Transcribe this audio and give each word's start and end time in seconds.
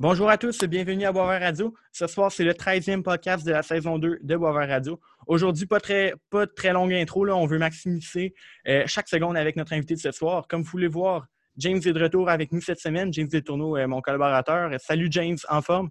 Bonjour 0.00 0.30
à 0.30 0.38
tous, 0.38 0.62
bienvenue 0.62 1.06
à 1.06 1.10
Boisvert 1.10 1.40
Radio. 1.40 1.74
Ce 1.90 2.06
soir, 2.06 2.30
c'est 2.30 2.44
le 2.44 2.52
13e 2.52 3.02
podcast 3.02 3.44
de 3.44 3.50
la 3.50 3.64
saison 3.64 3.98
2 3.98 4.20
de 4.22 4.36
Boisvert 4.36 4.68
Radio. 4.68 5.00
Aujourd'hui, 5.26 5.66
pas 5.66 5.80
très, 5.80 6.14
pas 6.30 6.46
de 6.46 6.52
très 6.52 6.72
longue 6.72 6.92
intro, 6.92 7.24
là. 7.24 7.34
on 7.34 7.46
veut 7.46 7.58
maximiser 7.58 8.32
euh, 8.68 8.84
chaque 8.86 9.08
seconde 9.08 9.36
avec 9.36 9.56
notre 9.56 9.72
invité 9.72 9.94
de 9.94 9.98
ce 9.98 10.12
soir. 10.12 10.46
Comme 10.46 10.62
vous 10.62 10.70
voulez 10.70 10.86
voir, 10.86 11.26
James 11.56 11.78
est 11.84 11.92
de 11.92 12.00
retour 12.00 12.28
avec 12.28 12.52
nous 12.52 12.60
cette 12.60 12.78
semaine. 12.78 13.12
James 13.12 13.26
Detourneau 13.26 13.76
est 13.76 13.88
mon 13.88 14.00
collaborateur. 14.00 14.70
Salut 14.78 15.08
James, 15.10 15.38
en 15.48 15.62
forme? 15.62 15.90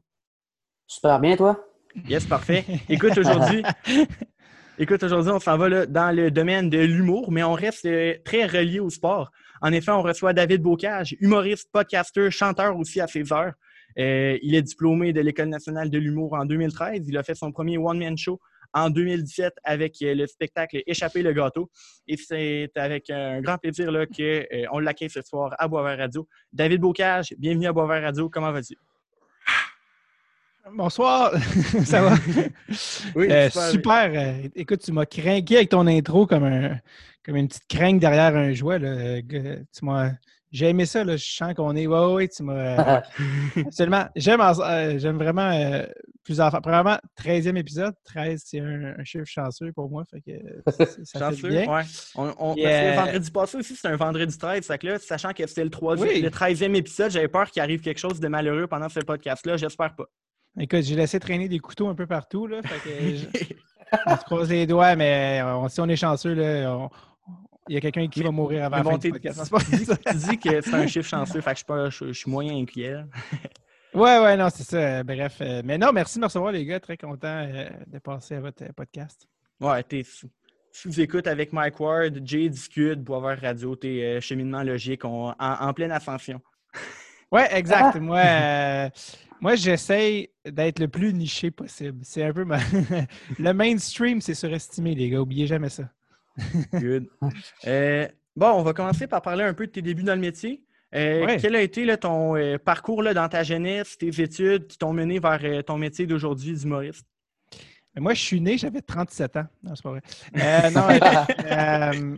Super 0.87 1.19
bien, 1.19 1.35
toi? 1.35 1.59
Yes, 2.07 2.25
parfait. 2.25 2.63
Écoute, 2.87 3.17
aujourd'hui, 3.17 3.61
Écoute, 4.79 5.01
aujourd'hui, 5.01 5.31
on 5.31 5.39
s'en 5.39 5.57
va 5.57 5.87
dans 5.87 6.15
le 6.15 6.29
domaine 6.29 6.69
de 6.69 6.77
l'humour, 6.77 7.31
mais 7.31 7.43
on 7.43 7.53
reste 7.53 7.85
euh, 7.87 8.13
très 8.23 8.45
relié 8.45 8.79
au 8.79 8.91
sport. 8.91 9.31
En 9.59 9.73
effet, 9.73 9.91
on 9.91 10.03
reçoit 10.03 10.33
David 10.33 10.61
Bocage, 10.61 11.17
humoriste, 11.19 11.69
podcaster, 11.73 12.29
chanteur 12.29 12.77
aussi 12.77 13.01
à 13.01 13.07
ses 13.07 13.33
heures. 13.33 13.53
Euh, 14.00 14.38
il 14.41 14.55
est 14.55 14.62
diplômé 14.62 15.13
de 15.13 15.21
l'École 15.21 15.49
nationale 15.49 15.90
de 15.90 15.98
l'humour 15.98 16.34
en 16.34 16.45
2013. 16.45 17.08
Il 17.08 17.17
a 17.17 17.23
fait 17.23 17.35
son 17.35 17.52
premier 17.52 17.77
one-man 17.77 18.17
show 18.17 18.40
en 18.73 18.90
2017 18.90 19.54
avec 19.63 20.02
euh, 20.02 20.13
le 20.13 20.27
spectacle 20.27 20.81
Échapper 20.85 21.23
le 21.23 21.34
gâteau. 21.34 21.70
Et 22.07 22.18
c'est 22.18 22.71
avec 22.76 23.09
un 23.09 23.41
grand 23.41 23.57
plaisir 23.57 23.88
qu'on 23.88 24.80
l'accueille 24.80 25.09
ce 25.09 25.21
soir 25.21 25.55
à 25.57 25.68
Boisvert 25.68 25.98
Radio. 25.98 26.27
David 26.52 26.81
Bocage, 26.81 27.34
bienvenue 27.38 27.68
à 27.68 27.73
Boisvert 27.73 28.04
Radio. 28.04 28.30
Comment 28.30 28.52
vas-tu? 28.52 28.76
Bonsoir, 30.73 31.32
ça 31.85 32.02
va? 32.02 32.16
Oui, 33.16 33.32
euh, 33.32 33.49
super. 33.49 34.12
Euh, 34.13 34.49
écoute, 34.54 34.82
tu 34.82 34.91
m'as 34.91 35.05
craqué 35.05 35.57
avec 35.57 35.70
ton 35.70 35.88
intro 35.88 36.27
comme, 36.27 36.43
un, 36.43 36.77
comme 37.23 37.38
une 37.38 37.48
petite 37.48 37.68
crainte 37.70 37.99
derrière 37.99 38.35
un 38.35 38.52
jouet. 38.52 38.79
Là. 38.79 39.21
Tu 39.21 39.85
m'as... 39.85 40.12
J'ai 40.51 40.69
aimé 40.69 40.85
ça, 40.85 41.03
là. 41.03 41.17
je 41.17 41.25
sens 41.25 41.53
qu'on 41.53 41.75
est. 41.75 41.87
Ouais, 41.87 42.13
ouais, 42.13 42.27
tu 42.29 42.43
m'as. 42.43 43.01
Absolument. 43.65 44.05
J'aime, 44.15 44.39
euh, 44.41 44.97
j'aime 44.97 45.17
vraiment 45.17 45.51
plusieurs 46.23 46.49
fois. 46.51 46.62
Premièrement, 46.62 46.98
13e 47.21 47.57
épisode. 47.57 47.93
13, 48.05 48.43
c'est 48.45 48.59
un, 48.59 49.04
chiffre 49.04 49.26
chanceux 49.26 49.73
pour 49.73 49.89
moi. 49.89 50.04
Fait 50.09 50.21
que 50.21 50.71
ça 51.04 51.20
chanceux, 51.20 51.49
fait 51.49 51.65
bien. 51.65 51.73
Ouais. 51.73 51.84
On, 52.15 52.34
on, 52.39 52.55
Le 52.55 52.95
vendredi 52.95 53.31
passé 53.31 53.57
aussi, 53.57 53.76
c'est 53.76 53.87
un 53.87 53.98
vendredi 53.98 54.37
13. 54.37 54.65
Fait 54.65 54.77
que 54.77 54.87
là, 54.87 54.99
sachant 54.99 55.34
que 55.34 55.45
c'était 55.45 55.65
le, 55.65 55.70
3 55.70 55.95
le 55.95 56.29
13e 56.29 56.76
épisode, 56.76 57.11
j'avais 57.11 57.27
peur 57.27 57.51
qu'il 57.51 57.61
arrive 57.61 57.82
quelque 57.82 57.99
chose 57.99 58.20
de 58.20 58.27
malheureux 58.29 58.67
pendant 58.67 58.89
ce 58.89 59.01
podcast-là. 59.01 59.57
J'espère 59.57 59.95
pas. 59.95 60.05
Écoute, 60.59 60.84
j'ai 60.84 60.95
laissé 60.95 61.20
traîner 61.20 61.49
des 61.49 61.59
couteaux 61.59 61.87
un 61.87 61.95
peu 61.95 62.07
partout. 62.07 62.48
Là, 62.48 62.61
fait 62.63 62.89
que 62.89 63.54
on 64.07 64.17
se 64.17 64.23
croise 64.23 64.50
les 64.50 64.66
doigts, 64.66 64.95
mais 64.95 65.41
si 65.69 65.81
on 65.81 65.89
est 65.89 65.97
chanceux, 65.97 66.34
là, 66.34 66.89
il 67.68 67.75
y 67.75 67.78
a 67.78 67.81
quelqu'un 67.81 68.07
qui 68.07 68.23
va 68.23 68.31
mourir 68.31 68.66
avant 68.66 68.78
la 68.78 68.84
fin 68.84 68.97
du 68.97 69.12
podcast. 69.12 69.51
Tu 70.09 70.18
dis, 70.18 70.38
que 70.38 70.62
c'est 70.62 70.73
un 70.73 70.88
chiffre 70.88 71.07
chanceux, 71.07 71.41
fait 71.41 71.51
que 71.51 71.56
je 71.56 71.57
suis, 71.57 71.66
pas, 71.66 71.90
je, 71.90 72.13
suis 72.13 72.31
moyen 72.31 72.56
inquiet. 72.56 72.97
ouais, 73.94 74.19
ouais, 74.19 74.38
non, 74.38 74.50
c'est 74.50 74.63
ça. 74.63 75.03
Bref. 75.03 75.38
Euh, 75.41 75.62
mais 75.63 75.78
non, 75.78 75.91
merci 75.91 76.16
de 76.16 76.22
me 76.22 76.25
recevoir, 76.25 76.51
les 76.51 76.66
gars. 76.66 76.79
Très 76.79 76.97
content 76.97 77.45
euh, 77.47 77.69
de 77.88 78.00
passer 78.00 78.35
à 78.35 78.41
votre 78.41 78.63
podcast. 78.73 79.28
Ouais, 79.59 79.84
t'es 79.84 80.03
vous 80.85 81.01
écoutes 81.01 81.25
avec 81.25 81.53
Mike 81.53 81.79
Ward, 81.79 82.22
Jay 82.23 82.50
discute, 82.50 83.01
Boisvert 83.01 83.41
Radio, 83.41 83.75
t'es 83.75 84.03
euh, 84.03 84.22
cheminement 84.22 84.62
logique 84.62 85.06
en, 85.06 85.34
en, 85.40 85.73
pleine 85.73 85.91
ascension. 85.91 86.40
Ouais, 87.31 87.47
exact. 87.51 88.00
Moi, 88.00 88.22
moi, 89.40 89.56
j'essaye 89.56 90.29
d'être 90.45 90.79
le 90.79 90.88
plus 90.88 91.13
niché 91.13 91.51
possible. 91.51 92.00
C'est 92.03 92.23
un 92.23 92.34
peu 92.34 92.44
ma... 92.44 92.59
le 93.40 93.53
mainstream, 93.53 94.19
c'est 94.22 94.34
surestimé, 94.34 94.95
les 94.95 95.09
gars. 95.09 95.22
Oubliez 95.22 95.47
jamais 95.47 95.69
ça. 95.69 95.90
Good. 96.74 97.07
Euh, 97.66 98.07
bon, 98.35 98.52
on 98.52 98.63
va 98.63 98.74
commencer 98.74 99.07
par 99.07 99.22
parler 99.22 99.44
un 99.44 99.53
peu 99.53 99.68
de 99.68 99.72
tes 99.72 99.81
débuts 99.81 100.03
dans 100.03 100.16
le 100.16 100.22
métier. 100.22 100.63
Euh, 100.96 101.38
quel 101.41 101.56
a 101.56 101.62
été 101.62 101.97
ton 101.97 102.38
euh, 102.38 102.57
parcours 102.57 103.03
là, 103.03 103.13
dans 103.13 103.28
ta 103.28 103.44
jeunesse, 103.44 103.97
tes 103.97 104.22
études 104.22 104.68
qui 104.68 104.78
t'ont 104.78 104.94
mené 104.94 105.19
vers 105.19 105.63
ton 105.66 105.78
métier 105.78 106.07
d'aujourd'hui 106.07 106.53
d'humoriste? 106.53 107.06
Moi, 107.97 108.13
je 108.13 108.22
suis 108.22 108.40
né, 108.40 108.57
j'avais 108.57 108.81
37 108.81 109.38
ans. 109.38 109.47
Non, 109.63 109.75
c'est 109.75 109.84
pas 109.84 109.90
vrai. 109.90 110.02
non, 110.72 112.17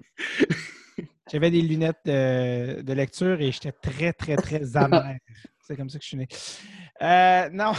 j'avais 1.32 1.52
des 1.52 1.62
lunettes 1.62 2.06
de 2.06 2.94
lecture 2.94 3.40
et 3.42 3.52
j'étais 3.52 3.72
très, 3.72 4.12
très, 4.14 4.36
très 4.36 4.76
amer. 4.76 5.18
C'est 5.66 5.78
comme 5.78 5.90
ça 5.90 5.98
que 5.98 6.04
je 6.04 6.08
suis 6.10 6.18
né. 6.18 6.28
Non, 7.54 7.72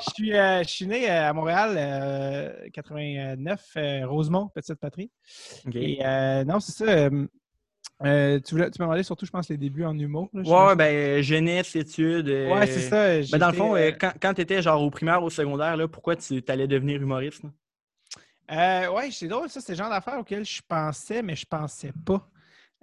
je, 0.00 0.10
suis, 0.14 0.34
euh, 0.34 0.62
je 0.62 0.68
suis 0.68 0.86
né 0.86 1.10
euh, 1.10 1.28
à 1.28 1.32
Montréal, 1.32 2.70
89, 2.72 3.76
Rosemont, 4.04 4.48
Petite 4.54 4.74
Patrie. 4.76 5.10
Et 5.74 5.98
non, 6.44 6.60
c'est 6.60 6.72
ça. 6.72 7.08
tu, 7.10 8.54
voulais, 8.54 8.70
tu 8.70 8.80
m'as 8.80 8.86
demandé 8.86 9.02
surtout, 9.02 9.26
je 9.26 9.30
pense, 9.30 9.48
les 9.48 9.56
débuts 9.56 9.84
en 9.84 9.98
humour. 9.98 10.28
Là, 10.32 10.68
ouais, 10.68 10.76
ben, 10.76 11.22
jeunesse, 11.22 11.76
études. 11.76 12.28
ouais, 12.28 12.66
c'est 12.66 12.80
ça. 12.80 13.20
Ben, 13.30 13.38
dans 13.38 13.50
le 13.50 13.56
fond, 13.56 13.74
quand, 14.00 14.12
quand 14.20 14.34
tu 14.34 14.40
étais 14.42 14.62
genre 14.62 14.82
au 14.82 14.90
primaire, 14.90 15.22
ou 15.22 15.26
au 15.26 15.30
secondaire, 15.30 15.76
là, 15.76 15.88
pourquoi 15.88 16.16
tu 16.16 16.42
allais 16.48 16.66
devenir 16.66 17.00
humoriste? 17.00 17.44
Euh, 18.50 18.86
oui, 18.94 19.12
c'est 19.12 19.28
drôle, 19.28 19.48
ça, 19.48 19.60
c'est 19.60 19.72
le 19.72 19.78
genre 19.78 19.90
d'affaires 19.90 20.18
auxquelles 20.18 20.44
je 20.44 20.60
pensais, 20.66 21.22
mais 21.22 21.34
je 21.34 21.46
pensais 21.46 21.92
pas. 22.04 22.28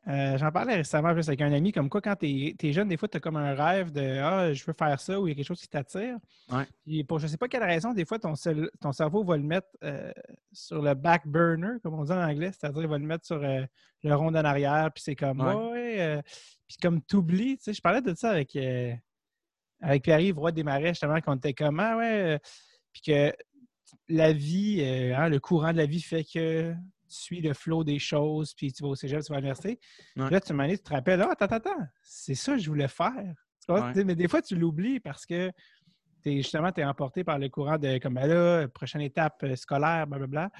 Euh, 0.08 0.38
j'en 0.38 0.52
parlais 0.52 0.76
récemment 0.76 1.10
avec 1.10 1.42
un 1.42 1.54
ami, 1.54 1.72
comme 1.72 1.90
quoi, 1.90 2.02
quand 2.02 2.16
tu 2.18 2.56
es, 2.60 2.74
jeune, 2.74 2.90
des 2.90 2.98
fois, 2.98 3.08
tu 3.08 3.18
as 3.18 3.20
comme 3.22 3.38
un 3.38 3.54
rêve 3.54 3.92
de 3.92 4.20
Ah, 4.20 4.54
je 4.54 4.64
veux 4.66 4.74
faire 4.74 5.00
ça 5.00 5.20
ou 5.20 5.28
il 5.28 5.32
y 5.32 5.34
a 5.34 5.36
quelque 5.36 5.48
chose 5.48 5.62
qui 5.62 5.70
t'attire. 5.70 6.18
Ouais. 6.52 7.04
pour 7.04 7.20
je 7.20 7.26
ne 7.26 7.30
sais 7.30 7.38
pas 7.38 7.48
quelle 7.48 7.64
raison, 7.64 7.94
des 7.94 8.06
fois, 8.06 8.20
ton, 8.20 8.34
ton 8.82 8.92
cerveau 8.92 9.24
va 9.24 9.38
le 9.38 9.44
mettre 9.44 9.68
euh, 9.84 10.12
sur 10.52 10.82
le 10.82 10.94
back 10.94 11.26
burner, 11.26 11.80
comme 11.82 11.94
on 11.94 12.04
dit 12.04 12.12
en 12.12 12.22
anglais, 12.22 12.52
c'est-à-dire 12.52 12.82
il 12.82 12.90
va 12.90 12.98
le 12.98 13.06
mettre 13.06 13.26
sur 13.26 13.42
euh, 13.42 13.64
le 14.04 14.16
rond 14.16 14.28
en 14.28 14.36
arrière, 14.36 14.92
puis 14.94 15.04
c'est 15.04 15.16
comme 15.16 15.40
Ouais, 15.40 16.22
puis 16.68 16.78
comme 16.82 17.02
tu 17.02 17.16
oublies, 17.16 17.58
tu 17.58 17.64
sais, 17.64 17.74
je 17.74 17.82
parlais 17.82 18.02
de 18.02 18.14
ça 18.14 18.32
avec, 18.32 18.58
avec 19.80 20.04
Pierre-Yves 20.04 20.38
Roy 20.38 20.52
Desmarais, 20.52 20.90
justement, 20.90 21.16
quand 21.22 21.34
on 21.34 21.38
était 21.38 21.54
comme 21.54 21.80
Ah 21.80 21.96
ouais, 21.96 22.40
puis 22.92 23.04
que 23.08 23.34
la 24.10 24.34
vie, 24.34 24.84
hein, 25.16 25.30
le 25.30 25.40
courant 25.40 25.72
de 25.72 25.78
la 25.78 25.86
vie 25.86 26.02
fait 26.02 26.26
que 26.26 26.76
suis 27.16 27.42
le 27.42 27.54
flot 27.54 27.84
des 27.84 28.00
choses, 28.00 28.54
puis 28.54 28.72
tu 28.72 28.84
vas 28.84 28.90
au 28.90 28.96
cégep, 28.96 29.22
tu 29.22 29.32
vas 29.32 29.38
à 29.38 29.40
l'université. 29.40 29.80
Là, 30.16 30.40
tu, 30.40 30.54
tu 30.54 30.80
te 30.80 30.90
rappelles, 30.90 31.22
ah, 31.22 31.30
attends, 31.32 31.56
attends, 31.56 31.88
c'est 32.02 32.36
ça 32.36 32.54
que 32.54 32.60
je 32.60 32.70
voulais 32.70 32.88
faire. 32.88 33.34
Mais 33.70 34.16
des 34.16 34.28
fois, 34.28 34.42
tu 34.42 34.56
l'oublies 34.56 35.00
parce 35.00 35.26
que 35.26 35.52
es, 36.26 36.38
justement, 36.38 36.72
tu 36.72 36.82
es 36.82 36.86
emporté 36.86 37.24
par 37.24 37.40
le 37.40 37.50
courant 37.50 37.78
de, 37.78 37.98
comme, 37.98 38.16
ben 38.16 38.28
là, 38.28 38.68
prochaine 38.68 39.02
étape 39.02 39.44
euh, 39.44 39.56
scolaire, 39.56 40.08
blablabla. 40.08 40.52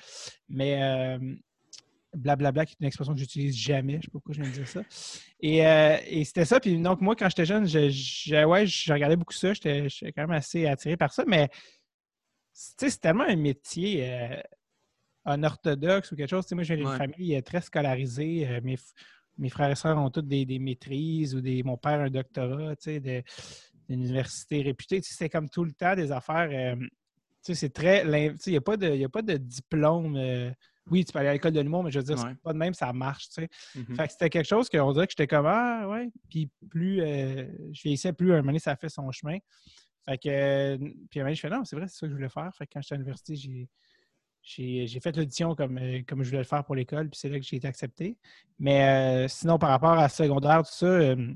Mais 0.50 0.82
euh, 0.84 1.36
blablabla, 2.14 2.66
qui 2.66 2.74
est 2.74 2.82
une 2.82 2.88
expression 2.88 3.14
que 3.14 3.20
j'utilise 3.20 3.56
jamais, 3.56 3.98
je 3.98 4.02
sais 4.02 4.08
pas 4.08 4.12
pourquoi 4.14 4.36
je 4.36 4.42
viens 4.42 4.50
de 4.50 4.56
dire 4.56 4.68
ça. 4.68 4.82
Et, 5.40 5.66
euh, 5.66 5.98
et 6.06 6.24
c'était 6.26 6.46
ça. 6.46 6.60
Puis 6.60 6.78
donc, 6.78 7.02
moi, 7.02 7.16
quand 7.16 7.30
j'étais 7.30 7.46
jeune, 7.46 7.66
je, 7.66 8.46
ouais, 8.46 8.68
je 8.68 8.94
regardais 8.94 9.16
beaucoup 9.16 9.34
ça. 9.34 9.54
J'étais 9.54 9.88
quand 10.16 10.24
même 10.24 10.32
assez 10.32 10.66
attiré 10.68 10.98
par 10.98 11.14
ça. 11.14 11.24
Mais, 11.28 11.50
c'est 12.56 13.00
tellement 13.00 13.24
un 13.24 13.36
métier 13.36 14.08
un 15.26 15.44
orthodoxe 15.44 16.12
ou 16.12 16.16
quelque 16.16 16.30
chose. 16.30 16.46
Tu 16.46 16.50
sais, 16.50 16.56
moi, 16.56 16.64
j'ai 16.64 16.76
une 16.76 16.98
famille 16.98 17.36
euh, 17.36 17.42
très 17.42 17.62
scolarisée. 17.62 18.48
Euh, 18.48 18.62
mes, 18.64 18.78
mes, 19.38 19.50
frères 19.50 19.70
et 19.70 19.76
sœurs 19.76 19.98
ont 19.98 20.10
toutes 20.10 20.28
des, 20.28 20.46
des, 20.46 20.60
maîtrises 20.60 21.36
ou 21.36 21.42
des, 21.42 21.64
mon 21.64 21.78
père 21.78 22.02
un 22.02 22.10
doctorat, 22.10 22.76
tu 22.76 22.84
sais, 22.84 23.00
de, 23.00 23.24
d'une 23.90 24.02
université 24.02 24.62
réputée. 24.62 25.02
Tu 25.02 25.10
sais, 25.10 25.16
c'est 25.18 25.30
comme 25.30 25.50
tout 25.50 25.64
le 25.64 25.72
temps 25.72 25.96
des 25.96 26.12
affaires. 26.12 26.50
Euh, 26.52 26.76
tu 26.76 27.54
sais, 27.54 27.56
c'est 27.56 27.70
très. 27.70 28.04
Tu 28.04 28.38
sais, 28.38 28.50
il 28.52 28.52
n'y 28.52 28.58
a, 28.58 28.62
pas 28.62 28.78
de, 28.78 29.04
a 29.04 29.10
pas 29.10 29.22
de 29.22 29.38
diplôme. 29.38 30.18
oui, 30.90 31.06
tu 31.06 31.14
peux 31.14 31.20
aller 31.20 31.30
à 31.30 31.34
l'école 31.34 31.54
de 31.54 31.62
l'humour, 31.62 31.84
mais 31.84 31.92
je 31.92 32.00
veux 32.00 32.06
dire, 32.06 32.18
c'est 32.18 32.42
pas 32.42 32.54
de 32.54 32.58
même, 32.58 32.74
ça 32.74 32.92
marche, 32.94 33.30
tu 33.30 33.42
sais. 33.42 33.50
Mm-hmm. 33.76 33.96
Fait 33.96 34.08
que 34.08 34.12
c'était 34.12 34.30
quelque 34.30 34.48
chose 34.48 34.70
qu'on 34.70 34.92
dirait 34.92 35.08
que 35.08 35.14
j'étais 35.18 35.28
comme, 35.28 35.46
ah, 35.46 35.88
ouais. 35.90 36.10
Puis 36.30 36.50
plus 36.70 36.98
je 36.98 37.82
vieillissais, 37.82 38.14
plus 38.14 38.32
un 38.32 38.38
moment 38.38 38.48
donné, 38.48 38.60
ça 38.60 38.76
fait 38.76 38.90
son 38.90 39.12
chemin. 39.12 39.38
Fait 40.06 40.18
que, 40.18 40.78
puis 41.10 41.20
un 41.22 41.24
moment, 41.24 41.34
je 41.34 41.40
fais, 41.40 41.50
non, 41.50 41.64
c'est 41.64 41.78
vrai, 41.78 41.88
c'est 41.88 42.00
ça 42.00 42.06
que 42.08 42.12
je 42.12 42.16
voulais 42.16 42.30
faire. 42.30 42.50
Fait 42.58 42.66
que 42.66 42.72
quand 42.74 42.82
j'étais 42.82 42.96
à 42.96 42.98
l'université, 42.98 43.36
j'ai 43.36 43.70
j'ai 44.44 45.00
fait 45.00 45.16
l'audition 45.16 45.56
comme, 45.56 45.78
euh, 45.78 46.02
comme 46.06 46.22
je 46.22 46.30
voulais 46.30 46.42
le 46.42 46.48
faire 46.48 46.64
pour 46.66 46.76
l'école, 46.76 47.10
puis 47.10 47.20
c'est 47.20 47.30
là 47.30 47.40
que 47.40 47.46
j'ai 47.46 47.56
été 47.56 47.68
accepté. 47.68 48.18
Mais 48.60 48.84
euh, 48.84 49.28
sinon, 49.30 49.58
par 49.58 49.70
rapport 49.70 49.98
à 49.98 50.10
secondaire, 50.10 50.64
tout 50.64 50.74
ça, 50.74 50.86
euh, 50.86 51.34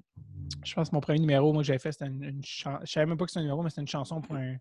je 0.63 0.73
pense 0.73 0.89
que 0.89 0.95
mon 0.95 0.99
premier 0.99 1.19
numéro, 1.19 1.53
moi, 1.53 1.63
j'avais 1.63 1.79
fait, 1.79 1.93
c'était 1.93 2.07
une, 2.07 2.43
chanson. 2.43 2.79
Je 2.83 2.91
savais 2.91 3.05
même 3.05 3.17
pas 3.17 3.25
que 3.25 3.31
c'était 3.31 3.39
un 3.39 3.43
numéro, 3.43 3.63
mais 3.63 3.69
c'était 3.69 3.81
une 3.81 3.87
chanson 3.87 4.21
pour 4.21 4.35
un, 4.35 4.57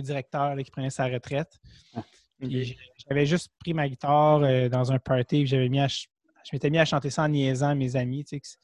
directeur 0.00 0.56
qui 0.56 0.70
prenait 0.70 0.90
sa 0.90 1.06
retraite. 1.06 1.58
Ah, 1.94 2.02
j'avais 2.40 3.26
juste 3.26 3.50
pris 3.58 3.74
ma 3.74 3.88
guitare 3.88 4.70
dans 4.70 4.92
un 4.92 4.98
party, 4.98 5.46
j'avais 5.46 5.68
mis 5.68 5.80
je 5.80 6.56
m'étais 6.56 6.70
mis 6.70 6.78
à 6.78 6.86
chanter 6.86 7.10
ça 7.10 7.24
en 7.24 7.28
niaisant 7.28 7.68
à 7.68 7.74
mes 7.74 7.96
amis. 7.96 8.24
Tu 8.24 8.40
sais, 8.42 8.56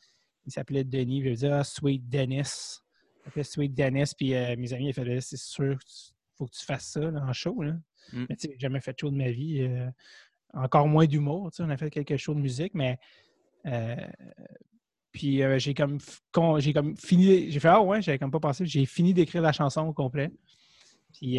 il 0.46 0.52
s'appelait 0.52 0.84
Denis, 0.84 1.22
je 1.22 1.30
disais 1.30 1.50
ah, 1.50 1.64
Sweet 1.64 2.08
Dennis. 2.08 2.40
Il 2.40 3.24
s'appelait 3.24 3.44
Sweet 3.44 3.74
Dennis, 3.74 4.12
puis 4.16 4.30
mes 4.30 4.72
amis, 4.72 4.88
ils 4.88 4.94
faisaient 4.94 5.20
c'est 5.20 5.36
sûr, 5.36 5.72
il 5.72 6.36
faut 6.38 6.46
que 6.46 6.56
tu 6.56 6.64
fasses 6.64 6.92
ça 6.92 7.00
en 7.00 7.32
show. 7.32 7.60
Là. 7.60 7.74
Mm. 8.12 8.24
Mais 8.28 8.36
tu 8.36 8.48
sais, 8.48 8.56
jamais 8.58 8.80
fait 8.80 8.92
de 8.92 8.98
show 8.98 9.10
de 9.10 9.16
ma 9.16 9.30
vie. 9.30 9.62
Euh, 9.62 9.88
encore 10.54 10.88
moins 10.88 11.06
d'humour. 11.06 11.50
On 11.58 11.70
a 11.70 11.76
fait 11.76 11.90
quelques 11.90 12.16
shows 12.16 12.34
de 12.34 12.40
musique, 12.40 12.74
mais. 12.74 12.98
Euh, 13.66 13.96
puis 15.12 15.42
euh, 15.42 15.58
j'ai 15.58 15.74
comme, 15.74 15.98
j'ai 16.58 16.72
comme 16.72 16.96
fini. 16.96 17.50
J'ai 17.50 17.60
fait 17.60 17.68
Ah 17.68 17.82
ouais, 17.82 18.02
j'avais 18.02 18.18
comme 18.18 18.30
pas 18.30 18.40
pensé. 18.40 18.66
J'ai 18.66 18.84
fini 18.86 19.14
d'écrire 19.14 19.42
la 19.42 19.52
chanson 19.52 19.82
au 19.82 19.92
complet. 19.92 20.30
Puis 21.14 21.38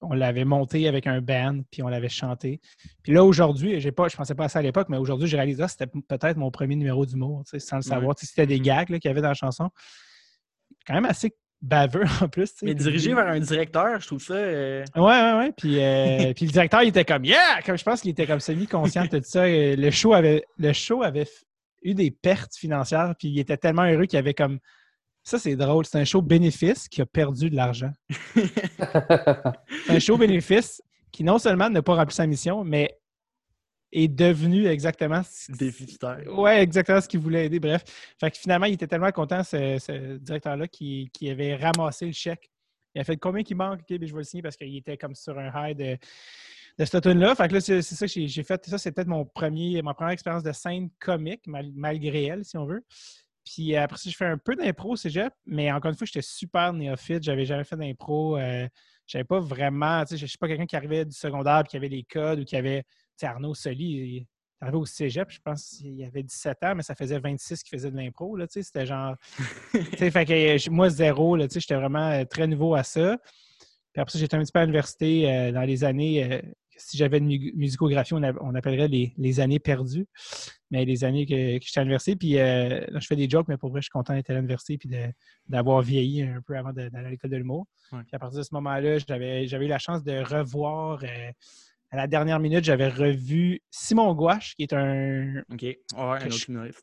on 0.00 0.12
l'avait 0.12 0.44
monté 0.44 0.88
avec 0.88 1.06
un 1.06 1.20
band, 1.20 1.60
puis 1.70 1.84
on 1.84 1.88
l'avait 1.88 2.08
chanté. 2.08 2.60
Puis 3.04 3.12
là, 3.12 3.22
aujourd'hui, 3.22 3.80
j'ai 3.80 3.92
pas, 3.92 4.08
je 4.08 4.16
pensais 4.16 4.34
pas 4.34 4.46
à 4.46 4.48
ça 4.48 4.58
à 4.58 4.62
l'époque, 4.62 4.88
mais 4.88 4.96
aujourd'hui, 4.96 5.28
j'ai 5.28 5.36
réalisé 5.36 5.62
que 5.62 5.70
c'était 5.70 5.86
peut-être 5.86 6.36
mon 6.36 6.50
premier 6.50 6.74
numéro 6.74 7.06
d'humour, 7.06 7.44
sans 7.44 7.76
le 7.76 7.82
savoir. 7.82 8.16
C'était 8.18 8.46
des 8.46 8.58
gags 8.58 8.86
qu'il 8.86 9.04
y 9.04 9.08
avait 9.08 9.20
dans 9.20 9.28
la 9.28 9.34
chanson. 9.34 9.70
Quand 10.84 10.94
même 10.94 11.04
assez 11.04 11.32
baveux 11.62 12.04
en 12.20 12.28
plus. 12.28 12.52
Mais 12.62 12.74
dirigé 12.74 13.14
vers 13.14 13.28
un 13.28 13.40
directeur, 13.40 14.00
je 14.00 14.06
trouve 14.06 14.22
ça. 14.22 14.34
euh, 14.34 14.84
Ouais, 14.96 15.02
ouais, 15.02 15.32
ouais. 15.38 15.52
Puis, 15.56 15.80
euh, 15.80 16.32
puis 16.36 16.46
le 16.46 16.52
directeur, 16.52 16.82
il 16.82 16.88
était 16.88 17.04
comme 17.04 17.24
Yeah! 17.24 17.62
Comme 17.64 17.78
je 17.78 17.84
pense 17.84 18.00
qu'il 18.02 18.10
était 18.10 18.26
comme 18.26 18.40
semi-conscient 18.40 19.04
de 19.04 19.18
tout 19.18 19.24
ça. 19.24 19.48
Et 19.48 19.76
le 19.76 19.90
show 19.90 20.12
avait, 20.12 20.44
le 20.58 20.72
show 20.72 21.02
avait 21.02 21.26
eu 21.82 21.94
des 21.94 22.10
pertes 22.10 22.54
financières, 22.56 23.14
puis 23.18 23.28
il 23.28 23.38
était 23.38 23.56
tellement 23.56 23.84
heureux 23.84 24.06
qu'il 24.06 24.18
avait 24.18 24.34
comme. 24.34 24.58
Ça, 25.24 25.38
c'est 25.38 25.54
drôle. 25.54 25.86
C'est 25.86 25.98
un 26.00 26.04
show 26.04 26.20
bénéfice 26.20 26.88
qui 26.88 27.00
a 27.00 27.06
perdu 27.06 27.48
de 27.48 27.54
l'argent. 27.54 27.92
C'est 28.34 28.50
un 29.90 29.98
show 30.00 30.16
bénéfice 30.18 30.82
qui 31.12 31.22
non 31.22 31.38
seulement 31.38 31.70
n'a 31.70 31.80
pas 31.82 31.94
rempli 31.94 32.14
sa 32.14 32.26
mission, 32.26 32.64
mais 32.64 32.98
est 33.92 34.08
devenu 34.08 34.66
exactement 34.66 35.22
ce- 35.22 35.52
déficitaire. 35.52 36.20
Ouais, 36.36 36.62
exactement 36.62 37.00
ce 37.00 37.08
qu'il 37.08 37.20
voulait 37.20 37.46
aider. 37.46 37.60
Bref. 37.60 37.84
Fait 38.18 38.30
que 38.30 38.38
finalement, 38.38 38.66
il 38.66 38.74
était 38.74 38.86
tellement 38.86 39.12
content, 39.12 39.42
ce, 39.44 39.78
ce 39.78 40.16
directeur-là, 40.16 40.66
qui, 40.66 41.10
qui 41.12 41.28
avait 41.30 41.54
ramassé 41.56 42.06
le 42.06 42.12
chèque. 42.12 42.50
Il 42.94 43.00
a 43.00 43.04
fait 43.04 43.16
combien 43.16 43.42
qui 43.42 43.54
manque? 43.54 43.80
OK, 43.80 43.98
ben, 43.98 44.06
je 44.06 44.12
vais 44.12 44.18
le 44.20 44.24
signer 44.24 44.42
parce 44.42 44.56
qu'il 44.56 44.76
était 44.76 44.96
comme 44.96 45.14
sur 45.14 45.38
un 45.38 45.50
high 45.54 45.76
de, 45.76 45.96
de 46.78 46.84
cette 46.84 46.94
automne-là. 46.96 47.34
Fait 47.34 47.48
que 47.48 47.54
là, 47.54 47.60
c'est 47.60 47.82
ça 47.82 48.06
que 48.06 48.12
j'ai- 48.12 48.28
j'ai 48.28 48.42
fait. 48.42 48.64
Ça, 48.66 48.78
c'est 48.78 48.92
peut-être 48.92 49.08
mon 49.08 49.24
premier, 49.24 49.80
ma 49.82 49.94
première 49.94 50.12
expérience 50.12 50.42
de 50.42 50.52
scène 50.52 50.90
comique, 50.98 51.46
mal- 51.46 51.72
malgré 51.74 52.24
elle, 52.24 52.44
si 52.44 52.56
on 52.56 52.66
veut. 52.66 52.84
Puis 53.44 53.74
euh, 53.74 53.82
après 53.82 53.98
ça, 53.98 54.08
je 54.08 54.16
fais 54.16 54.26
un 54.26 54.38
peu 54.38 54.54
d'impro 54.54 54.92
au 54.92 54.96
cégep, 54.96 55.32
mais 55.46 55.72
encore 55.72 55.90
une 55.90 55.96
fois, 55.96 56.06
j'étais 56.06 56.22
super 56.22 56.72
néophyte. 56.72 57.22
J'avais 57.22 57.44
jamais 57.44 57.64
fait 57.64 57.76
d'impro. 57.76 58.36
Euh, 58.38 58.68
j'avais 59.06 59.24
pas 59.24 59.40
vraiment, 59.40 60.02
tu 60.04 60.10
sais, 60.10 60.16
je 60.16 60.26
suis 60.26 60.38
pas 60.38 60.46
quelqu'un 60.46 60.66
qui 60.66 60.76
arrivait 60.76 61.04
du 61.04 61.12
secondaire 61.16 61.60
et 61.60 61.64
qui 61.64 61.76
avait 61.76 61.88
les 61.88 62.04
codes 62.04 62.40
ou 62.40 62.44
qui 62.44 62.56
avait, 62.56 62.84
sais, 63.16 63.26
Arnaud 63.26 63.54
Soli, 63.54 63.84
il 63.84 64.16
est 64.18 64.26
arrivé 64.60 64.78
au 64.78 64.86
cégep, 64.86 65.30
je 65.30 65.40
pense 65.44 65.68
qu'il 65.78 66.04
avait 66.04 66.22
17 66.22 66.58
ans, 66.64 66.74
mais 66.76 66.82
ça 66.82 66.94
faisait 66.94 67.18
26 67.18 67.62
qu'il 67.62 67.76
faisait 67.78 67.90
de 67.90 67.96
l'impro, 67.96 68.38
c'était 68.48 68.86
genre, 68.86 69.16
fait 69.20 70.24
que 70.24 70.32
euh, 70.32 70.70
moi, 70.70 70.88
zéro, 70.88 71.36
j'étais 71.38 71.74
vraiment 71.74 72.10
euh, 72.10 72.24
très 72.24 72.46
nouveau 72.46 72.74
à 72.74 72.82
ça. 72.84 73.18
Puis 73.92 74.00
après 74.00 74.12
ça, 74.12 74.18
j'étais 74.18 74.36
un 74.36 74.40
petit 74.42 74.52
peu 74.52 74.60
à 74.60 74.64
l'université 74.64 75.30
euh, 75.30 75.52
dans 75.52 75.62
les 75.62 75.84
années, 75.84 76.32
euh, 76.32 76.40
si 76.78 76.96
j'avais 76.96 77.18
une 77.18 77.26
mu- 77.26 77.52
musicographie, 77.54 78.14
on, 78.14 78.22
a- 78.22 78.32
on 78.40 78.54
appellerait 78.54 78.88
les, 78.88 79.12
les 79.18 79.40
années 79.40 79.58
perdues, 79.58 80.06
mais 80.70 80.84
les 80.84 81.04
années 81.04 81.26
que, 81.26 81.58
que 81.58 81.64
j'étais 81.66 81.80
à 81.80 81.82
l'université. 81.82 82.16
Puis 82.16 82.38
euh, 82.38 82.86
là, 82.88 82.98
je 83.00 83.06
fais 83.06 83.16
des 83.16 83.28
jokes, 83.28 83.48
mais 83.48 83.56
pour 83.58 83.70
vrai, 83.70 83.80
je 83.80 83.86
suis 83.86 83.90
content 83.90 84.14
d'être 84.14 84.30
à 84.30 84.34
l'université 84.34 84.78
puis 84.78 84.88
d'avoir 85.48 85.82
vieilli 85.82 86.22
un 86.22 86.40
peu 86.40 86.56
avant 86.56 86.72
d'aller 86.72 86.90
à 86.94 87.10
l'école 87.10 87.30
de 87.30 87.36
l'humour. 87.36 87.66
Ouais. 87.92 88.00
Puis 88.04 88.14
à 88.14 88.18
partir 88.18 88.38
de 88.38 88.44
ce 88.44 88.54
moment-là, 88.54 88.98
j'avais 88.98 89.44
eu 89.44 89.68
la 89.68 89.78
chance 89.78 90.02
de 90.02 90.18
revoir, 90.22 91.02
à 91.92 91.96
la 91.96 92.06
dernière 92.06 92.40
minute, 92.40 92.64
j'avais 92.64 92.88
revu 92.88 93.60
Simon 93.70 94.14
Gouache, 94.14 94.54
qui 94.56 94.64
est 94.64 94.72
un, 94.72 95.40
OK. 95.52 95.62
Ouais, 95.62 95.78
un 95.96 96.26
autre 96.26 96.48
humoriste. 96.48 96.82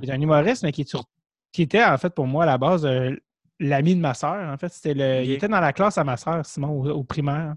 qui 0.00 0.08
est 0.08 0.12
un 0.12 0.20
humoriste, 0.20 0.62
mais 0.64 0.72
qui, 0.72 0.80
est 0.80 0.88
sur- 0.88 1.04
qui 1.52 1.62
était 1.62 1.84
en 1.84 1.96
fait 1.98 2.10
pour 2.14 2.26
moi 2.26 2.42
à 2.44 2.46
la 2.46 2.58
base 2.58 2.84
euh, 2.86 3.14
l'ami 3.60 3.94
de 3.94 4.00
ma 4.00 4.14
sœur. 4.14 4.50
En 4.52 4.56
fait, 4.56 4.70
c'était 4.70 4.94
le, 4.94 5.22
il 5.24 5.30
était 5.32 5.48
dans 5.48 5.60
la 5.60 5.72
classe 5.72 5.98
à 5.98 6.04
ma 6.04 6.16
sœur, 6.16 6.44
Simon, 6.44 6.70
au, 6.70 6.88
au 6.90 7.04
primaire. 7.04 7.54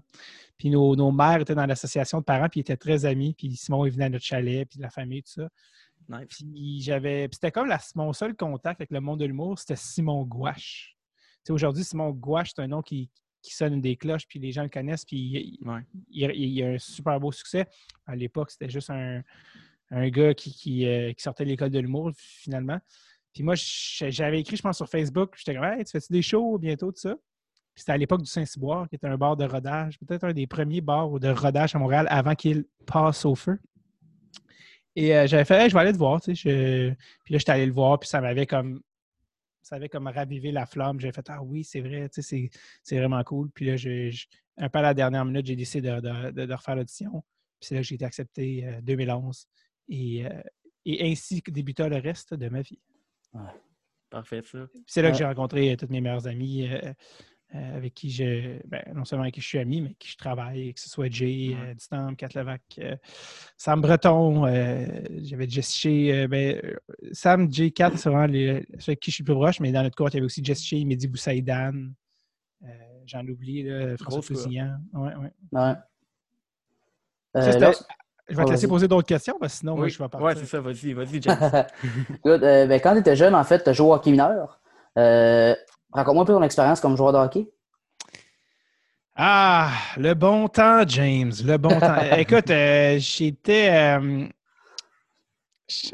Puis 0.58 0.68
nos, 0.70 0.94
nos 0.94 1.10
mères 1.10 1.40
étaient 1.40 1.54
dans 1.54 1.64
l'association 1.66 2.18
de 2.20 2.24
parents, 2.24 2.48
puis 2.50 2.60
ils 2.60 2.62
étaient 2.62 2.76
très 2.76 3.06
amis. 3.06 3.34
Puis 3.36 3.56
Simon, 3.56 3.86
il 3.86 3.92
venait 3.92 4.04
à 4.04 4.08
notre 4.10 4.24
chalet, 4.24 4.68
puis 4.68 4.78
la 4.78 4.90
famille, 4.90 5.22
tout 5.22 5.32
ça. 5.32 5.48
Nice. 6.08 6.26
Puis 6.28 6.80
j'avais. 6.82 7.28
puis 7.28 7.36
c'était 7.36 7.50
comme 7.52 7.66
la- 7.68 7.80
mon 7.94 8.12
seul 8.12 8.34
contact 8.36 8.80
avec 8.80 8.90
le 8.90 9.00
monde 9.00 9.20
de 9.20 9.24
l'humour, 9.24 9.58
c'était 9.58 9.76
Simon 9.76 10.22
Gouache. 10.24 10.96
Tu 10.98 11.40
sais, 11.44 11.52
Aujourd'hui, 11.54 11.82
Simon 11.84 12.10
Gouache, 12.10 12.50
c'est 12.54 12.60
un 12.62 12.66
nom 12.66 12.82
qui, 12.82 13.10
qui 13.42 13.54
sonne 13.54 13.80
des 13.80 13.96
cloches, 13.96 14.26
puis 14.28 14.38
les 14.38 14.52
gens 14.52 14.62
le 14.62 14.68
connaissent, 14.68 15.04
puis 15.04 15.16
il, 15.62 15.68
Ouais. 15.68 15.80
il, 16.10 16.30
il- 16.34 16.44
il 16.58 16.62
a 16.62 16.68
un 16.70 16.78
super 16.78 17.18
beau 17.20 17.32
succès. 17.32 17.66
À 18.06 18.14
l'époque, 18.16 18.50
c'était 18.50 18.68
juste 18.70 18.90
un, 18.90 19.22
un 19.90 20.08
gars 20.10 20.34
qui, 20.34 20.52
qui, 20.52 20.86
euh, 20.86 21.12
qui 21.12 21.22
sortait 21.22 21.44
de 21.44 21.48
l'école 21.50 21.70
de 21.70 21.78
l'humour, 21.78 22.10
finalement. 22.16 22.78
Puis 23.32 23.42
moi, 23.42 23.54
j'avais 23.56 24.40
écrit, 24.40 24.56
je 24.56 24.62
pense, 24.62 24.76
sur 24.76 24.88
Facebook, 24.88 25.34
j'étais 25.36 25.54
comme, 25.54 25.64
hey, 25.64 25.84
tu 25.84 25.90
fais-tu 25.92 26.12
des 26.12 26.22
shows 26.22 26.58
bientôt, 26.58 26.90
tout 26.92 26.98
ça? 27.00 27.14
Puis 27.72 27.82
c'était 27.82 27.92
à 27.92 27.96
l'époque 27.96 28.22
du 28.22 28.28
Saint-Cyboire, 28.28 28.88
qui 28.88 28.96
était 28.96 29.06
un 29.06 29.16
bar 29.16 29.36
de 29.36 29.44
rodage, 29.44 29.98
peut-être 30.00 30.24
un 30.24 30.32
des 30.32 30.46
premiers 30.48 30.80
bars 30.80 31.08
de 31.20 31.28
rodage 31.28 31.74
à 31.74 31.78
Montréal 31.78 32.06
avant 32.10 32.34
qu'il 32.34 32.64
passe 32.84 33.24
au 33.24 33.36
feu. 33.36 33.58
Et 34.96 35.14
euh, 35.16 35.26
j'avais 35.28 35.44
fait, 35.44 35.54
Hey, 35.62 35.70
je 35.70 35.74
vais 35.74 35.80
aller 35.80 35.92
te 35.92 35.98
voir, 35.98 36.20
tu 36.20 36.34
sais. 36.34 36.50
je- 36.50 36.94
Puis 37.24 37.32
là, 37.34 37.38
j'étais 37.38 37.52
allé 37.52 37.66
le 37.66 37.72
voir, 37.72 37.98
puis 38.00 38.08
ça 38.08 38.20
m'avait 38.20 38.46
comme. 38.46 38.80
Ça 39.70 39.76
avait 39.76 39.88
comme 39.88 40.08
ravivé 40.08 40.50
la 40.50 40.66
flamme. 40.66 40.98
J'ai 40.98 41.12
fait, 41.12 41.24
ah 41.28 41.42
oui, 41.44 41.62
c'est 41.62 41.80
vrai, 41.80 42.08
tu 42.08 42.22
sais, 42.22 42.50
c'est- 42.82 42.98
vraiment 42.98 43.22
cool. 43.22 43.50
Puis 43.52 43.66
là, 43.66 43.76
je- 43.76 44.10
je- 44.10 44.26
un 44.56 44.68
peu 44.68 44.80
à 44.80 44.82
la 44.82 44.94
dernière 44.94 45.24
minute, 45.24 45.46
j'ai 45.46 45.54
décidé 45.54 45.88
de, 45.88 46.00
de- 46.00 46.30
de- 46.32 46.46
de 46.46 46.52
refaire 46.54 46.74
l'audition. 46.74 47.22
Puis 47.60 47.68
c'est 47.68 47.74
là 47.76 47.80
que 47.82 47.86
j'ai 47.86 47.94
été 47.94 48.04
accepté 48.04 48.66
euh, 48.66 48.80
2011. 48.82 49.46
Et, 49.88 50.26
euh, 50.26 50.42
et 50.84 51.08
ainsi 51.12 51.40
débuta 51.46 51.88
le 51.88 51.98
reste 51.98 52.34
de 52.34 52.48
ma 52.48 52.62
vie. 52.62 52.80
Parfait, 54.10 54.42
ça. 54.44 54.66
Puis 54.72 54.82
c'est 54.88 55.02
là 55.02 55.08
que 55.10 55.12
Ouais. 55.14 55.18
j'ai 55.18 55.24
rencontré 55.24 55.72
euh, 55.72 55.76
tous 55.76 55.86
mes 55.88 56.00
meilleurs 56.00 56.26
amis 56.26 56.68
euh, 57.54 57.76
avec 57.76 57.94
qui 57.94 58.10
je. 58.10 58.58
Ben, 58.66 58.82
non 58.94 59.04
seulement 59.04 59.24
avec 59.24 59.34
qui 59.34 59.40
je 59.40 59.46
suis 59.46 59.58
ami, 59.58 59.80
mais 59.80 59.86
avec 59.88 59.98
qui 59.98 60.08
je 60.10 60.16
travaille, 60.16 60.72
que 60.72 60.80
ce 60.80 60.88
soit 60.88 61.10
Jay, 61.10 61.50
Ouais. 61.50 61.56
euh, 61.70 61.74
Distam, 61.74 62.14
Kat 62.16 62.28
Levac, 62.34 62.62
euh, 62.78 62.96
Sam 63.56 63.80
Breton, 63.80 64.46
euh, 64.46 64.86
j'avais 65.22 65.48
Jess 65.48 65.74
Shea, 65.74 66.26
ben, 66.28 66.60
Sam, 67.12 67.52
Jay, 67.52 67.70
Kat, 67.70 67.92
c'est 67.96 68.08
vraiment 68.08 68.26
les, 68.26 68.66
ceux 68.78 68.90
avec 68.90 69.00
qui 69.00 69.10
je 69.10 69.16
suis 69.16 69.22
le 69.24 69.26
plus 69.26 69.34
proche, 69.34 69.60
mais 69.60 69.72
dans 69.72 69.82
notre 69.82 69.96
cohorte, 69.96 70.14
il 70.14 70.18
y 70.18 70.20
avait 70.20 70.26
aussi 70.26 70.44
Jess 70.44 70.62
Shea, 70.62 70.84
Mehdi 70.84 71.08
Boussaïdan, 71.08 71.72
j'en 73.06 73.26
oublie, 73.26 73.64
là, 73.64 73.96
François. 73.96 74.22
Tousignan. 74.22 74.78
Ouais, 74.92 75.14
ouais. 75.16 75.32
Ouais. 75.52 75.74
Ça, 77.34 77.52
c'était- 77.52 77.58
là, 77.60 77.72
Je 78.28 78.36
vais 78.36 78.44
te 78.44 78.50
laisser 78.50 78.68
poser 78.68 78.86
d'autres 78.86 79.08
questions, 79.08 79.36
parce 79.40 79.54
que 79.54 79.58
sinon, 79.60 79.74
moi, 79.74 79.84
Oui. 79.86 79.90
je 79.90 79.98
vais 79.98 80.08
partir. 80.08 80.20
Ouais, 80.24 80.34
c'est 80.36 80.46
ça. 80.46 80.60
Vas-y, 80.60 80.92
vas-y, 80.92 81.20
James. 81.20 81.36
écoute, 82.14 82.42
euh, 82.44 82.66
ben, 82.66 82.80
quand 82.80 82.92
tu 82.92 83.00
étais 83.00 83.16
jeune, 83.16 83.34
en 83.34 83.42
fait, 83.42 83.64
tu 83.64 83.70
as 83.70 83.72
joué 83.72 83.88
au 83.88 83.94
hockey 83.94 84.12
mineur. 84.12 84.60
Euh, 84.98 85.54
Raconte-moi 85.92 86.22
un 86.22 86.26
peu 86.26 86.32
ton 86.32 86.42
expérience 86.42 86.80
comme 86.80 86.96
joueur 86.96 87.12
de 87.12 87.18
hockey. 87.18 87.48
Ah, 89.16 89.72
le 89.96 90.14
bon 90.14 90.48
temps, 90.48 90.82
James, 90.86 91.32
le 91.44 91.56
bon 91.56 91.78
temps. 91.78 92.00
Écoute, 92.16 92.50
euh, 92.50 92.98
j'étais 92.98 93.68
euh, 93.70 94.26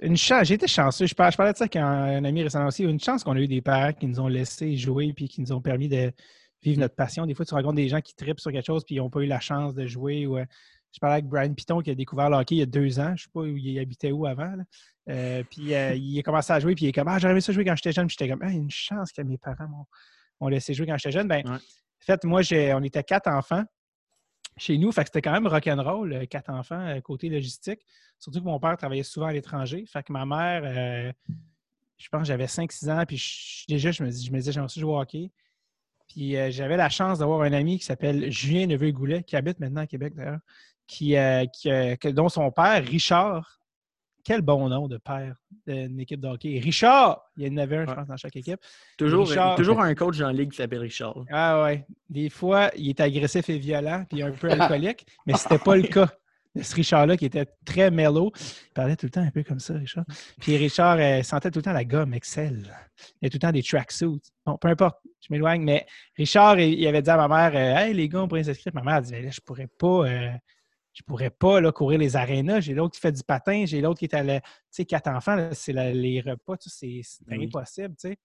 une 0.02 0.16
chance, 0.16 0.46
j'étais 0.46 0.68
chanceux. 0.68 1.06
Je 1.06 1.14
parlais, 1.14 1.32
je 1.32 1.36
parlais 1.36 1.52
de 1.52 1.56
ça 1.56 1.64
avec 1.64 1.76
un, 1.76 1.84
un 1.84 2.24
ami 2.24 2.42
récemment 2.42 2.66
aussi. 2.66 2.84
Une 2.84 3.00
chance 3.00 3.24
qu'on 3.24 3.36
a 3.36 3.40
eu 3.40 3.48
des 3.48 3.62
parents 3.62 3.92
qui 3.92 4.06
nous 4.06 4.20
ont 4.20 4.28
laissé 4.28 4.76
jouer 4.76 5.12
puis 5.12 5.28
qui 5.28 5.40
nous 5.40 5.52
ont 5.52 5.60
permis 5.60 5.88
de 5.88 6.12
vivre 6.62 6.80
notre 6.80 6.94
passion. 6.94 7.26
Des 7.26 7.34
fois, 7.34 7.44
tu 7.44 7.54
rencontres 7.54 7.76
des 7.76 7.88
gens 7.88 8.00
qui 8.00 8.14
tripent 8.14 8.40
sur 8.40 8.52
quelque 8.52 8.66
chose 8.66 8.84
puis 8.84 8.96
ils 8.96 8.98
n'ont 8.98 9.10
pas 9.10 9.20
eu 9.20 9.26
la 9.26 9.40
chance 9.40 9.74
de 9.74 9.86
jouer. 9.86 10.26
Ou, 10.26 10.38
euh, 10.38 10.44
je 10.92 10.98
parlais 11.00 11.14
avec 11.14 11.26
Brian 11.26 11.52
Piton 11.52 11.80
qui 11.80 11.90
a 11.90 11.94
découvert 11.94 12.30
le 12.30 12.36
hockey 12.36 12.54
il 12.56 12.58
y 12.58 12.62
a 12.62 12.66
deux 12.66 12.98
ans. 12.98 13.08
Je 13.08 13.12
ne 13.12 13.16
sais 13.18 13.28
pas 13.32 13.40
où 13.40 13.46
il 13.56 13.78
habitait 13.78 14.12
où 14.12 14.26
avant. 14.26 14.54
Euh, 15.08 15.42
puis 15.50 15.74
euh, 15.74 15.94
il 15.94 16.18
a 16.18 16.22
commencé 16.22 16.52
à 16.52 16.58
jouer 16.60 16.74
puis 16.74 16.86
il 16.86 16.88
est 16.88 16.92
comme 16.92 17.08
Ah, 17.08 17.18
aimé 17.18 17.40
ça 17.40 17.52
jouer 17.52 17.64
quand 17.64 17.76
j'étais 17.76 17.92
jeune. 17.92 18.06
Puis 18.06 18.16
j'étais 18.18 18.30
comme 18.30 18.42
Ah, 18.42 18.50
une 18.50 18.70
chance 18.70 19.12
que 19.12 19.22
mes 19.22 19.36
parents 19.38 19.86
m'ont 20.40 20.48
laissé 20.48 20.72
jouer 20.74 20.86
quand 20.86 20.96
j'étais 20.96 21.12
jeune. 21.12 21.28
Ben, 21.28 21.42
Ouais. 21.46 21.56
En 21.56 22.04
fait, 22.04 22.24
moi, 22.24 22.40
on 22.74 22.82
était 22.82 23.02
quatre 23.02 23.26
enfants 23.28 23.64
chez 24.58 24.78
nous. 24.78 24.92
Fait 24.92 25.02
que 25.02 25.08
c'était 25.08 25.22
quand 25.22 25.32
même 25.32 25.46
rock'n'roll, 25.46 26.12
euh, 26.12 26.26
quatre 26.26 26.50
enfants, 26.50 26.98
côté 27.02 27.28
logistique. 27.28 27.80
Surtout 28.18 28.40
que 28.40 28.44
mon 28.44 28.58
père 28.60 28.76
travaillait 28.76 29.02
souvent 29.02 29.26
à 29.26 29.32
l'étranger. 29.32 29.84
Fait 29.86 30.02
que 30.02 30.12
ma 30.12 30.24
mère, 30.24 30.62
euh, 30.64 31.12
je 31.98 32.08
pense 32.08 32.22
que 32.22 32.26
j'avais 32.28 32.46
5-6 32.46 32.88
ans, 32.90 33.04
puis 33.06 33.16
je- 33.16 33.64
déjà, 33.68 33.90
je 33.90 34.02
me, 34.04 34.10
dis, 34.10 34.24
je 34.26 34.30
me 34.30 34.38
disais, 34.38 34.52
j'aimerais 34.52 34.68
jouer 34.74 34.92
au 34.92 34.98
hockey. 35.00 35.30
Puis 36.08 36.36
euh, 36.36 36.50
j'avais 36.50 36.76
la 36.76 36.88
chance 36.90 37.18
d'avoir 37.18 37.40
un 37.42 37.52
ami 37.52 37.78
qui 37.78 37.84
s'appelle 37.84 38.30
Julien 38.30 38.66
Neveu-Goulet, 38.66 39.22
qui 39.24 39.34
habite 39.36 39.58
maintenant 39.58 39.80
à 39.82 39.86
Québec 39.86 40.14
d'ailleurs, 40.14 40.38
qui, 40.86 41.16
euh, 41.16 41.46
qui, 41.46 41.70
euh, 41.70 41.96
dont 42.12 42.28
son 42.28 42.50
père, 42.50 42.84
Richard, 42.84 43.60
quel 44.26 44.42
bon 44.42 44.68
nom 44.68 44.88
de 44.88 44.98
père 44.98 45.36
d'une 45.66 46.00
équipe 46.00 46.20
de 46.20 46.26
hockey. 46.26 46.58
Richard! 46.58 47.22
Il 47.36 47.46
y 47.46 47.50
en 47.52 47.56
avait 47.58 47.76
un, 47.76 47.86
je 47.86 47.94
pense, 47.94 48.08
dans 48.08 48.16
chaque 48.16 48.34
équipe. 48.34 48.58
toujours, 48.96 49.28
Richard. 49.28 49.54
toujours 49.56 49.80
un 49.80 49.94
coach 49.94 50.20
en 50.20 50.30
ligue 50.30 50.50
qui 50.50 50.56
s'appelle 50.56 50.80
Richard. 50.80 51.16
Ah 51.30 51.62
ouais. 51.62 51.86
Des 52.08 52.28
fois, 52.28 52.70
il 52.76 52.88
est 52.88 53.00
agressif 53.00 53.48
et 53.48 53.58
violent, 53.58 54.04
puis 54.08 54.22
un 54.22 54.32
peu 54.32 54.50
alcoolique, 54.50 55.06
mais 55.26 55.34
c'était 55.34 55.58
pas 55.58 55.76
le 55.76 55.84
cas 55.84 56.08
de 56.56 56.62
ce 56.62 56.74
Richard-là 56.74 57.16
qui 57.16 57.26
était 57.26 57.46
très 57.64 57.90
mellow. 57.92 58.32
Il 58.68 58.72
parlait 58.72 58.96
tout 58.96 59.06
le 59.06 59.10
temps 59.10 59.20
un 59.20 59.30
peu 59.30 59.44
comme 59.44 59.60
ça, 59.60 59.74
Richard. 59.74 60.04
Puis 60.40 60.56
Richard 60.56 60.96
euh, 60.98 61.22
sentait 61.22 61.50
tout 61.52 61.60
le 61.60 61.64
temps 61.64 61.72
la 61.72 61.84
gomme 61.84 62.14
Excel. 62.14 62.74
Il 63.20 63.24
y 63.24 63.26
a 63.26 63.30
tout 63.30 63.36
le 63.36 63.40
temps 63.40 63.52
des 63.52 63.62
tracksuits. 63.62 64.22
Bon, 64.44 64.56
peu 64.56 64.68
importe, 64.68 64.98
je 65.20 65.28
m'éloigne, 65.30 65.62
mais 65.62 65.86
Richard, 66.16 66.58
il, 66.58 66.84
avait 66.88 67.02
dit 67.02 67.10
à 67.10 67.16
ma 67.16 67.28
mère 67.28 67.78
Hey, 67.78 67.94
les 67.94 68.08
gars, 68.08 68.22
on 68.22 68.28
pourrait 68.28 68.42
s'inscrire. 68.42 68.74
Ma 68.74 68.82
mère 68.82 68.94
a 68.96 69.00
dit 69.02 69.12
là, 69.12 69.30
Je 69.30 69.40
pourrais 69.40 69.68
pas. 69.68 70.08
euh, 70.08 70.30
je 70.96 71.02
pourrais 71.02 71.30
pas 71.30 71.60
là, 71.60 71.72
courir 71.72 71.98
les 71.98 72.16
arénas. 72.16 72.60
J'ai 72.60 72.72
l'autre 72.72 72.94
qui 72.94 73.00
fait 73.00 73.12
du 73.12 73.22
patin, 73.22 73.64
j'ai 73.66 73.82
l'autre 73.82 73.98
qui 73.98 74.06
est 74.06 74.14
à 74.14 74.22
la. 74.22 74.40
Tu 74.40 74.48
sais, 74.70 74.84
quatre 74.86 75.08
enfants, 75.08 75.50
c'est 75.52 75.74
les 75.74 76.22
repas, 76.22 76.56
tu 76.56 76.70
sais, 76.70 77.00
c'est 77.02 77.24
Oui. 77.36 77.44
impossible, 77.44 77.94
tu 77.96 78.08
sais. 78.08 78.16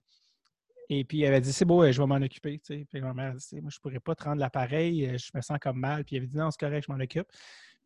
Et 0.89 1.03
puis, 1.03 1.19
il 1.19 1.25
avait 1.25 1.41
dit, 1.41 1.51
c'est 1.53 1.65
beau, 1.65 1.83
euh, 1.83 1.91
je 1.91 2.01
vais 2.01 2.07
m'en 2.07 2.15
occuper. 2.15 2.59
Tu 2.59 2.79
sais. 2.79 2.85
Puis 2.89 3.01
ma 3.01 3.13
mère 3.13 3.31
a 3.31 3.35
dit, 3.35 3.61
moi, 3.61 3.69
je 3.71 3.77
ne 3.77 3.81
pourrais 3.81 3.99
pas 3.99 4.15
te 4.15 4.23
rendre 4.23 4.39
l'appareil, 4.39 5.05
euh, 5.05 5.17
je 5.17 5.29
me 5.33 5.41
sens 5.41 5.57
comme 5.59 5.79
mal. 5.79 6.05
Puis 6.05 6.15
il 6.15 6.19
avait 6.19 6.27
dit, 6.27 6.37
non, 6.37 6.49
c'est 6.49 6.59
correct, 6.59 6.85
je 6.87 6.93
m'en 6.93 6.99
occupe. 6.99 7.27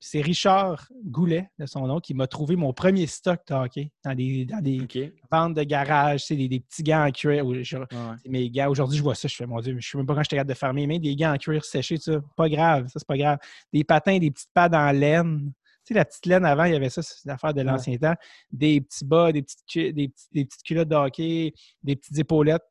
C'est 0.08 0.22
Richard 0.22 0.88
Goulet, 1.04 1.50
de 1.58 1.66
son 1.66 1.88
nom, 1.88 2.00
qui 2.00 2.14
m'a 2.14 2.28
trouvé 2.28 2.56
mon 2.56 2.74
premier 2.74 3.08
stock 3.08 3.40
de 3.50 3.56
hockey 3.56 3.92
dans 4.04 4.14
des, 4.14 4.46
dans 4.46 4.62
des 4.62 5.12
ventes 5.32 5.56
de 5.56 5.64
garage, 5.64 6.28
des, 6.28 6.48
des 6.48 6.60
petits 6.60 6.84
gants 6.84 7.08
en 7.08 7.12
cuir. 7.12 7.44
où 7.44 7.56
je- 7.56 7.78
ouais. 7.78 7.86
mes 8.28 8.52
gars, 8.52 8.70
aujourd'hui, 8.70 9.00
je 9.00 9.04
vois 9.04 9.16
ça, 9.16 9.28
je 9.28 9.36
fais, 9.36 9.48
mon 9.48 9.60
Dieu, 9.62 9.74
mais 9.74 9.82
je 9.82 9.88
ne 9.88 9.92
sais 9.94 9.98
même 9.98 10.06
pas 10.06 10.14
quand 10.14 10.22
j'étais 10.22 10.36
capable 10.36 10.52
de 10.52 10.58
faire 10.58 10.74
mes 10.76 10.86
mains, 10.86 11.00
des 11.00 11.16
gants 11.16 11.34
en 11.34 11.38
cuir 11.38 11.66
séchés, 11.66 11.98
ça. 11.98 12.22
Pas 12.38 12.48
grave, 12.50 12.86
ça, 12.88 13.00
c'est 13.00 13.08
pas 13.08 13.18
grave. 13.18 13.40
Des 13.74 13.84
patins, 13.84 14.20
des 14.20 14.30
petites 14.30 14.52
pads 14.54 14.70
en 14.74 14.92
laine. 14.92 15.52
Tu 15.88 15.94
sais, 15.94 16.00
la 16.00 16.06
petite 16.06 16.26
laine 16.28 16.46
avant, 16.46 16.66
il 16.66 16.74
y 16.74 16.76
avait 16.76 16.90
ça, 16.90 17.02
c'est 17.02 17.26
une 17.26 17.32
affaire 17.32 17.54
de 17.56 17.60
Ouais. 17.62 17.64
l'ancien 17.66 17.98
temps. 17.98 18.14
Des 18.52 18.82
petits 18.82 19.06
bas, 19.06 19.32
des 19.32 19.42
petites, 19.42 19.96
des, 19.96 20.12
des 20.32 20.46
petites 20.46 20.64
culottes 20.64 20.88
de 20.90 20.96
hockey, 20.96 21.54
des 21.82 21.96
petites 21.96 22.18
épaulettes. 22.20 22.64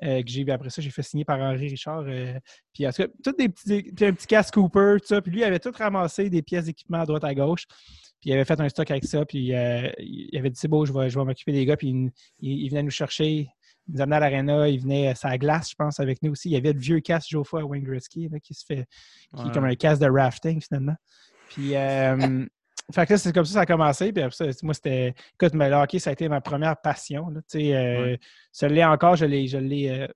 Que 0.00 0.22
j'ai 0.26 0.50
après 0.50 0.70
ça, 0.70 0.82
j'ai 0.82 0.90
fait 0.90 1.02
signer 1.02 1.24
par 1.24 1.40
Henri 1.40 1.68
Richard. 1.68 2.04
puis 2.72 2.86
en 2.86 2.90
tout 2.90 3.02
cas, 3.02 3.32
des 3.38 3.48
petits, 3.48 3.92
puis 3.92 4.06
un 4.06 4.12
petit 4.12 4.26
casque 4.26 4.54
Cooper, 4.54 4.96
tout 5.00 5.06
ça. 5.06 5.22
Puis 5.22 5.32
lui, 5.32 5.40
il 5.40 5.44
avait 5.44 5.58
tout 5.58 5.72
ramassé 5.76 6.30
des 6.30 6.42
pièces 6.42 6.66
d'équipement 6.66 7.00
à 7.00 7.06
droite 7.06 7.24
à 7.24 7.34
gauche. 7.34 7.66
Puis 8.20 8.30
il 8.30 8.32
avait 8.32 8.44
fait 8.44 8.60
un 8.60 8.68
stock 8.68 8.90
avec 8.90 9.04
ça. 9.04 9.24
Puis 9.24 9.48
il 9.48 10.38
avait 10.38 10.50
dit 10.50 10.58
c'est 10.58 10.68
beau, 10.68 10.84
je 10.84 10.92
vais, 10.92 11.10
je 11.10 11.18
vais 11.18 11.24
m'occuper 11.24 11.52
des 11.52 11.64
gars. 11.64 11.76
Puis 11.76 12.12
il, 12.40 12.68
venait 12.68 12.82
nous 12.82 12.90
chercher. 12.90 13.48
Il 13.88 13.94
nous 13.94 14.00
amenait 14.00 14.16
à 14.16 14.20
l'aréna, 14.20 14.68
il 14.68 14.80
venait 14.80 15.08
à 15.08 15.28
la 15.28 15.38
glace, 15.38 15.70
je 15.70 15.76
pense, 15.76 16.00
avec 16.00 16.22
nous 16.22 16.32
aussi. 16.32 16.48
Il 16.48 16.52
y 16.52 16.56
avait 16.56 16.72
le 16.72 16.80
vieux 16.80 17.00
casque 17.00 17.30
Jofa 17.30 17.64
Wayne 17.64 17.84
Gretzky 17.84 18.28
qui 18.42 18.54
se 18.54 18.64
fait, 18.66 18.86
qui 19.36 19.46
est 19.46 19.52
comme 19.52 19.64
un 19.64 19.76
casque 19.76 20.02
de 20.02 20.10
rafting 20.10 20.60
finalement. 20.60 20.96
Puis, 21.50 21.74
fait 22.92 23.06
que 23.06 23.16
c'est 23.16 23.32
comme 23.32 23.44
ça 23.44 23.50
que 23.50 23.54
ça 23.54 23.60
a 23.62 23.66
commencé. 23.66 24.12
Puis 24.12 24.22
après 24.22 24.50
moi, 24.62 24.74
c'était. 24.74 25.14
Écoute, 25.34 25.54
mais 25.54 25.68
le 25.68 25.76
hockey, 25.76 25.98
ça 25.98 26.10
a 26.10 26.12
été 26.12 26.28
ma 26.28 26.40
première 26.40 26.76
passion. 26.76 27.28
Là, 27.30 27.40
euh, 27.54 28.16
Ça 28.52 28.68
l'est 28.68 28.84
encore, 28.84 29.16
je 29.16 29.24
l'ai. 29.24 29.48
Je 29.48 29.58
l'ai 29.58 29.88
euh, 29.90 30.06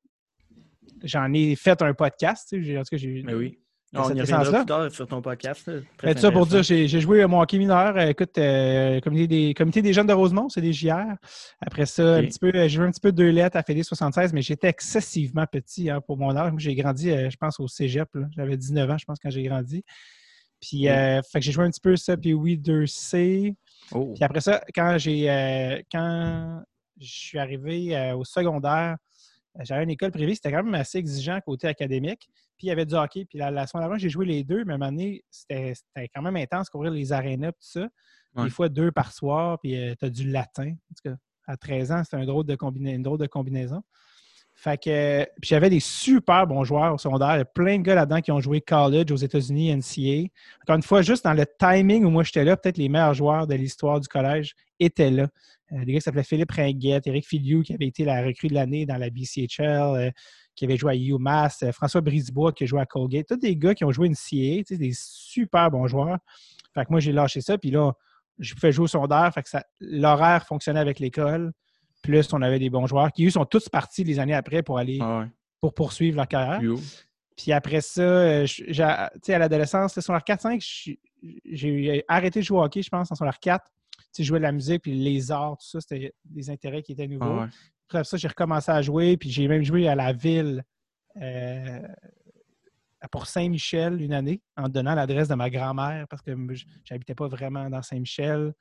J'en 1.03 1.33
ai 1.33 1.57
fait 1.57 1.81
un 1.83 1.95
podcast. 1.95 2.55
En 2.55 2.57
tout 2.57 2.85
cas, 2.91 2.97
j'ai. 2.97 3.23
Mais 3.25 3.35
oui. 3.35 3.59
On 3.93 4.15
y 4.15 4.21
reviendra 4.21 4.59
plus 4.59 4.67
tard 4.67 4.91
sur 4.93 5.09
ton 5.09 5.21
podcast. 5.21 5.69
Ça 6.17 6.31
pour 6.31 6.47
dire, 6.47 6.63
j'ai 6.63 6.87
joué 6.87 7.27
mon 7.27 7.41
hockey 7.41 7.59
mineur. 7.59 7.97
Euh, 7.97 8.07
écoute, 8.07 8.39
euh, 8.39 9.01
comité, 9.01 9.27
des, 9.27 9.55
comité 9.55 9.83
des 9.83 9.93
jeunes 9.93 10.07
de 10.07 10.13
Rosemont, 10.13 10.49
c'est 10.49 10.61
des 10.61 10.73
JR. 10.73 11.17
Après 11.61 11.87
ça, 11.87 12.19
un 12.19 12.23
petit 12.23 12.39
peu, 12.39 12.53
j'ai 12.55 12.69
joué 12.69 12.87
un 12.87 12.93
petit 12.93 13.01
peu 13.01 13.11
deux 13.11 13.31
lettres 13.31 13.57
à 13.57 13.65
Fédé 13.65 13.83
76, 13.83 14.33
mais 14.33 14.43
j'étais 14.43 14.69
excessivement 14.69 15.45
petit 15.47 15.91
hein, 15.91 16.01
pour 16.01 16.19
mon 16.19 16.37
âge. 16.37 16.53
J'ai 16.59 16.77
grandi, 16.77 17.09
je 17.09 17.37
pense, 17.37 17.59
au 17.59 17.67
cégep. 17.67 18.09
J'avais 18.37 18.57
19 18.57 18.91
ans, 18.91 18.99
je 18.99 19.05
pense, 19.07 19.19
quand 19.19 19.31
j'ai 19.31 19.43
grandi. 19.43 19.85
Puis, 20.61 20.89
euh, 20.89 21.23
fait 21.23 21.41
que 21.41 21.45
j'ai 21.45 21.53
joué 21.53 21.65
un 21.65 21.71
petit 21.71 21.81
peu 21.81 21.97
ça, 21.97 22.17
puis 22.17 22.35
oui, 22.35 22.59
2C. 22.59 23.55
Puis 24.15 24.25
après 24.25 24.41
ça, 24.41 24.63
quand 24.75 24.99
j'ai 24.99 25.31
euh, 25.31 25.81
quand 25.91 26.63
je 27.01 27.07
suis 27.07 27.39
arrivé 27.39 27.97
euh, 27.97 28.17
au 28.17 28.25
secondaire, 28.25 28.97
j'avais 29.61 29.83
une 29.83 29.91
école 29.91 30.13
privée, 30.13 30.35
c'était 30.35 30.53
quand 30.53 30.63
même 30.63 30.75
assez 30.75 30.99
exigeant 30.99 31.41
côté 31.41 31.67
académique. 31.67 32.29
Puis 32.57 32.67
il 32.67 32.69
y 32.69 32.71
avait 32.71 32.85
du 32.85 32.95
hockey. 32.95 33.25
Puis 33.25 33.39
la, 33.39 33.51
la 33.51 33.67
semaine 33.67 33.85
avant, 33.85 33.97
j'ai 33.99 34.11
joué 34.11 34.27
les 34.27 34.45
deux, 34.45 34.65
mais 34.65 34.73
à 34.73 34.77
un 34.77 34.79
moment 34.79 34.93
donné, 34.93 35.25
c'était 35.31 35.75
quand 36.15 36.23
même 36.23 36.37
intense 36.37 36.69
courir 36.69 36.93
les 36.93 37.13
arénas, 37.13 37.53
tout 37.53 37.59
ça. 37.61 37.89
Des 38.37 38.51
fois, 38.51 38.69
deux 38.69 38.93
par 38.93 39.13
soir, 39.13 39.59
puis 39.61 39.73
tu 39.99 40.05
as 40.05 40.11
du 40.11 40.31
latin. 40.31 40.69
En 40.69 40.95
tout 40.95 41.11
cas, 41.11 41.17
à 41.49 41.57
13 41.57 41.93
ans, 41.93 42.05
c'était 42.05 42.19
un 42.19 42.27
drôle 42.27 42.45
de 42.45 42.57
une 42.63 43.03
drôle 43.03 43.19
de 43.19 43.27
combinaison. 43.27 43.83
Fait 44.63 44.77
que, 44.77 45.27
j'avais 45.41 45.71
des 45.71 45.81
super 45.81 46.47
bons 46.47 46.65
joueurs 46.65 46.93
au 46.93 46.99
secondaire. 46.99 47.35
Il 47.37 47.39
y 47.39 47.41
a 47.41 47.45
plein 47.47 47.79
de 47.79 47.83
gars 47.83 47.95
là-dedans 47.95 48.21
qui 48.21 48.31
ont 48.31 48.41
joué 48.41 48.61
college 48.61 49.11
aux 49.11 49.17
États-Unis, 49.17 49.75
NCA. 49.75 50.29
Encore 50.63 50.77
une 50.77 50.83
fois, 50.83 51.01
juste 51.01 51.25
dans 51.25 51.33
le 51.33 51.47
timing 51.59 52.05
où 52.05 52.11
moi 52.11 52.25
j'étais 52.25 52.45
là, 52.45 52.59
peut-être 52.59 52.77
les 52.77 52.91
meilleurs 52.91 53.15
joueurs 53.15 53.47
de 53.47 53.55
l'histoire 53.55 54.01
du 54.01 54.07
collège 54.07 54.55
étaient 54.79 55.11
là. 55.11 55.29
Euh, 55.73 55.83
des 55.87 55.93
gars 55.93 55.99
qui 56.01 56.03
s'appelaient 56.03 56.25
Philippe 56.25 56.51
Ringuette, 56.51 57.07
Eric 57.07 57.27
Filiou, 57.27 57.63
qui 57.63 57.73
avait 57.73 57.87
été 57.87 58.05
la 58.05 58.23
recrue 58.23 58.49
de 58.49 58.55
l'année 58.55 58.85
dans 58.85 58.99
la 58.99 59.09
BCHL, 59.09 59.61
euh, 59.61 60.11
qui 60.55 60.67
avait 60.67 60.77
joué 60.77 60.93
à 60.93 60.95
UMass, 60.95 61.63
euh, 61.63 61.73
François 61.73 62.03
Brisebois 62.03 62.53
qui 62.53 62.65
a 62.65 62.67
joué 62.67 62.83
à 62.83 62.87
Colgate. 62.87 63.29
Tous 63.29 63.37
des 63.37 63.57
gars 63.57 63.75
qui 63.75 63.87
ont 63.87 63.93
joué 63.93 64.11
NCA, 64.11 64.77
des 64.77 64.93
super 64.93 65.71
bons 65.71 65.87
joueurs. 65.87 66.19
Fait 66.75 66.85
que 66.85 66.91
moi, 66.91 67.01
j'ai 67.01 67.13
lâché 67.13 67.41
ça. 67.41 67.57
Puis 67.57 67.71
là, 67.71 67.93
je 68.39 68.53
pouvais 68.53 68.73
jouer 68.73 68.85
au 68.85 68.89
secondaire. 68.89 69.33
Fait 69.33 69.43
que 69.43 69.49
l'horaire 69.81 70.45
fonctionnait 70.45 70.81
avec 70.81 70.99
l'école. 70.99 71.51
Plus 72.03 72.33
on 72.33 72.43
avait 72.43 72.59
des 72.59 72.71
bons 72.71 72.87
joueurs 72.87 73.13
qui, 73.13 73.27
eux, 73.27 73.31
sont 73.31 73.45
tous 73.45 73.69
partis 73.69 74.05
les 74.05 74.19
années 74.19 74.35
après 74.35 74.63
pour 74.63 74.79
aller 74.79 74.99
ah 75.01 75.27
pour 75.61 75.75
poursuivre 75.75 76.17
leur 76.17 76.29
carrière. 76.29 76.61
Puis 77.37 77.53
après 77.53 77.81
ça, 77.81 78.03
euh, 78.03 78.47
à 78.79 79.39
l'adolescence, 79.39 79.99
sur 79.99 80.13
leur 80.13 80.23
4-5, 80.23 80.97
j'ai 81.45 82.05
arrêté 82.09 82.41
de 82.41 82.45
jouer 82.45 82.59
au 82.59 82.63
hockey, 82.63 82.83
je 82.83 82.91
pense, 82.91 83.11
en 83.13 83.15
son 83.15 83.31
4. 83.41 83.65
Tu 84.15 84.25
jouer 84.25 84.41
de 84.41 84.43
la 84.43 84.53
musique, 84.53 84.83
puis 84.83 84.95
les 84.95 85.31
arts, 85.31 85.57
tout 85.59 85.67
ça, 85.67 85.81
c'était 85.81 86.13
des 86.25 86.51
intérêts 86.51 86.83
qui 86.83 86.93
étaient 86.93 87.07
nouveaux. 87.07 87.45
Après 87.89 88.05
ça, 88.05 88.17
j'ai 88.17 88.29
recommencé 88.29 88.71
à 88.71 88.83
jouer, 88.83 89.17
puis 89.17 89.31
j'ai 89.31 89.49
même 89.49 89.63
joué 89.63 89.89
à 89.89 89.95
la 89.95 90.13
ville 90.13 90.65
euh, 91.21 91.81
pour 93.11 93.27
Saint-Michel 93.27 94.01
une 94.01 94.13
année, 94.13 94.43
en 94.57 94.69
donnant 94.69 94.95
l'adresse 94.95 95.29
de 95.29 95.35
ma 95.35 95.49
grand-mère, 95.49 96.07
parce 96.09 96.23
que 96.23 96.33
j'habitais 96.85 97.15
pas 97.15 97.29
vraiment 97.29 97.71
dans 97.71 97.83
Saint-Michel. 97.83 98.53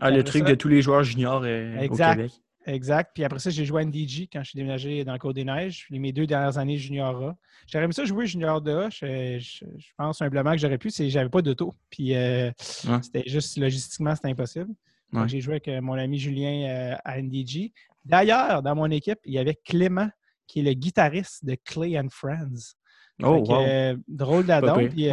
Ah, 0.00 0.10
le 0.10 0.24
truc 0.24 0.44
de 0.44 0.54
tous 0.54 0.68
les 0.68 0.82
joueurs 0.82 1.04
juniors 1.04 1.42
euh, 1.44 1.86
au 1.86 1.96
Québec. 1.96 2.32
Exact. 2.66 3.10
Puis 3.14 3.24
après 3.24 3.38
ça, 3.38 3.50
j'ai 3.50 3.64
joué 3.64 3.82
à 3.82 3.84
NDG 3.84 4.28
quand 4.32 4.42
je 4.42 4.50
suis 4.50 4.56
déménagé 4.56 5.04
dans 5.04 5.12
le 5.12 5.18
Côte 5.18 5.34
des 5.34 5.44
Neiges. 5.44 5.86
Mes 5.90 6.12
deux 6.12 6.26
dernières 6.26 6.56
années 6.58 6.78
junior 6.78 7.14
A. 7.22 7.36
J'aurais 7.66 7.84
aimé 7.84 7.92
ça 7.92 8.04
jouer 8.04 8.26
junior 8.26 8.60
2 8.60 8.88
Je, 8.90 9.38
je, 9.38 9.64
pense 9.96 10.22
humblement 10.22 10.52
que 10.52 10.58
j'aurais 10.58 10.78
pu, 10.78 10.90
c'est 10.90 11.10
j'avais 11.10 11.28
pas 11.28 11.42
d'auto. 11.42 11.74
Puis 11.90 12.14
euh, 12.14 12.50
c'était 12.58 13.24
juste 13.26 13.58
logistiquement, 13.58 14.14
c'était 14.14 14.28
impossible. 14.28 14.72
J'ai 15.26 15.40
joué 15.40 15.54
avec 15.54 15.68
euh, 15.68 15.80
mon 15.80 15.94
ami 15.94 16.18
Julien 16.18 16.68
euh, 16.68 16.96
à 17.04 17.22
NDG. 17.22 17.72
D'ailleurs, 18.04 18.62
dans 18.62 18.74
mon 18.74 18.90
équipe, 18.90 19.20
il 19.24 19.34
y 19.34 19.38
avait 19.38 19.54
Clément, 19.54 20.08
qui 20.48 20.58
est 20.58 20.62
le 20.64 20.72
guitariste 20.72 21.44
de 21.44 21.56
Clay 21.64 21.98
and 21.98 22.08
Friends. 22.10 22.74
Oh, 23.22 23.44
drôle 24.08 24.44
d'adon. 24.44 24.88
Puis 24.88 25.08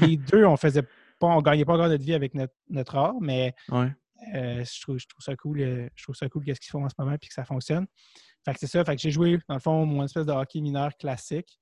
les, 0.00 0.16
deux, 0.18 0.44
on 0.44 0.58
faisait 0.58 0.82
pas, 1.18 1.28
on 1.28 1.40
gagnait 1.40 1.64
pas 1.64 1.72
encore 1.72 1.88
notre 1.88 2.04
vie 2.04 2.12
avec 2.12 2.34
notre, 2.34 2.52
notre 2.68 2.96
art, 2.96 3.14
mais 3.22 3.54
euh, 4.34 4.64
je, 4.64 4.80
trouve, 4.80 4.98
ça 5.18 5.36
cool. 5.36 5.60
Euh, 5.60 5.88
je 5.94 6.02
trouve 6.02 6.14
ça 6.14 6.28
cool 6.28 6.44
qu'est-ce 6.44 6.60
qu'ils 6.60 6.70
font 6.70 6.84
en 6.84 6.88
ce 6.88 6.94
moment 6.98 7.12
et 7.12 7.18
que 7.18 7.32
ça 7.32 7.44
fonctionne. 7.44 7.86
Fait 8.44 8.52
que 8.52 8.60
c'est 8.60 8.66
ça. 8.66 8.84
Fait 8.84 8.96
que 8.96 9.02
j'ai 9.02 9.10
joué, 9.10 9.38
dans 9.48 9.54
le 9.54 9.60
fond, 9.60 9.86
mon 9.86 10.04
espèce 10.04 10.26
de 10.26 10.32
hockey 10.32 10.60
mineur 10.60 10.96
classique 10.96 11.58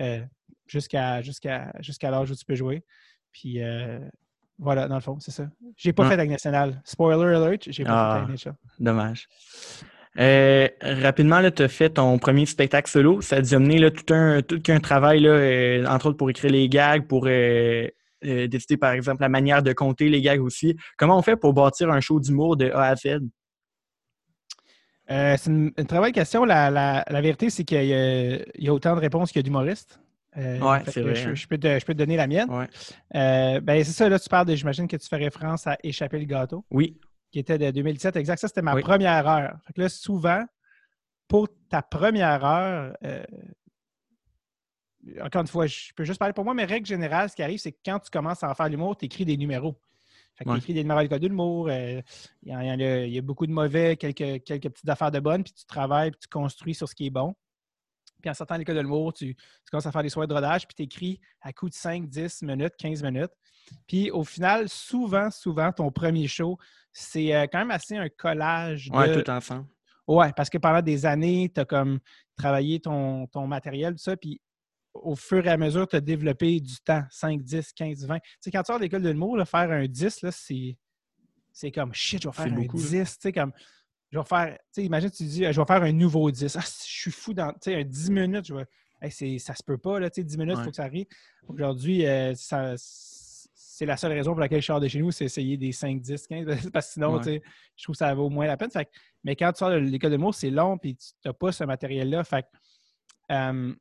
euh, 0.00 0.24
jusqu'à 0.66 1.22
jusqu'à 1.22 1.72
jusqu'à 1.80 2.10
l'âge 2.10 2.30
où 2.30 2.34
tu 2.34 2.44
peux 2.44 2.54
jouer. 2.54 2.84
Puis 3.32 3.60
voilà, 4.58 4.86
dans 4.86 4.94
le 4.94 5.00
fond, 5.00 5.18
c'est 5.18 5.30
ça. 5.30 5.48
J'ai 5.76 5.92
pas 5.92 6.06
fait 6.06 6.14
avec 6.14 6.30
national. 6.30 6.80
Spoiler 6.84 7.34
alert, 7.34 7.70
j'ai 7.70 7.84
pas 7.84 8.26
fait 8.26 8.32
avec 8.32 8.46
ah, 8.46 8.52
Dommage. 8.78 9.28
rapidement, 10.82 11.50
tu 11.50 11.62
as 11.62 11.68
fait 11.68 11.90
ton 11.90 12.18
premier 12.18 12.46
spectacle 12.46 12.90
solo. 12.90 13.20
Ça 13.22 13.36
a 13.36 13.40
dû 13.40 13.54
amener 13.54 13.90
tout, 13.90 14.12
un, 14.14 14.42
tout 14.42 14.62
un 14.68 14.80
travail, 14.80 15.20
là, 15.20 15.92
entre 15.92 16.06
autres 16.06 16.18
pour 16.18 16.30
écrire 16.30 16.52
les 16.52 16.68
gags, 16.68 17.06
pour 17.06 17.26
euh, 18.24 18.76
par 18.80 18.92
exemple, 18.92 19.22
la 19.22 19.28
manière 19.28 19.62
de 19.62 19.72
compter 19.72 20.08
les 20.08 20.20
gags 20.20 20.40
aussi. 20.40 20.76
Comment 20.96 21.18
on 21.18 21.22
fait 21.22 21.36
pour 21.36 21.52
bâtir 21.52 21.90
un 21.90 22.00
show 22.00 22.20
d'humour 22.20 22.56
de 22.56 22.70
A 22.70 22.88
à 22.88 22.96
Z? 22.96 23.20
Euh, 25.10 25.36
c'est 25.36 25.50
une, 25.50 25.72
très 25.72 25.98
bonne 25.98 26.12
question. 26.12 26.44
La, 26.44 27.04
vérité, 27.10 27.50
c'est 27.50 27.64
qu'il 27.64 27.84
y, 27.84 28.68
a 28.68 28.72
autant 28.72 28.94
de 28.94 29.00
réponses 29.00 29.30
qu'il 29.32 29.40
y 29.40 29.40
a 29.40 29.42
d'humoristes. 29.42 30.00
Euh, 30.38 30.58
oui, 30.62 30.78
c'est 30.86 31.02
vrai. 31.02 31.26
Hein. 31.26 31.34
Je, 31.34 31.46
peux 31.46 31.58
te, 31.58 31.92
donner 31.92 32.16
la 32.16 32.26
mienne. 32.26 32.48
ben, 33.12 33.84
c'est 33.84 33.92
ça, 33.92 34.08
là, 34.08 34.18
tu 34.18 34.28
parles 34.28 34.46
de, 34.46 34.54
j'imagine 34.54 34.88
que 34.88 34.96
tu 34.96 35.06
fais 35.06 35.16
référence 35.16 35.66
à 35.66 35.76
Échapper 35.82 36.18
le 36.18 36.24
gâteau. 36.24 36.64
Oui. 36.70 36.98
Qui 37.30 37.38
était 37.38 37.58
de 37.58 37.70
2017, 37.70 38.16
exact. 38.16 38.38
Ça, 38.38 38.48
c'était 38.48 38.62
ma 38.62 38.76
première 38.76 39.28
heure. 39.28 39.56
Fait 39.66 39.72
que 39.72 39.80
là, 39.82 39.88
souvent, 39.88 40.44
pour 41.28 41.48
ta 41.68 41.82
première 41.82 42.44
heure, 42.44 42.94
encore 45.20 45.42
une 45.42 45.48
fois, 45.48 45.66
je 45.66 45.92
peux 45.94 46.04
juste 46.04 46.18
parler 46.18 46.32
pour 46.32 46.44
moi, 46.44 46.54
mais 46.54 46.64
règle 46.64 46.86
générale, 46.86 47.28
ce 47.28 47.36
qui 47.36 47.42
arrive, 47.42 47.58
c'est 47.58 47.72
que 47.72 47.78
quand 47.84 47.98
tu 47.98 48.10
commences 48.10 48.42
à 48.42 48.50
en 48.50 48.54
faire 48.54 48.68
l'humour, 48.68 48.96
tu 48.96 49.06
écris 49.06 49.24
des 49.24 49.36
numéros. 49.36 49.76
Fait 50.34 50.44
que 50.44 50.50
tu 50.50 50.58
écris 50.58 50.74
des 50.74 50.82
numéros 50.82 51.00
à 51.00 51.02
l'école 51.02 51.18
d'humour. 51.18 51.68
Euh, 51.68 52.00
il, 52.42 53.10
y, 53.12 53.18
a 53.18 53.22
beaucoup 53.22 53.46
de 53.46 53.52
mauvais, 53.52 53.96
quelques, 53.96 54.42
quelques 54.44 54.70
petites 54.70 54.88
affaires 54.88 55.10
de 55.10 55.20
bonnes, 55.20 55.42
puis 55.42 55.52
tu 55.52 55.66
travailles, 55.66 56.10
puis 56.10 56.20
tu 56.20 56.28
construis 56.28 56.74
sur 56.74 56.88
ce 56.88 56.94
qui 56.94 57.06
est 57.06 57.10
bon. 57.10 57.34
Puis 58.20 58.30
en 58.30 58.34
sortant 58.34 58.54
de 58.54 58.60
l'école 58.60 58.76
de 58.76 58.80
l'humour, 58.80 59.12
tu, 59.12 59.36
commences 59.70 59.86
à 59.86 59.92
faire 59.92 60.02
des 60.02 60.08
soirées 60.08 60.28
de 60.28 60.34
rodage, 60.34 60.66
puis 60.66 60.74
tu 60.76 60.82
écris 60.84 61.20
à 61.40 61.52
coup 61.52 61.68
de 61.68 61.74
5, 61.74 62.08
10 62.08 62.42
minutes, 62.42 62.74
15 62.78 63.02
minutes. 63.02 63.32
Puis 63.86 64.10
au 64.10 64.24
final, 64.24 64.68
souvent, 64.68 65.30
souvent, 65.30 65.72
ton 65.72 65.90
premier 65.90 66.28
show, 66.28 66.56
c'est 66.92 67.34
euh, 67.34 67.46
quand 67.50 67.58
même 67.58 67.70
assez 67.70 67.96
un 67.96 68.08
collage 68.08 68.88
de... 68.88 68.96
Ouais, 68.96 69.22
tout 69.22 69.28
ensemble. 69.28 69.66
Ouais, 70.06 70.32
parce 70.34 70.50
que 70.50 70.58
pendant 70.58 70.82
des 70.82 71.04
années, 71.06 71.50
tu 71.52 71.60
as 71.60 71.64
comme 71.64 71.98
travaillé 72.36 72.80
ton, 72.80 73.26
ton 73.26 73.46
matériel, 73.46 73.94
tout 73.94 74.02
ça, 74.02 74.16
puis 74.16 74.40
au 74.94 75.14
fur 75.16 75.46
et 75.46 75.50
à 75.50 75.56
mesure, 75.56 75.88
tu 75.88 75.96
as 75.96 76.00
développé 76.00 76.60
du 76.60 76.76
temps, 76.84 77.02
5, 77.10 77.42
10, 77.42 77.72
15, 77.72 78.06
20. 78.06 78.18
Tu 78.18 78.22
sais, 78.40 78.50
quand 78.50 78.62
tu 78.62 78.66
sors 78.66 78.78
de 78.78 78.84
l'école 78.84 79.02
de 79.02 79.10
l'humour, 79.10 79.36
faire 79.46 79.70
un 79.70 79.86
10, 79.86 80.24
c'est, 80.30 80.76
c'est 81.52 81.70
comme 81.70 81.92
shit, 81.94 82.22
je 82.22 82.28
vais 82.28 82.34
faire 82.34 82.52
un 82.52 82.66
10. 82.66 82.90
Tu 82.90 83.04
sais, 83.20 83.32
comme 83.32 83.52
je 84.10 84.18
vais 84.18 84.24
faire, 84.24 84.52
tu 84.52 84.58
sais, 84.72 84.84
imagine, 84.84 85.10
tu 85.10 85.24
dis, 85.24 85.44
je 85.44 85.60
vais 85.60 85.66
faire 85.66 85.82
un 85.82 85.92
nouveau 85.92 86.30
10. 86.30 86.56
Ah, 86.56 86.60
je 86.60 86.70
suis 86.90 87.10
fou 87.10 87.32
dans, 87.32 87.52
tu 87.52 87.58
sais, 87.62 87.76
un 87.76 87.84
10 87.84 88.10
minutes, 88.10 88.46
je 88.46 88.54
vais, 88.54 89.38
ça 89.38 89.54
se 89.54 89.62
peut 89.62 89.78
pas, 89.78 89.98
là, 89.98 90.10
tu 90.10 90.20
sais, 90.20 90.24
10 90.24 90.38
minutes, 90.38 90.56
il 90.58 90.64
faut 90.64 90.70
que 90.70 90.76
ça 90.76 90.84
arrive. 90.84 91.06
Aujourd'hui, 91.48 92.06
euh, 92.06 92.34
c'est 92.36 93.86
la 93.86 93.96
seule 93.96 94.12
raison 94.12 94.32
pour 94.32 94.40
laquelle 94.40 94.60
je 94.60 94.66
sors 94.66 94.80
de 94.80 94.88
chez 94.88 95.00
nous, 95.00 95.10
c'est 95.10 95.24
essayer 95.24 95.56
des 95.56 95.72
5, 95.72 96.00
10, 96.00 96.26
15, 96.26 96.70
parce 96.72 96.86
que 96.86 96.92
sinon, 96.92 97.18
tu 97.18 97.24
sais, 97.24 97.42
je 97.76 97.84
trouve 97.84 97.94
que 97.94 97.98
ça 97.98 98.14
vaut 98.14 98.28
moins 98.28 98.46
la 98.46 98.56
peine. 98.58 98.70
mais 99.24 99.34
quand 99.34 99.50
tu 99.52 99.58
sors 99.58 99.70
de 99.70 99.76
l'école 99.76 100.10
de 100.10 100.16
l'humour, 100.16 100.34
c'est 100.34 100.50
long, 100.50 100.76
puis 100.76 100.96
tu 100.96 101.12
n'as 101.24 101.32
pas 101.32 101.50
ce 101.50 101.64
matériel-là. 101.64 102.22
Fait 102.24 102.46
euh, 103.30 103.74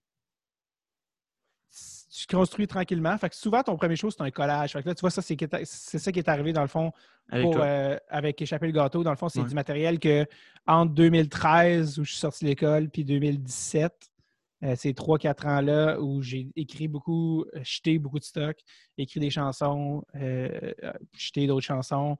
tu 2.11 2.27
construis 2.27 2.67
tranquillement. 2.67 3.17
Fait 3.17 3.29
que 3.29 3.35
souvent, 3.35 3.63
ton 3.63 3.77
premier 3.77 3.95
show, 3.95 4.11
c'est 4.11 4.21
un 4.21 4.31
collage. 4.31 4.73
Fait 4.73 4.83
que 4.83 4.89
là, 4.89 4.95
tu 4.95 5.01
vois, 5.01 5.09
ça, 5.09 5.21
c'est, 5.21 5.37
ça 5.65 6.11
qui 6.11 6.19
est 6.19 6.29
arrivé 6.29 6.51
dans 6.51 6.61
le 6.61 6.67
fond 6.67 6.91
avec, 7.29 7.55
euh, 7.55 7.97
avec 8.09 8.41
Échapper 8.41 8.67
le 8.67 8.73
gâteau. 8.73 9.03
Dans 9.03 9.11
le 9.11 9.15
fond, 9.15 9.29
c'est 9.29 9.43
du 9.43 9.55
matériel 9.55 9.97
que 9.97 10.25
entre 10.67 10.93
2013, 10.93 11.99
où 11.99 12.03
je 12.03 12.11
suis 12.11 12.19
sorti 12.19 12.43
de 12.43 12.49
l'école, 12.49 12.89
puis 12.89 13.05
2017, 13.05 14.11
euh, 14.63 14.75
ces 14.75 14.93
trois, 14.93 15.17
quatre 15.17 15.47
ans-là 15.47 15.99
où 16.01 16.21
j'ai 16.21 16.51
écrit 16.57 16.89
beaucoup, 16.89 17.45
euh, 17.55 17.63
jeté 17.63 17.97
beaucoup 17.97 18.19
de 18.19 18.25
stock, 18.25 18.57
écrit 18.97 19.21
des 19.21 19.29
chansons, 19.29 20.03
jeté 21.17 21.47
d'autres 21.47 21.65
chansons. 21.65 22.17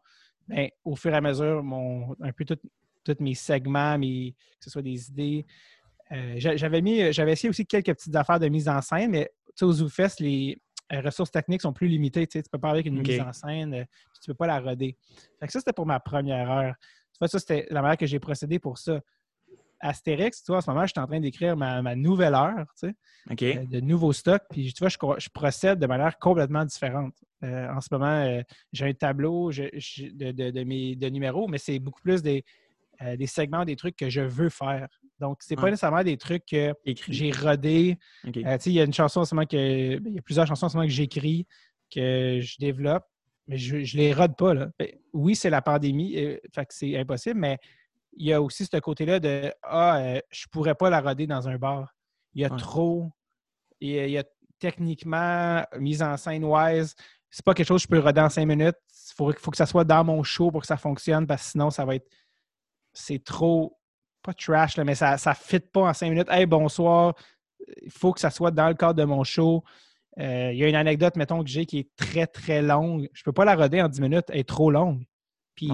Ben, 0.48 0.70
au 0.86 0.96
fur 0.96 1.14
et 1.14 1.18
à 1.18 1.22
mesure, 1.22 1.64
mon, 1.64 2.16
un 2.22 2.32
peu 2.32 2.46
tous 2.46 2.58
mes 3.20 3.36
segments, 3.36 3.98
mes, 3.98 4.32
que 4.32 4.64
ce 4.64 4.70
soit 4.70 4.82
des 4.82 5.10
idées, 5.10 5.46
euh, 6.12 6.34
j'avais 6.38 6.82
mis, 6.82 7.14
j'avais 7.14 7.32
essayé 7.34 7.50
aussi 7.50 7.66
quelques 7.66 7.94
petites 7.94 8.16
affaires 8.16 8.40
de 8.40 8.50
mise 8.50 8.68
en 8.68 8.82
scène, 8.82 9.12
mais 9.12 9.32
au 9.62 9.72
ZooFest, 9.72 10.20
les 10.20 10.62
ressources 11.00 11.31
techniques 11.31 11.62
sont 11.62 11.74
plus 11.74 11.88
limitées. 11.88 12.27
Tu 12.27 12.41
peux 12.51 12.60
pas 12.60 12.72
avec 12.72 12.86
une 12.86 13.00
mise 13.00 13.22
en 13.22 13.31
scène, 13.31 13.74
euh, 13.74 13.84
tu 14.22 14.27
peux 14.27 14.34
pas 14.34 14.48
la 14.48 14.60
roder. 14.60 14.98
Fait 15.39 15.48
que 15.48 15.51
ça, 15.51 15.60
c'était 15.60 15.74
pour 15.74 15.86
ma 15.86 16.00
première 16.00 16.51
heure. 16.51 16.75
Tu 17.13 17.20
vois, 17.20 17.27
ça, 17.27 17.39
c'était 17.39 17.67
la 17.70 17.81
manière 17.81 17.98
que 17.98 18.05
j'ai 18.05 18.20
procédé 18.20 18.60
pour 18.60 18.77
ça. 18.77 19.00
Astérix, 19.79 20.43
tu 20.43 20.51
vois, 20.51 20.58
en 20.58 20.62
ce 20.62 20.70
moment, 20.70 20.86
je 20.86 20.91
suis 20.91 21.00
en 21.00 21.08
train 21.08 21.20
d'écrire 21.20 21.58
ma, 21.58 21.96
nouvelle 21.96 22.36
heure, 22.36 22.65
tu 22.79 22.93
sais, 23.31 23.58
euh, 23.58 23.65
de 23.65 23.79
nouveaux 23.79 24.13
stocks. 24.13 24.43
Puis, 24.51 24.74
tu 24.74 24.84
vois, 24.84 24.89
je, 24.89 25.29
procède 25.29 25.79
de 25.79 25.88
manière 25.88 26.20
complètement 26.20 26.65
différente. 26.65 27.15
en 27.41 27.81
ce 27.81 27.88
moment, 27.91 28.43
j'ai 28.72 28.86
un 28.86 28.93
tableau 28.93 29.51
de, 29.51 30.63
mes, 30.63 30.96
de 30.96 31.10
numéros, 31.10 31.48
mais 31.48 31.58
c'est 31.58 31.79
beaucoup 31.79 32.01
plus 32.01 32.22
des, 32.22 32.46
des 33.17 33.25
segments, 33.25 33.65
des 33.65 33.75
trucs 33.75 33.96
que 33.96 34.10
je 34.10 34.22
veux 34.22 34.50
faire. 34.50 34.88
Donc, 35.22 35.38
c'est 35.42 35.56
pas 35.56 35.70
nécessairement 35.70 36.04
des 36.04 36.18
trucs 36.18 36.48
que 36.48 36.74
j'ai 37.08 37.32
rodés. 37.32 38.00
Euh, 38.25 38.58
il 38.66 38.72
y 38.72 38.82
a 38.82 38.84
une 38.84 38.94
chanson 38.94 39.20
en 39.20 39.25
ce 39.25 39.36
moment 39.36 39.46
que. 39.46 40.00
Ben, 40.00 40.10
il 40.10 40.16
y 40.16 40.20
a 40.20 40.22
plusieurs 40.24 40.48
chansons 40.48 40.66
en 40.66 40.70
ce 40.70 40.75
moment 40.75 40.88
que 40.88 40.94
j'écris, 40.94 41.46
que 41.94 42.40
je 42.42 42.58
développe, 42.58 43.06
mais 43.48 43.60
je, 43.60 43.75
ne 43.75 44.01
les 44.01 44.13
rode 44.13 44.36
pas. 44.36 44.56
Là. 44.56 44.72
Oui, 45.13 45.36
c'est 45.36 45.51
la 45.51 45.62
pandémie, 45.62 46.18
euh, 46.18 46.38
fait 46.51 46.66
que 46.66 46.74
c'est 46.74 46.98
impossible, 46.98 47.40
mais 47.40 47.60
il 48.13 48.28
y 48.28 48.34
a 48.34 48.42
aussi 48.42 48.66
ce 48.66 48.78
côté-là 48.78 49.20
de 49.20 49.54
Ah, 49.62 50.00
euh, 50.00 50.20
je 50.32 50.48
pourrais 50.51 50.74
pas 50.74 50.90
la 50.90 51.01
roder 51.01 51.28
dans 51.28 51.48
un 51.48 51.58
bar. 51.58 51.94
Il 52.34 52.42
y 52.42 52.46
a 52.46 52.50
trop. 52.50 53.12
Il 53.80 54.10
y 54.10 54.18
a, 54.18 54.24
techniquement, 54.58 55.63
mise 55.78 56.01
en 56.01 56.18
scène 56.18 56.46
wise, 56.46 56.96
c'est 57.30 57.46
pas 57.46 57.54
quelque 57.54 57.68
chose 57.68 57.86
que 57.86 57.96
je 57.96 58.00
peux 58.00 58.04
roder 58.04 58.22
en 58.22 58.30
cinq 58.30 58.46
minutes. 58.48 58.78
Il 58.90 59.16
faut, 59.16 59.32
faut 59.34 59.51
que 59.51 59.58
ça 59.58 59.68
soit 59.68 59.84
dans 59.84 60.04
mon 60.04 60.24
show 60.24 60.50
pour 60.50 60.62
que 60.62 60.68
ça 60.68 60.78
fonctionne, 60.78 61.28
parce 61.28 61.44
que 61.44 61.50
sinon, 61.51 61.70
ça 61.70 61.86
va 61.86 61.96
être. 61.96 62.10
C'est 62.94 63.24
trop 63.24 63.78
pas 64.22 64.34
trash, 64.34 64.78
mais 64.78 64.96
ça 64.96 65.16
ne 65.25 65.34
fit 65.34 65.60
pas 65.60 65.82
en 65.82 65.94
cinq 65.94 66.10
minutes. 66.10 66.30
Hey, 66.30 66.46
bonsoir, 66.46 67.16
il 67.82 67.92
faut 67.92 68.13
que 68.13 68.20
ça 68.20 68.30
soit 68.30 68.51
dans 68.51 68.68
le 68.68 68.74
cadre 68.74 68.96
de 68.96 69.04
mon 69.04 69.24
show. 69.24 69.63
Euh, 70.20 70.51
il 70.51 70.60
y 70.60 70.63
a 70.63 70.68
une 70.68 70.75
anecdote, 70.75 71.16
mettons, 71.16 71.44
que 71.44 71.50
j'ai 71.50 71.66
qui 71.66 71.80
est 71.80 71.90
très, 71.96 72.28
très 72.28 72.62
longue. 72.62 73.10
Je 73.13 73.22
ne 73.22 73.24
peux 73.24 73.32
pas 73.32 73.46
la 73.46 73.56
roder 73.56 73.82
en 73.82 73.88
dix 73.88 74.01
minutes, 74.01 74.25
elle 74.30 74.40
est 74.40 74.48
trop 74.48 74.72
longue. 74.72 75.06
Puis, 75.56 75.70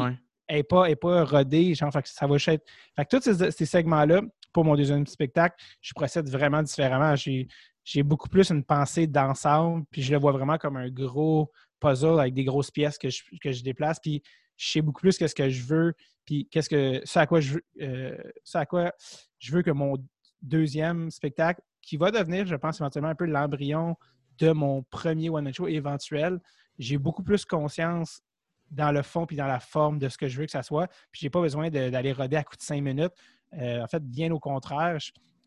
elle 0.48 0.58
n'est 0.58 0.64
pas, 0.64 0.96
pas 0.96 1.24
rodée. 1.24 1.74
Genre, 1.74 1.92
ça 1.92 2.28
va 2.28 2.36
être. 2.36 2.66
Fait 2.96 3.06
que 3.06 3.18
tous 3.18 3.52
ces, 3.52 3.66
segments-là, 3.66 4.22
pour 4.54 4.64
mon 4.64 4.76
deuxième 4.76 5.06
spectacle, 5.06 5.56
je 5.82 5.94
procède 5.94 6.30
vraiment 6.30 6.64
différemment. 6.64 7.16
J'ai 7.16 8.04
beaucoup 8.04 8.30
plus 8.30 8.50
une 8.50 8.64
pensée 8.64 9.08
d'ensemble, 9.08 9.86
puis 9.92 10.02
je 10.02 10.12
le 10.12 10.20
vois 10.20 10.32
vraiment 10.32 10.58
comme 10.58 10.78
un 10.78 10.90
gros 10.90 11.52
puzzle 11.80 12.20
avec 12.20 12.34
des 12.34 12.44
grosses 12.44 12.72
pièces 12.72 12.98
que 12.98 13.10
je, 13.10 13.24
que 13.42 13.52
je 13.52 13.64
déplace. 13.64 14.00
Puis, 14.00 14.22
je 14.58 14.72
sais 14.72 14.82
beaucoup 14.82 15.02
plus 15.02 15.18
que 15.18 15.28
ce 15.28 15.36
que 15.36 15.50
je 15.50 15.64
veux 15.64 15.94
puis 16.26 16.48
qu'est-ce 16.52 16.70
que 16.70 17.02
ça 17.06 17.22
à 17.22 17.28
quoi 17.28 17.40
je 17.40 17.60
euh, 17.82 18.18
à 18.54 18.66
quoi 18.66 18.92
je 19.40 19.52
veux 19.54 19.62
que 19.62 19.72
mon 19.72 19.98
deuxième 20.42 21.12
spectacle, 21.12 21.62
qui 21.82 21.98
va 21.98 22.12
devenir, 22.12 22.46
je 22.46 22.56
pense, 22.56 22.80
éventuellement 22.80 23.10
un 23.10 23.16
peu 23.16 23.26
l'embryon 23.26 23.96
de 24.40 24.52
mon 24.52 24.84
premier 24.84 25.30
one-man 25.30 25.54
show 25.54 25.68
éventuel, 25.68 26.40
j'ai 26.78 26.98
beaucoup 26.98 27.24
plus 27.24 27.46
conscience 27.46 28.22
dans 28.70 28.92
le 28.92 29.02
fond 29.02 29.26
puis 29.26 29.38
dans 29.38 29.48
la 29.48 29.60
forme 29.60 29.98
de 29.98 30.10
ce 30.10 30.18
que 30.18 30.28
je 30.28 30.38
veux 30.38 30.46
que 30.46 30.52
ça 30.52 30.64
soit. 30.64 30.88
Puis 31.12 31.22
j'ai 31.22 31.30
pas 31.30 31.42
besoin 31.42 31.70
d'aller 31.70 32.12
roder 32.12 32.36
à 32.36 32.44
coup 32.44 32.56
de 32.56 32.62
cinq 32.62 32.82
minutes. 32.82 33.14
Euh, 33.54 33.82
en 33.82 33.88
fait, 33.88 34.04
bien 34.04 34.32
au 34.32 34.40
contraire, 34.40 34.98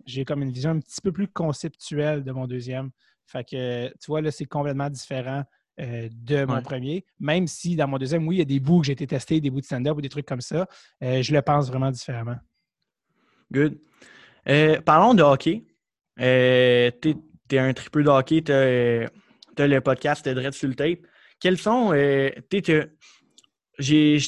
j'ai 0.07 0.25
comme 0.25 0.43
une 0.43 0.51
vision 0.51 0.71
un 0.71 0.81
petit 0.81 1.01
peu 1.03 1.13
plus 1.13 1.29
conceptuelle 1.29 2.25
de 2.25 2.33
mon 2.33 2.47
deuxième. 2.47 2.91
Fait 3.27 3.45
que, 3.45 3.89
tu 3.89 4.07
vois, 4.09 4.23
là, 4.23 4.31
c'est 4.31 4.47
complètement 4.47 4.89
différent 4.89 5.45
euh, 5.81 6.09
de 6.13 6.45
mon 6.45 6.61
premier, 6.61 7.07
même 7.19 7.47
si 7.47 7.75
dans 7.75 7.89
mon 7.89 7.97
deuxième, 7.97 8.29
oui, 8.29 8.37
il 8.37 8.39
y 8.41 8.43
a 8.43 8.45
des 8.45 8.61
bouts 8.61 8.81
que 8.81 8.87
j'ai 8.87 8.93
été 8.93 9.07
testé, 9.07 9.41
des 9.41 9.49
bouts 9.49 9.61
de 9.61 9.65
stand-up 9.65 9.97
ou 9.97 10.03
des 10.03 10.11
trucs 10.11 10.27
comme 10.27 10.43
ça. 10.43 10.67
Euh, 11.03 11.23
je 11.23 11.33
le 11.33 11.41
pense 11.41 11.69
vraiment 11.69 11.91
différemment. 11.91 12.37
Good. 13.51 13.79
Euh, 14.49 14.79
parlons 14.83 15.15
de 15.15 15.23
hockey. 15.23 15.65
tu 16.19 16.23
es, 16.23 17.59
un 17.59 17.73
triple 17.73 18.05
de 18.05 18.11
hockey, 18.11 18.43
tu 18.43 18.53
as, 18.53 19.67
le 19.67 19.81
podcast 19.81 20.29
Dread 20.29 20.53
sur 20.53 20.69
le 20.69 20.75
tape. 20.75 20.99
Quels 21.39 21.57
sont. 21.57 21.93
je 21.93 22.39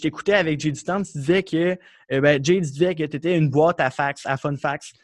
t'écoutais 0.00 0.34
avec 0.34 0.58
Jay 0.58 0.70
Distant, 0.70 1.02
tu 1.02 1.18
disais 1.18 1.42
que 1.42 1.76
ben, 2.08 2.42
Jay 2.42 2.60
disait 2.60 2.94
que 2.94 3.04
tu 3.04 3.16
étais 3.16 3.36
une 3.36 3.50
boîte 3.50 3.80
à 3.80 3.90
fax, 3.90 4.24
à 4.24 4.38
fun 4.38 4.56
fax. 4.56 4.94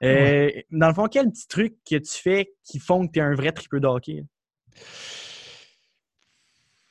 Dans 0.00 0.88
le 0.88 0.94
fond, 0.94 1.08
quel 1.08 1.30
petit 1.30 1.46
truc 1.46 1.74
que 1.84 1.96
tu 1.96 2.22
fais 2.22 2.54
qui 2.64 2.78
font 2.78 3.06
que 3.06 3.12
tu 3.12 3.18
es 3.18 3.22
un 3.22 3.34
vrai 3.34 3.52
triple 3.52 3.80
de 3.80 3.86
hockey? 3.86 4.24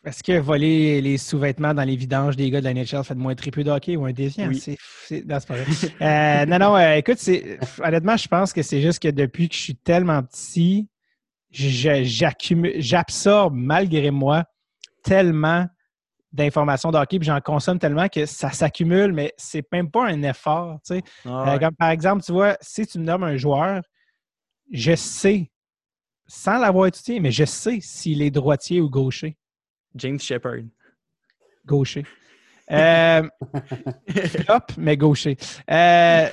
Est-ce 0.05 0.23
que 0.23 0.39
voler 0.39 1.01
les 1.01 1.17
sous-vêtements 1.17 1.73
dans 1.73 1.83
les 1.83 1.97
vidanges 1.97 2.37
des 2.37 2.49
gars 2.49 2.61
de 2.61 2.65
la 2.65 2.73
NHL 2.73 3.03
fait 3.03 3.15
de 3.15 3.19
moins 3.19 3.35
triple 3.35 3.63
de 3.63 3.71
hockey 3.71 3.97
ou 3.97 4.05
un 4.05 4.13
déviant? 4.13 4.47
Oui. 4.47 4.57
C'est, 4.57 5.25
non, 5.25 5.39
pas 5.41 5.55
euh, 5.55 6.45
non, 6.45 6.59
non, 6.59 6.77
euh, 6.77 6.95
écoute, 6.95 7.19
honnêtement, 7.83 8.15
je 8.15 8.27
pense 8.29 8.53
que 8.53 8.61
c'est 8.61 8.81
juste 8.81 9.01
que 9.01 9.09
depuis 9.09 9.49
que 9.49 9.55
je 9.55 9.59
suis 9.59 9.75
tellement 9.75 10.23
petit, 10.23 10.87
j'absorbe 11.51 13.55
malgré 13.55 14.11
moi 14.11 14.45
tellement 15.03 15.67
d'informations 16.31 16.91
de 16.91 16.97
hockey, 16.97 17.19
puis 17.19 17.25
j'en 17.25 17.41
consomme 17.41 17.79
tellement 17.79 18.07
que 18.07 18.25
ça 18.25 18.51
s'accumule, 18.51 19.11
mais 19.11 19.33
c'est 19.35 19.65
même 19.71 19.89
pas 19.89 20.07
un 20.07 20.21
effort. 20.23 20.79
Tu 20.85 20.95
sais. 20.95 21.01
Ah 21.25 21.55
euh, 21.55 21.69
par 21.77 21.89
exemple, 21.89 22.23
tu 22.23 22.31
vois, 22.31 22.55
si 22.61 22.85
tu 22.85 22.99
me 22.99 23.03
nommes 23.03 23.23
un 23.23 23.35
joueur, 23.35 23.81
je 24.71 24.95
sais, 24.95 25.51
sans 26.27 26.59
l'avoir 26.59 26.85
étudié, 26.85 27.19
mais 27.19 27.31
je 27.31 27.45
sais 27.45 27.79
s'il 27.81 28.21
est 28.21 28.31
droitier 28.31 28.79
ou 28.79 28.89
gaucher. 28.89 29.38
James 29.95 30.19
Shepard. 30.19 30.63
Gaucher. 31.65 32.05
Euh, 32.71 33.23
flop, 34.09 34.59
mais 34.77 34.95
gaucher. 34.95 35.35
Euh, 35.71 36.29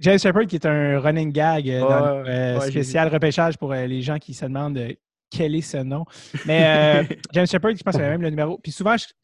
James 0.00 0.18
Shepard, 0.18 0.46
qui 0.46 0.56
est 0.56 0.66
un 0.66 1.00
running 1.00 1.32
gag 1.32 1.70
euh, 1.70 2.60
spécial 2.60 3.08
repêchage 3.08 3.56
pour 3.56 3.72
les 3.72 4.02
gens 4.02 4.18
qui 4.18 4.34
se 4.34 4.44
demandent 4.44 4.80
quel 5.30 5.54
est 5.54 5.62
ce 5.62 5.78
nom. 5.78 6.04
Mais 6.46 7.06
James 7.32 7.46
Shepard, 7.46 7.76
je 7.76 7.82
pense 7.82 7.94
qu'il 7.94 8.04
a 8.04 8.10
même 8.10 8.22
le 8.22 8.30
numéro. 8.30 8.58
Puis 8.58 8.72
souvent, 8.72 8.90
parce 8.90 9.14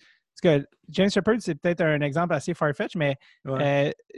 que 0.42 0.66
James 0.88 1.10
Shepard, 1.10 1.36
c'est 1.40 1.54
peut-être 1.56 1.82
un 1.82 2.00
exemple 2.00 2.32
assez 2.34 2.54
farfetch, 2.54 2.96
mais 2.96 3.16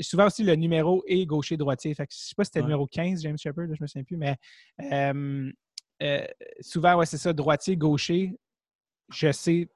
souvent 0.00 0.26
aussi 0.26 0.44
le 0.44 0.54
numéro 0.54 1.02
est 1.08 1.26
gaucher-droitier. 1.26 1.94
je 1.96 2.02
ne 2.02 2.06
sais 2.08 2.34
pas 2.36 2.44
si 2.44 2.48
c'était 2.48 2.60
le 2.60 2.66
numéro 2.66 2.86
15, 2.86 3.22
James 3.22 3.38
Shepard, 3.38 3.66
je 3.66 3.70
ne 3.70 3.76
me 3.80 3.86
souviens 3.86 4.04
plus, 4.04 4.16
mais 4.16 4.36
souvent, 6.60 6.96
ouais, 6.96 7.06
c'est 7.06 7.18
ça, 7.18 7.32
droitier-gaucher 7.32 8.34
je 9.10 9.32
sais, 9.32 9.68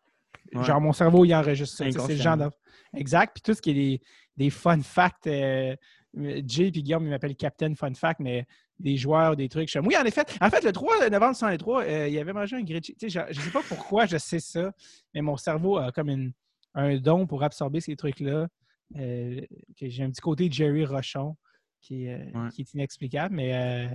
genre 0.53 0.81
mon 0.81 0.93
cerveau, 0.93 1.25
il 1.25 1.35
enregistre 1.35 1.77
ça. 1.77 1.91
C'est 1.91 2.15
le 2.15 2.21
genre 2.21 2.51
Exact. 2.95 3.33
Puis 3.35 3.43
tout 3.43 3.55
ce 3.55 3.63
qui 3.63 3.71
est 3.71 3.75
des, 3.75 4.01
des 4.37 4.51
fun 4.51 4.81
facts, 4.81 5.27
euh, 5.27 5.75
Jay 6.15 6.67
et 6.67 6.71
Guillaume, 6.71 7.05
ils 7.05 7.11
m'appellent 7.11 7.37
Captain 7.37 7.75
Fun 7.75 7.95
Fact, 7.95 8.21
mais 8.21 8.47
des 8.79 8.97
joueurs, 8.97 9.37
des 9.37 9.49
trucs. 9.49 9.71
oui, 9.83 9.97
en 9.97 10.05
effet, 10.05 10.25
en 10.41 10.51
fait, 10.51 10.65
le 10.65 10.73
3 10.73 11.09
novembre 11.09 11.37
103, 11.37 11.85
euh, 11.85 12.09
il 12.09 12.19
avait 12.19 12.33
mangé 12.33 12.57
un 12.57 12.63
grilled 12.63 12.85
Je 13.01 13.07
ne 13.07 13.33
sais 13.33 13.51
pas 13.51 13.63
pourquoi 13.67 14.07
je 14.07 14.19
sais 14.19 14.41
ça, 14.41 14.73
mais 15.15 15.23
mon 15.23 15.37
cerveau 15.37 15.79
a 15.79 15.93
comme 15.93 16.33
un 16.75 16.97
don 16.97 17.27
pour 17.27 17.43
absorber 17.43 17.81
ces 17.81 17.97
trucs-là. 17.97 18.49
Euh, 18.97 19.41
j'ai 19.81 20.03
un 20.03 20.11
petit 20.11 20.21
côté 20.21 20.51
Jerry 20.51 20.85
Rochon 20.85 21.37
qui, 21.81 22.09
qui 22.53 22.63
est 22.63 22.75
inexplicable. 22.75 23.35
Mais 23.35 23.89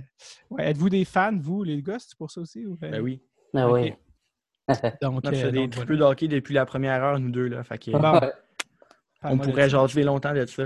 êtes-vous 0.58 0.88
des 0.88 1.04
fans, 1.04 1.38
vous, 1.38 1.62
les 1.62 1.82
gars, 1.82 1.98
c'est 1.98 2.16
pour 2.16 2.30
ça 2.30 2.40
aussi? 2.40 2.66
Ou... 2.66 2.76
Ben 2.76 3.00
oui. 3.00 3.22
Ben 3.52 3.70
oui. 3.70 3.92
donc, 5.02 5.20
on 5.24 5.28
a 5.28 5.32
fait 5.32 5.44
euh, 5.44 5.50
des 5.50 5.68
triples 5.68 5.96
de 5.96 6.02
hockey 6.02 6.28
depuis 6.28 6.54
la 6.54 6.66
première 6.66 7.02
heure, 7.02 7.18
nous 7.18 7.30
deux. 7.30 7.46
Là, 7.46 7.64
fait 7.64 7.78
que, 7.78 7.90
on 9.22 9.38
pourrait 9.38 9.68
jaser 9.68 10.02
longtemps 10.02 10.34
de 10.34 10.46
ça. 10.46 10.64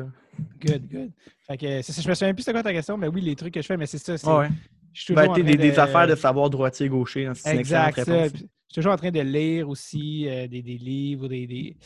Good, 0.60 0.88
good. 0.88 1.10
Fait 1.46 1.56
que, 1.56 1.66
je 1.66 2.08
me 2.08 2.14
souviens 2.14 2.34
plus 2.34 2.42
c'est 2.42 2.52
quoi 2.52 2.62
ta 2.62 2.72
question, 2.72 2.96
mais 2.96 3.08
oui, 3.08 3.20
les 3.20 3.36
trucs 3.36 3.54
que 3.54 3.62
je 3.62 3.66
fais, 3.66 3.76
mais 3.76 3.86
c'est 3.86 3.98
ça. 3.98 4.38
Ouais. 4.38 4.48
Je 4.92 5.02
suis 5.04 5.14
toujours 5.14 5.34
ben, 5.34 5.42
des, 5.42 5.56
des, 5.56 5.78
affaires 5.78 6.06
de 6.06 6.14
savoir 6.14 6.50
droitier-gaucher. 6.50 7.26
Hein, 7.26 7.32
c'est 7.34 7.56
exact. 7.56 7.98
je 8.06 8.28
suis 8.28 8.48
toujours 8.74 8.92
en 8.92 8.96
train 8.96 9.10
de 9.10 9.20
lire 9.20 9.68
aussi 9.68 10.28
euh, 10.28 10.46
des, 10.46 10.62
des, 10.62 10.76
livres, 10.76 11.28
des, 11.28 11.46
des, 11.46 11.76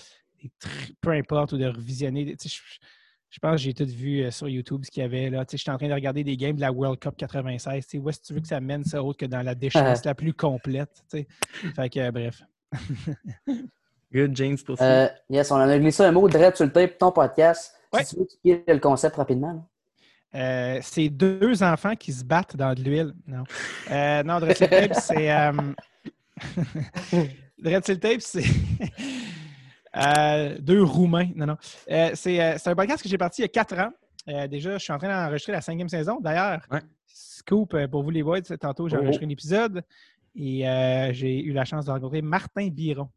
peu 1.01 1.11
importe, 1.11 1.53
ou 1.53 1.59
de 1.59 1.67
revisionner. 1.67 2.37
Je, 2.45 2.59
je 3.37 3.41
pense 3.41 3.53
que 3.53 3.59
j'ai 3.59 3.75
tout 3.75 3.85
vu 3.85 4.23
euh, 4.23 4.31
sur 4.31 4.49
YouTube 4.49 4.81
ce 4.87 4.91
qu'il 4.91 5.03
y 5.03 5.05
avait. 5.05 5.29
là. 5.29 5.45
J'étais 5.47 5.71
en 5.71 5.77
train 5.77 5.89
de 5.89 5.93
regarder 5.93 6.25
des 6.25 6.39
games 6.39 6.57
de 6.57 6.63
la 6.63 6.73
World 6.73 6.99
Cup 6.99 7.17
96. 7.19 7.87
où 7.97 8.09
est-ce 8.09 8.21
que 8.21 8.27
tu 8.29 8.33
veux 8.33 8.41
que 8.41 8.49
ça 8.49 8.63
mène 8.63 8.83
ça 8.83 9.03
autre 9.03 9.19
que 9.19 9.27
dans 9.27 9.43
la 9.43 9.55
déchéance 9.55 10.03
la 10.07 10.15
plus 10.15 10.33
complète? 10.33 11.05
Fait 11.11 11.27
que 11.91 12.01
euh, 12.01 12.11
bref. 12.11 12.43
Good, 14.13 14.35
James, 14.35 14.57
pour 14.65 14.81
euh, 14.81 15.09
Yes, 15.29 15.51
on 15.51 15.57
en 15.57 15.69
a 15.69 15.79
glissé 15.79 16.03
un 16.03 16.13
mot 16.13 16.27
direct 16.31 16.57
sur 16.57 16.65
le 16.65 16.73
tape, 16.73 16.97
ton 16.97 17.13
podcast. 17.13 17.75
Si 17.93 18.07
tu 18.07 18.17
veux 18.17 18.23
expliquer 18.23 18.73
le 18.73 18.79
concept 18.81 19.17
rapidement. 19.17 19.69
Euh, 20.35 20.79
c'est 20.81 21.11
deux 21.11 21.63
enfants 21.63 21.95
qui 21.95 22.15
se 22.15 22.25
battent 22.25 22.57
dans 22.57 22.73
de 22.73 22.83
l'huile. 22.83 23.13
Non. 23.27 23.45
Euh, 23.91 24.23
non, 24.23 24.41
Tape, 24.41 24.95
c'est. 24.95 25.31
Dressel 27.59 28.01
Tape, 28.01 28.21
c'est. 28.21 28.45
Euh, 29.97 30.57
deux 30.61 30.83
Roumains. 30.83 31.29
Non, 31.35 31.47
non. 31.47 31.57
Euh, 31.91 32.11
euh, 32.11 32.11
c'est, 32.15 32.69
un 32.69 32.75
podcast 32.75 33.03
que 33.03 33.09
j'ai 33.09 33.19
parti 33.19 33.43
il 33.43 33.45
y 33.45 33.47
a 33.47 33.49
quatre 33.49 33.79
ans. 33.79 33.93
déjà, 34.49 34.79
je 34.79 34.83
suis 34.83 34.93
en 34.93 34.99
train 34.99 35.09
d'enregistrer 35.09 35.53
la 35.53 35.61
cinquième 35.61 35.89
saison. 35.89 36.21
D'ailleurs, 36.21 36.61
scoop 37.07 37.77
pour 37.87 38.03
vous 38.03 38.11
les 38.11 38.23
boys, 38.23 38.43
tantôt 38.61 38.89
j'ai 38.89 38.97
oh. 38.97 39.01
enregistré 39.01 39.27
un 39.27 39.31
épisode 39.31 39.83
et 40.35 40.65
j'ai 41.13 41.43
eu 41.43 41.53
la 41.53 41.65
chance 41.65 41.87
de 41.87 41.91
rencontrer 41.91 42.23
Martin 42.23 42.69
Biron. 42.69 43.09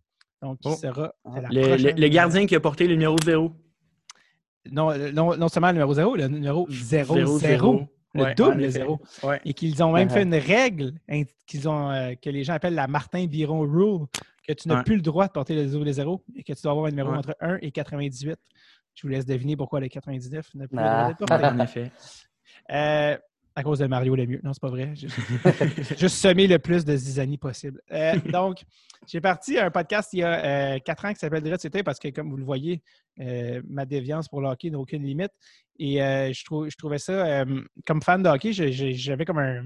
Donc, 0.42 0.60
qui 0.60 0.70
oh. 0.70 0.76
sera 0.76 1.13
le, 1.26 2.08
gardien 2.08 2.46
qui 2.46 2.56
a 2.56 2.60
porté 2.62 2.88
le 2.88 2.94
numéro 2.94 3.18
zéro. 3.24 3.52
Non, 4.72 4.94
non, 5.13 5.36
non 5.36 5.48
seulement 5.50 5.68
le 5.68 5.74
numéro 5.74 5.94
zéro, 5.94 6.15
le 6.15 6.28
numéro 6.28 6.68
0-0. 6.70 7.88
le 8.13 8.24
Ouais, 8.24 8.34
double 8.34 8.52
en 8.52 8.56
de 8.56 8.62
effet. 8.62 8.72
zéro. 8.72 9.00
Ouais. 9.24 9.39
Et 9.46 9.54
qu'ils 9.54 9.84
ont 9.84 9.92
même 9.92 10.08
Uh-huh. 10.08 10.13
fait 10.13 10.24
une 10.24 10.36
règle 10.36 10.94
hein, 11.10 11.24
qu'ils 11.46 11.70
ont, 11.70 11.92
euh, 11.92 12.13
que 12.15 12.30
les 12.30 12.44
gens 12.44 12.54
appellent 12.54 12.74
la 12.74 12.88
Martin 12.88 13.26
Biron 13.28 13.62
Rule, 13.62 14.08
que 14.56 14.62
tu 14.62 14.68
n'as 14.68 14.78
Ouais. 14.78 14.84
plus 14.84 14.96
le 14.96 15.02
droit 15.02 15.28
de 15.28 15.32
porter 15.32 15.56
le 15.56 15.66
double 15.68 15.86
de 15.86 15.92
zéro 15.92 16.24
et 16.36 16.44
que 16.44 16.54
tu 16.54 16.62
dois 16.64 16.72
avoir 16.72 16.86
un 16.88 16.90
numéro 16.90 17.12
Ouais. 17.12 17.18
entre 17.18 17.36
1 17.40 17.58
et 17.62 17.72
98. 17.72 18.38
Je 18.96 19.02
vous 19.04 19.08
laisse 19.10 19.26
deviner 19.26 19.56
pourquoi 19.56 19.80
le 19.80 19.88
99 19.88 20.54
n'a 20.56 20.68
plus 20.68 20.78
le 20.78 20.84
droit 20.84 21.08
d'être 21.10 21.26
porté. 21.26 21.46
En 21.46 21.60
effet. 21.60 21.92
Euh, 22.72 23.16
à 23.56 23.64
cause 23.64 23.80
de 23.80 23.86
Mario 23.88 24.16
Lemieux. 24.16 24.42
Non, 24.44 24.54
c'est 24.54 24.62
pas 24.62 24.70
vrai. 24.70 24.94
J'ai 24.96 25.08
juste 25.98 26.16
semé 26.18 26.48
le 26.48 26.60
plus 26.60 26.84
de 26.86 26.96
zizanie 26.96 27.38
possible. 27.38 27.82
Euh, 27.92 28.16
donc, 28.32 28.64
j'ai 29.08 29.22
parti 29.22 29.58
un 29.60 29.70
podcast 29.72 30.14
il 30.14 30.20
y 30.20 30.24
a 30.24 30.74
euh, 30.76 30.80
quatre 30.80 31.06
ans 31.06 31.14
qui 31.14 31.20
s'appelle 31.20 31.42
Direct 31.44 31.62
C'était 31.62 31.84
parce 31.84 32.00
que, 32.00 32.08
comme 32.10 32.30
vous 32.30 32.38
le 32.38 32.44
voyez, 32.44 32.82
euh, 33.20 33.62
ma 33.68 33.86
déviance 33.86 34.28
pour 34.28 34.42
le 34.42 34.48
hockey 34.50 34.70
n'a 34.70 34.80
aucune 34.80 35.04
limite. 35.04 35.32
Et 35.80 36.02
euh, 36.02 36.32
je, 36.34 36.44
trou- 36.44 36.70
je 36.70 36.76
trouvais 36.76 36.98
ça, 37.00 37.12
euh, 37.42 37.62
comme 37.86 38.02
fan 38.02 38.22
de 38.24 38.30
hockey, 38.30 38.52
j'avais 38.52 39.26
comme 39.26 39.40
un, 39.40 39.66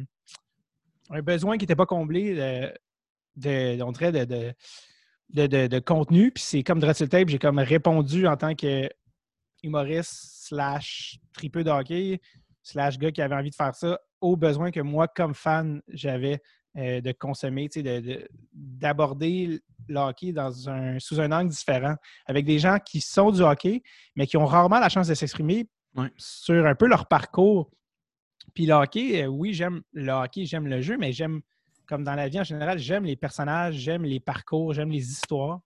un 1.10 1.22
besoin 1.22 1.58
qui 1.58 1.64
n'était 1.64 1.76
pas 1.76 1.86
comblé 1.86 2.36
de, 3.36 3.82
on 3.82 3.92
dirait 3.92 4.12
de, 4.12 4.26
de, 4.26 5.48
de, 5.48 5.68
de- 5.68 5.80
contenu. 5.80 6.32
Puis 6.32 6.44
c'est 6.44 6.64
comme 6.64 6.80
Direct 6.80 7.10
Tape, 7.10 7.30
j'ai 7.30 7.40
comme 7.40 7.60
répondu 7.60 8.28
en 8.28 8.38
tant 8.38 8.56
que 8.56 8.90
humoriste 9.64 10.46
slash 10.48 11.18
tripeux 11.34 11.64
de 11.64 11.70
hockey 11.70 12.20
slash 12.62 12.98
gars 12.98 13.12
qui 13.12 13.22
avait 13.22 13.36
envie 13.36 13.50
de 13.50 13.56
faire 13.56 13.76
ça 13.76 14.00
aux 14.22 14.36
besoins 14.36 14.72
que 14.72 14.80
moi, 14.80 15.08
comme 15.08 15.34
fan, 15.34 15.82
j'avais 15.90 16.42
euh, 16.78 17.02
de 17.02 17.12
consommer, 17.12 17.70
tu 17.70 17.80
sais, 17.80 17.84
de- 17.84 18.00
de- 18.08 18.28
d'aborder 18.54 19.60
le 19.88 20.00
hockey 20.00 20.32
dans 20.32 20.70
un, 20.70 20.98
sous 21.00 21.20
un 21.20 21.32
angle 21.32 21.50
différent, 21.52 21.96
avec 22.26 22.46
des 22.46 22.58
gens 22.60 22.78
qui 22.80 23.00
sont 23.02 23.32
du 23.32 23.42
hockey, 23.42 23.84
mais 24.16 24.26
qui 24.28 24.38
ont 24.38 24.46
rarement 24.46 24.80
la 24.80 24.90
chance 24.90 25.08
de 25.08 25.14
s'exprimer 25.14 25.68
sur 26.18 26.66
un 26.66 26.74
peu 26.76 26.88
leur 26.88 27.08
parcours. 27.08 27.70
Puis 28.56 28.66
le 28.66 28.74
hockey, 28.74 29.24
euh, 29.24 29.28
oui, 29.28 29.54
j'aime 29.54 29.82
le 29.92 30.12
hockey, 30.12 30.46
j'aime 30.46 30.68
le 30.68 30.82
jeu, 30.82 30.98
mais 30.98 31.12
j'aime, 31.14 31.42
comme 31.94 32.04
dans 32.04 32.16
la 32.16 32.28
vie 32.28 32.40
en 32.40 32.44
général, 32.44 32.80
j'aime 32.80 33.06
les 33.06 33.16
personnages, 33.16 33.76
j'aime 33.76 34.04
les 34.04 34.20
parcours, 34.20 34.74
j'aime 34.74 34.90
les 34.90 35.12
histoires. 35.12 35.60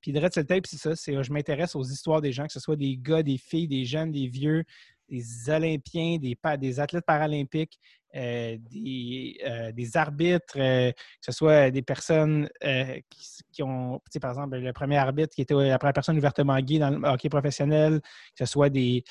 Puis 0.00 0.10
Dread 0.10 0.32
Tape, 0.32 0.66
c'est 0.66 0.78
ça, 0.78 0.96
c'est 0.96 1.22
je 1.22 1.30
m'intéresse 1.30 1.76
aux 1.76 1.82
histoires 1.82 2.22
des 2.22 2.32
gens, 2.32 2.46
que 2.46 2.52
ce 2.54 2.60
soit 2.60 2.76
des 2.76 2.96
gars, 2.96 3.22
des 3.22 3.36
filles, 3.36 3.68
des 3.68 3.84
jeunes, 3.84 4.10
des 4.10 4.26
vieux, 4.26 4.64
des 5.08 5.50
Olympiens, 5.50 6.18
des, 6.18 6.80
athlètes 6.80 7.04
paralympiques, 7.06 7.78
euh, 8.14 8.56
des, 8.70 9.38
euh, 9.46 9.72
des 9.72 9.96
arbitres, 9.96 10.56
euh, 10.56 10.90
que 10.90 10.96
ce 11.20 11.32
soit 11.32 11.70
des 11.70 11.82
personnes 11.82 12.48
qui, 12.60 13.42
qui 13.52 13.62
ont, 13.62 13.98
tu 14.04 14.12
sais, 14.12 14.20
par 14.20 14.30
exemple, 14.30 14.56
le 14.56 14.72
premier 14.72 14.96
arbitre 14.96 15.34
qui 15.34 15.42
était 15.42 15.54
la 15.54 15.78
première 15.78 15.92
personne 15.92 16.16
ouvertement 16.16 16.58
gay 16.60 16.78
dans 16.78 16.90
le 16.90 17.06
hockey 17.06 17.28
professionnel, 17.28 18.00
que 18.00 18.44
ce 18.44 18.46
soit 18.46 18.70
des, 18.70 19.04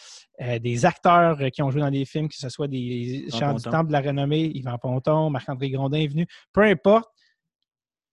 des 0.62 0.86
acteurs 0.86 1.38
qui 1.52 1.62
ont 1.62 1.70
joué 1.70 1.82
dans 1.82 1.92
des 1.92 2.06
films, 2.06 2.30
que 2.30 2.36
ce 2.36 2.50
soit 2.50 2.68
des 2.68 3.28
chants 3.32 3.54
du 3.54 3.64
temple 3.64 3.88
de 3.88 3.94
la 3.94 4.02
renommée, 4.02 4.52
Yvan 4.56 4.78
Ponton, 4.78 5.30
Marc-André 5.30 5.70
Grondin 5.70 6.00
est 6.00 6.08
venu, 6.08 6.26
peu 6.52 6.64
importe. 6.64 7.10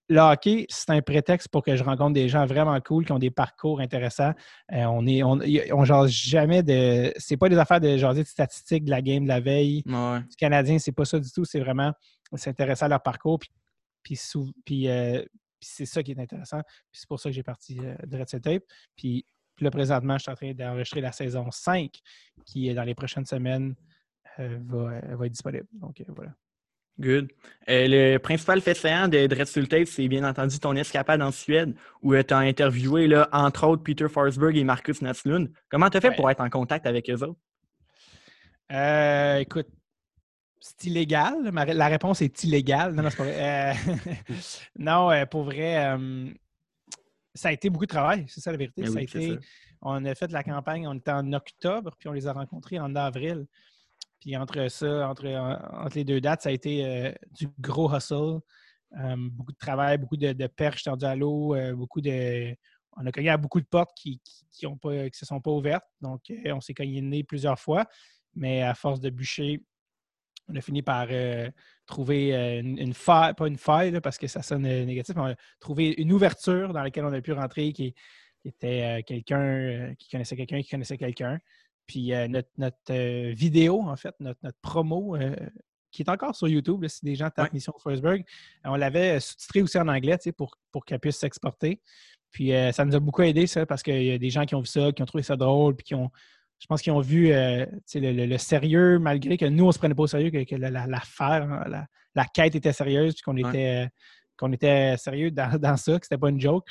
Le 0.09 0.19
hockey, 0.19 0.67
c'est 0.69 0.91
un 0.91 1.01
prétexte 1.01 1.49
pour 1.49 1.62
que 1.62 1.75
je 1.77 1.83
rencontre 1.85 2.12
des 2.12 2.29
gens 2.29 2.45
vraiment 2.45 2.79
cool 2.81 3.05
qui 3.07 3.12
ont 3.12 3.19
des 3.19 3.31
parcours 3.31 3.81
intéressants. 3.81 4.33
Euh, 4.73 4.85
on 4.85 5.07
est, 5.07 5.23
on, 5.23 5.38
on 5.73 5.85
jase 5.85 6.11
jamais 6.11 6.62
de. 6.62 7.12
C'est 7.17 7.37
pas 7.37 7.49
des 7.49 7.57
affaires 7.57 7.81
de 7.81 7.97
jaser 7.97 8.23
de 8.23 8.29
statistiques 8.29 8.85
de 8.85 8.91
la 8.91 9.01
game 9.01 9.23
de 9.25 9.29
la 9.29 9.41
veille 9.41 9.83
Ouais. 9.87 10.21
du 10.21 10.37
Canadien, 10.37 10.79
c'est 10.79 10.93
pas 10.93 11.05
ça 11.05 11.19
du 11.19 11.31
tout. 11.31 11.45
C'est 11.45 11.61
vraiment 11.61 11.93
s'intéresser 12.35 12.85
à 12.85 12.88
leur 12.88 13.03
parcours. 13.03 13.38
Puis, 13.38 13.51
puis, 14.03 14.17
sou- 14.17 14.53
puis, 14.65 14.88
euh, 14.88 15.23
puis 15.61 15.71
c'est 15.73 15.87
ça 15.87 16.03
qui 16.03 16.11
est 16.12 16.19
intéressant. 16.21 16.61
Puis 16.91 17.01
c'est 17.01 17.09
pour 17.09 17.21
ça 17.21 17.31
que 17.31 17.35
j'ai 17.35 17.43
parti 17.45 17.79
euh, 17.81 17.95
de 18.05 18.19
Red 18.19 18.29
Set 18.29 18.43
Tape. 18.43 18.65
Puis, 18.97 19.25
puis 19.55 19.65
là, 19.65 19.71
présentement, 19.71 20.19
je 20.19 20.23
suis 20.25 20.33
en 20.33 20.35
train 20.35 20.53
d'enregistrer 20.53 21.01
la 21.01 21.12
saison 21.12 21.51
5 21.51 21.91
qui, 22.45 22.75
dans 22.75 22.85
les 22.85 22.95
prochaines 22.95 23.27
semaines, 23.27 23.75
va, 24.38 25.01
va 25.15 25.27
être 25.27 25.33
disponible. 25.33 25.67
Donc, 25.75 26.03
voilà. 26.09 26.33
Good. 27.03 27.33
Euh, 27.69 27.87
le 27.88 28.19
principal 28.19 28.61
fait 28.61 28.75
saillant 28.75 29.09
de 29.09 29.27
Dread 29.27 29.47
Sur 29.47 29.61
le 29.61 29.67
Tape, 29.67 29.87
c'est 29.88 30.07
bien 30.09 30.23
entendu 30.29 30.59
ton 30.61 30.75
escapade 30.77 31.21
en 31.21 31.33
Suède, 31.33 31.75
où 32.01 32.15
tu 32.15 32.33
as 32.35 32.38
interviewé, 32.38 33.07
là, 33.09 33.29
entre 33.33 33.67
autres, 33.67 33.83
Peter 33.83 34.09
Forsberg 34.09 34.57
et 34.57 34.65
Marcus 34.65 35.03
Naslund. 35.03 35.51
Comment 35.69 35.91
tu 35.91 35.97
as 35.97 36.01
fait 36.01 36.09
Ouais. 36.11 36.17
pour 36.17 36.31
être 36.31 36.41
en 36.41 36.49
contact 36.51 36.87
avec 36.87 37.11
eux 37.11 37.23
autres? 37.23 37.41
Euh, 38.71 39.38
écoute, 39.38 39.67
c'est 40.61 40.85
illégal. 40.85 41.35
La 41.53 41.88
réponse 41.88 42.23
est 42.23 42.45
illégale. 42.45 42.95
Non, 42.95 43.03
non, 43.03 43.11
c'est 43.11 43.17
pas 43.17 43.25
vrai. 43.25 43.75
Euh, 43.77 44.35
non, 44.79 45.11
euh, 45.11 45.27
pour 45.27 45.43
vrai, 45.43 45.85
euh, 45.88 46.31
ça 47.35 47.49
a 47.49 47.53
été 47.53 47.69
beaucoup 47.69 47.87
de 47.87 47.91
travail. 47.91 48.25
C'est 48.29 48.41
ça 48.41 48.53
la 48.53 48.57
vérité. 48.59 48.87
Ça 48.87 48.93
Ben 48.93 49.01
oui, 49.01 49.09
c'est 49.11 49.25
été, 49.25 49.35
ça. 49.35 49.41
on 49.83 50.05
a 50.05 50.15
fait 50.15 50.31
la 50.31 50.45
campagne, 50.45 50.87
on 50.87 50.95
était 50.95 51.11
en 51.11 51.33
octobre, 51.33 51.97
puis 51.99 52.09
on 52.09 52.12
les 52.12 52.29
a 52.29 52.33
rencontrés 52.33 52.79
en 52.79 52.95
avril. 52.95 53.47
Puis 54.23 54.37
entre 54.37 54.69
ça, 54.69 55.09
entre, 55.09 55.27
en- 55.27 55.85
entre 55.85 55.97
les 55.97 56.05
deux 56.05 56.21
dates, 56.21 56.43
ça 56.43 56.51
a 56.51 56.53
été 56.53 56.87
euh, 56.87 57.13
du 57.33 57.49
gros 57.59 57.93
hustle. 57.93 58.39
Euh, 58.97 59.17
beaucoup 59.19 59.51
de 59.51 59.57
travail, 59.57 59.99
beaucoup 59.99 60.17
de, 60.17 60.47
perches 60.47 60.85
tendues 60.85 61.07
à 61.07 61.17
l'eau, 61.17 61.57
euh, 61.57 61.75
beaucoup 61.75 62.01
de. 62.01 62.55
On 62.97 63.05
a 63.05 63.11
cogné 63.11 63.31
à 63.31 63.37
beaucoup 63.37 63.61
de 63.61 63.67
portes 63.67 63.91
qui 63.97 64.21
ne 64.63 65.09
qui, 65.09 65.19
se 65.19 65.27
sont 65.27 65.41
pas 65.41 65.51
ouvertes. 65.51 65.87
Donc, 66.01 66.21
on 66.47 66.61
s'est 66.61 66.75
cogné 66.75 67.01
le 67.01 67.09
nez 67.09 67.25
plusieurs 67.25 67.59
fois. 67.59 67.87
Mais 68.37 68.63
à 68.63 68.75
force 68.75 69.01
de 69.01 69.11
bûcher, 69.11 69.65
on 70.49 70.55
a 70.55 70.61
fini 70.61 70.83
par 70.83 71.09
trouver 71.87 72.33
une, 72.61 72.79
une 72.79 72.95
faille, 72.95 73.35
pas 73.35 73.49
une 73.49 73.57
faille 73.57 73.99
parce 74.01 74.19
que 74.19 74.27
ça 74.27 74.43
sonne 74.43 74.63
négatif, 74.63 75.17
mais 75.17 75.23
on 75.23 75.27
a 75.27 75.35
trouvé 75.59 75.95
une 75.99 76.13
ouverture 76.13 76.73
dans 76.73 76.83
laquelle 76.83 77.07
on 77.07 77.13
a 77.13 77.21
pu 77.23 77.33
rentrer 77.33 77.73
qui, 77.73 77.95
qui 78.43 78.49
était 78.49 79.03
quelqu'un 79.07 79.95
qui 79.99 80.11
connaissait 80.11 80.37
quelqu'un 80.37 80.61
qui 80.61 80.69
connaissait 80.69 80.99
quelqu'un. 80.99 81.39
Puis 81.87 82.12
euh, 82.14 82.29
notre, 82.29 82.49
notre, 82.59 82.77
euh, 82.90 83.33
vidéo, 83.35 83.83
en 83.83 83.97
fait, 83.97 84.14
notre, 84.21 84.38
notre 84.42 84.59
promo, 84.62 85.16
euh, 85.16 85.35
qui 85.90 86.03
est 86.03 86.09
encore 86.11 86.35
sur 86.35 86.49
YouTube, 86.49 86.83
là, 86.83 86.88
si 86.88 87.05
des 87.05 87.14
gens 87.14 87.29
tapent 87.29 87.47
Ouais. 87.47 87.51
Mission 87.55 87.75
Forsberg, 87.79 88.25
on 88.64 88.77
l'avait 88.77 89.21
sous-titré 89.21 89.62
aussi 89.62 89.79
en 89.79 89.88
anglais 89.88 90.16
pour, 90.37 90.57
pour 90.71 90.85
qu'elle 90.85 91.01
puisse 91.01 91.18
s'exporter. 91.18 91.83
Puis 92.31 92.51
ça 92.73 92.87
nous 92.87 92.95
a 92.97 93.01
beaucoup 93.01 93.21
aidé, 93.23 93.47
ça, 93.47 93.66
parce 93.66 93.83
qu'il 93.83 94.03
y 94.05 94.11
a 94.11 94.16
des 94.16 94.31
gens 94.31 94.47
qui 94.47 94.55
ont 94.55 94.61
vu 94.61 94.66
ça, 94.66 94.90
qui 94.92 95.03
ont 95.03 95.07
trouvé 95.07 95.23
ça 95.23 95.37
drôle, 95.37 95.77
puis 95.77 95.85
qui 95.85 95.95
ont, 95.95 96.11
je 96.61 96.66
pense 96.66 96.81
qu'ils 96.81 96.92
ont 96.95 97.01
vu 97.03 97.31
euh, 97.31 97.66
le, 97.95 98.12
le- 98.12 98.25
le 98.25 98.38
sérieux, 98.38 98.99
malgré 98.99 99.37
que 99.37 99.45
nous, 99.45 99.64
on 99.64 99.66
ne 99.66 99.73
se 99.73 99.79
prenait 99.79 99.95
pas 99.95 100.05
au 100.05 100.07
sérieux, 100.07 100.31
que, 100.31 100.42
que 100.45 100.55
la- 100.57 100.71
la- 100.71 100.87
l'affaire, 100.87 101.42
hein, 101.42 101.64
la, 101.68 101.87
la 102.14 102.25
quête 102.25 102.55
était 102.55 102.73
sérieuse, 102.73 103.12
puis 103.14 103.23
qu'on 103.23 103.37
Ouais. 103.37 103.51
était, 103.51 103.88
qu'on 104.38 104.51
était 104.51 104.97
sérieux 104.97 105.31
dans, 105.31 105.51
dans 105.61 105.77
ça, 105.77 105.99
que 105.99 106.07
c'était 106.07 106.16
pas 106.16 106.31
une 106.31 106.40
joke, 106.40 106.66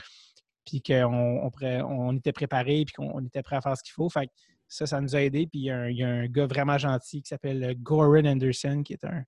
puis 0.66 0.82
qu'on 0.82 1.52
on, 1.52 1.52
on 1.62 2.18
était 2.18 2.32
préparé, 2.34 2.84
puis 2.86 2.94
qu'on 2.96 3.12
on 3.14 3.24
était 3.24 3.44
prêt 3.44 3.58
à 3.58 3.62
faire 3.62 3.78
ce 3.78 3.84
qu'il 3.84 3.94
faut. 3.94 4.10
Fait 4.10 4.26
que 4.26 4.32
ça, 4.72 4.86
ça 4.86 5.02
nous 5.02 5.16
a 5.16 5.22
aidé. 5.22 5.48
Puis 5.48 5.60
il 5.60 5.66
y, 5.66 6.04
a 6.04 6.08
un- 6.08 6.28
gars 6.28 6.48
vraiment 6.48 6.78
gentil 6.78 7.22
qui 7.22 7.28
s'appelle 7.28 7.76
Goran 7.80 8.26
Anderson, 8.26 8.82
qui 8.84 8.94
est 8.94 9.04
un, 9.04 9.24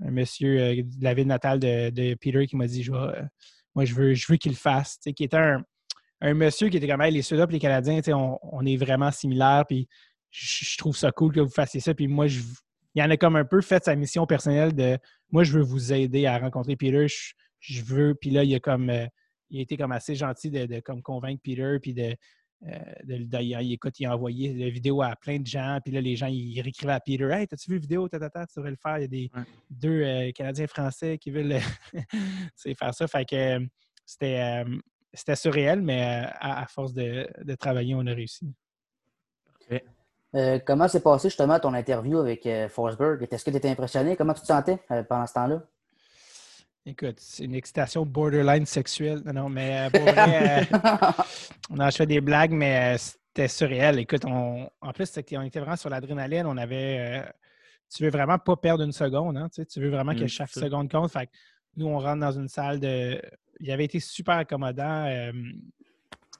monsieur 0.00 0.60
euh, 0.60 0.82
de 0.82 1.02
la 1.02 1.14
ville 1.14 1.26
natale 1.26 1.58
de, 1.58 2.14
Peter, 2.14 2.46
qui 2.46 2.56
m'a 2.56 2.66
dit 2.66 2.86
euh, 2.90 3.22
Moi, 3.74 3.86
je 3.86 3.94
veux, 3.94 4.14
je 4.14 4.30
veux 4.30 4.36
qu'il 4.36 4.52
le 4.52 4.56
fasse. 4.56 5.00
Tu 5.00 5.12
Qui 5.14 5.24
était 5.24 5.38
un, 6.20 6.34
monsieur 6.34 6.68
qui 6.68 6.76
était 6.76 6.86
comme 6.86 7.00
Hey, 7.00 7.12
les 7.12 7.22
Suédois 7.22 7.46
et 7.48 7.52
les 7.52 7.58
Canadiens, 7.58 8.00
on, 8.42 8.66
est 8.66 8.76
vraiment 8.76 9.10
similaires. 9.10 9.64
Puis 9.66 9.88
je, 10.30 10.76
trouve 10.76 10.96
ça 10.96 11.10
cool 11.10 11.32
que 11.32 11.40
vous 11.40 11.48
fassiez 11.48 11.80
ça. 11.80 11.94
Puis 11.94 12.06
moi, 12.06 12.26
je, 12.26 12.40
il 12.94 13.00
y 13.00 13.02
en 13.02 13.10
a 13.10 13.16
comme 13.16 13.36
un 13.36 13.46
peu 13.46 13.62
fait 13.62 13.82
sa 13.82 13.96
mission 13.96 14.26
personnelle 14.26 14.74
de 14.74 14.98
moi, 15.30 15.42
je 15.42 15.52
veux 15.52 15.64
vous 15.64 15.94
aider 15.94 16.26
à 16.26 16.38
rencontrer 16.38 16.76
Peter. 16.76 17.08
Je, 17.08 17.32
je 17.60 17.82
veux. 17.82 18.14
Puis 18.14 18.28
là, 18.28 18.44
il 18.44 18.54
a 18.54 18.60
comme 18.60 18.90
euh, 18.90 19.06
il 19.48 19.58
a 19.58 19.62
été 19.62 19.78
comme 19.78 19.92
assez 19.92 20.14
gentil 20.14 20.50
de, 20.50 20.66
de 20.66 20.80
comme 20.80 21.00
convaincre 21.00 21.40
Peter. 21.42 21.78
Puis 21.80 21.94
de, 21.94 22.14
euh, 22.66 22.78
de, 23.04 23.16
de- 23.24 23.42
il, 23.42 23.72
écoute, 23.72 23.98
il 24.00 24.06
a 24.06 24.14
envoyé 24.14 24.52
la 24.54 24.70
vidéo 24.70 25.02
à 25.02 25.16
plein 25.16 25.38
de 25.38 25.46
gens. 25.46 25.78
Puis 25.84 25.92
là, 25.92 26.00
les 26.00 26.14
gens, 26.16 26.26
ils 26.28 26.60
réécrivaient 26.60 26.92
à 26.92 27.00
Peter 27.00 27.24
Hey, 27.32 27.46
t'as-tu 27.48 27.70
vu 27.70 27.76
la 27.76 27.80
vidéo? 27.80 28.08
Tata, 28.08 28.30
tata, 28.30 28.46
tu 28.46 28.54
devrais 28.58 28.70
le 28.70 28.76
faire. 28.76 28.98
Il 28.98 29.02
y 29.02 29.04
a 29.04 29.08
des 29.08 29.30
Ouais. 29.34 29.42
deux 29.70 30.02
euh, 30.02 30.30
Canadiens 30.32 30.66
français 30.66 31.18
qui 31.18 31.30
veulent 31.30 31.56
c'est 32.54 32.74
faire 32.78 32.94
ça. 32.94 33.06
Fait 33.08 33.24
que 33.24 33.34
euh, 33.36 33.66
c'était, 34.06 34.62
euh, 34.64 34.78
c'était 35.12 35.36
surréel, 35.36 35.82
mais 35.82 36.02
euh, 36.24 36.30
à, 36.40 36.62
à 36.62 36.66
force 36.66 36.92
de, 36.92 37.28
de 37.42 37.54
travailler, 37.54 37.94
on 37.94 38.06
a 38.06 38.12
réussi. 38.12 38.54
Euh, 40.34 40.58
comment 40.64 40.88
s'est 40.88 41.02
passé 41.02 41.28
justement 41.28 41.60
ton 41.60 41.74
interview 41.74 42.18
avec 42.18 42.46
euh, 42.46 42.68
Forsberg? 42.68 43.26
Est-ce 43.30 43.44
que 43.44 43.50
tu 43.50 43.56
étais 43.56 43.68
impressionné? 43.68 44.16
Comment 44.16 44.32
tu 44.32 44.40
te 44.40 44.46
sentais 44.46 44.78
euh, 44.90 45.02
pendant 45.02 45.26
ce 45.26 45.34
temps-là? 45.34 45.62
Écoute, 46.84 47.20
c'est 47.20 47.44
une 47.44 47.54
excitation 47.54 48.04
borderline 48.04 48.66
sexuelle. 48.66 49.22
Non, 49.24 49.32
non, 49.32 49.48
mais 49.48 49.86
euh, 49.86 49.90
pour 49.90 50.02
vrai, 50.02 50.62
euh, 50.72 50.76
on 51.70 51.78
a 51.78 51.90
fait 51.92 52.06
des 52.06 52.20
blagues, 52.20 52.50
mais 52.50 52.94
euh, 52.94 52.98
c'était 52.98 53.46
surréel. 53.46 54.00
Écoute, 54.00 54.24
on, 54.24 54.68
en 54.80 54.92
plus, 54.92 55.06
c'était- 55.06 55.36
on 55.36 55.42
était 55.42 55.60
vraiment 55.60 55.76
sur 55.76 55.90
l'adrénaline. 55.90 56.44
On 56.46 56.56
avait. 56.56 57.20
euh, 57.20 57.30
tu 57.94 58.02
veux 58.02 58.10
vraiment 58.10 58.38
pas 58.38 58.56
perdre 58.56 58.82
une 58.82 58.92
seconde. 58.92 59.36
Hein, 59.36 59.48
tu, 59.54 59.62
sais, 59.62 59.66
tu 59.66 59.80
veux 59.80 59.90
vraiment 59.90 60.12
que 60.14 60.24
Mm, 60.24 60.28
chaque 60.28 60.48
seconde 60.50 60.90
compte. 60.90 61.12
Fait 61.12 61.26
que 61.26 61.32
nous, 61.76 61.86
on 61.86 61.98
rentre 62.00 62.20
dans 62.20 62.32
une 62.32 62.48
salle 62.48 62.80
de. 62.80 63.20
Il 63.60 63.70
avait 63.70 63.84
été 63.84 64.00
super 64.00 64.38
accommodant. 64.38 65.04
euh, 65.06 65.32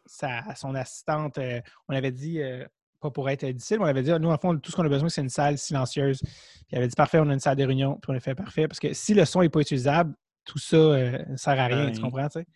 sa, 0.07 0.43
son 0.57 0.75
assistante, 0.75 1.39
euh, 1.39 1.61
on 1.89 1.95
avait 1.95 2.11
dit. 2.13 2.41
euh, 2.43 2.67
pas 3.01 3.11
pour 3.11 3.29
être 3.31 3.45
difficile, 3.45 3.79
mais 3.79 3.85
on 3.87 3.89
avait 3.89 4.03
dit, 4.05 4.13
nous, 4.13 4.31
en 4.31 4.39
fond, 4.39 4.57
tout 4.57 4.71
ce 4.71 4.77
qu'on 4.77 4.85
a 4.85 4.89
besoin, 4.89 5.09
c'est 5.09 5.23
une 5.23 5.29
salle 5.29 5.59
silencieuse. 5.59 6.21
Puis 6.21 6.31
il 6.71 6.79
avait 6.79 6.87
dit, 6.87 6.95
parfait, 6.95 7.19
on 7.19 7.29
a 7.31 7.33
une 7.35 7.41
salle 7.41 7.57
de 7.57 7.65
réunion. 7.65 7.95
Puis 8.01 8.13
on 8.13 8.15
a 8.17 8.21
fait 8.21 8.37
parfait. 8.37 8.69
Parce 8.69 8.79
que 8.79 8.93
si 8.93 9.13
le 9.13 9.25
son 9.25 9.41
n'est 9.41 9.49
pas 9.49 9.59
utilisable, 9.61 10.15
tout 10.45 10.59
ça 10.59 10.77
euh, 10.77 11.25
ne 11.29 11.37
sert 11.37 11.59
à 11.59 11.67
rien, 11.67 11.87
Ouais. 11.87 11.93
tu 11.93 12.01
comprends, 12.01 12.29
tu 12.29 12.41
sais? 12.41 12.47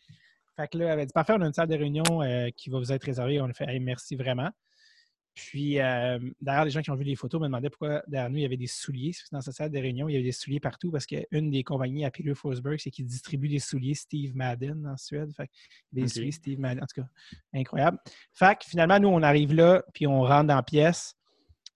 Fait 0.56 0.68
que 0.68 0.78
là, 0.78 0.86
elle 0.86 0.90
avait 0.92 1.06
dit, 1.06 1.12
parfait, 1.12 1.34
on 1.36 1.42
a 1.42 1.46
une 1.46 1.52
salle 1.52 1.68
de 1.68 1.76
réunion 1.76 2.22
euh, 2.22 2.48
qui 2.56 2.70
va 2.70 2.78
vous 2.78 2.90
être 2.92 3.04
réservée. 3.04 3.40
On 3.40 3.46
a 3.46 3.52
fait, 3.52 3.66
Hey, 3.68 3.78
merci 3.80 4.16
vraiment. 4.16 4.50
Puis, 5.34 5.78
euh, 5.80 6.18
d'ailleurs, 6.40 6.64
les 6.64 6.70
gens 6.70 6.80
qui 6.80 6.90
ont 6.90 6.94
vu 6.94 7.04
les 7.04 7.14
photos 7.14 7.38
me 7.42 7.46
demandaient 7.46 7.68
pourquoi 7.68 8.02
derrière 8.08 8.30
nous, 8.30 8.38
il 8.38 8.42
y 8.42 8.46
avait 8.46 8.56
des 8.56 8.66
souliers. 8.66 9.12
Dans 9.32 9.42
cette 9.42 9.52
salle 9.52 9.70
de 9.70 9.78
réunion, 9.78 10.08
il 10.08 10.12
y 10.12 10.14
avait 10.14 10.24
des 10.24 10.32
souliers 10.32 10.60
partout 10.60 10.90
parce 10.90 11.04
qu'une 11.04 11.50
des 11.50 11.62
compagnies 11.62 12.06
à 12.06 12.10
Peter 12.10 12.34
Forsberg, 12.34 12.78
c'est 12.80 12.90
qu'il 12.90 13.04
distribue 13.04 13.48
des 13.50 13.58
souliers 13.58 13.92
Steve 13.92 14.34
Madden 14.34 14.86
en 14.86 14.96
Suède. 14.96 15.30
Fait 15.36 15.50
des 15.92 16.08
souliers 16.08 16.32
Steve 16.32 16.58
Madden. 16.58 16.82
En 16.82 16.86
tout 16.86 17.02
cas, 17.02 17.08
incroyable. 17.52 17.98
Fait 18.32 18.58
que 18.58 18.64
finalement, 18.66 18.98
nous, 18.98 19.08
on 19.08 19.22
arrive 19.22 19.52
là, 19.52 19.84
puis 19.92 20.06
on 20.06 20.22
rentre 20.22 20.46
dans 20.46 20.56
la 20.56 20.62
pièce, 20.62 21.15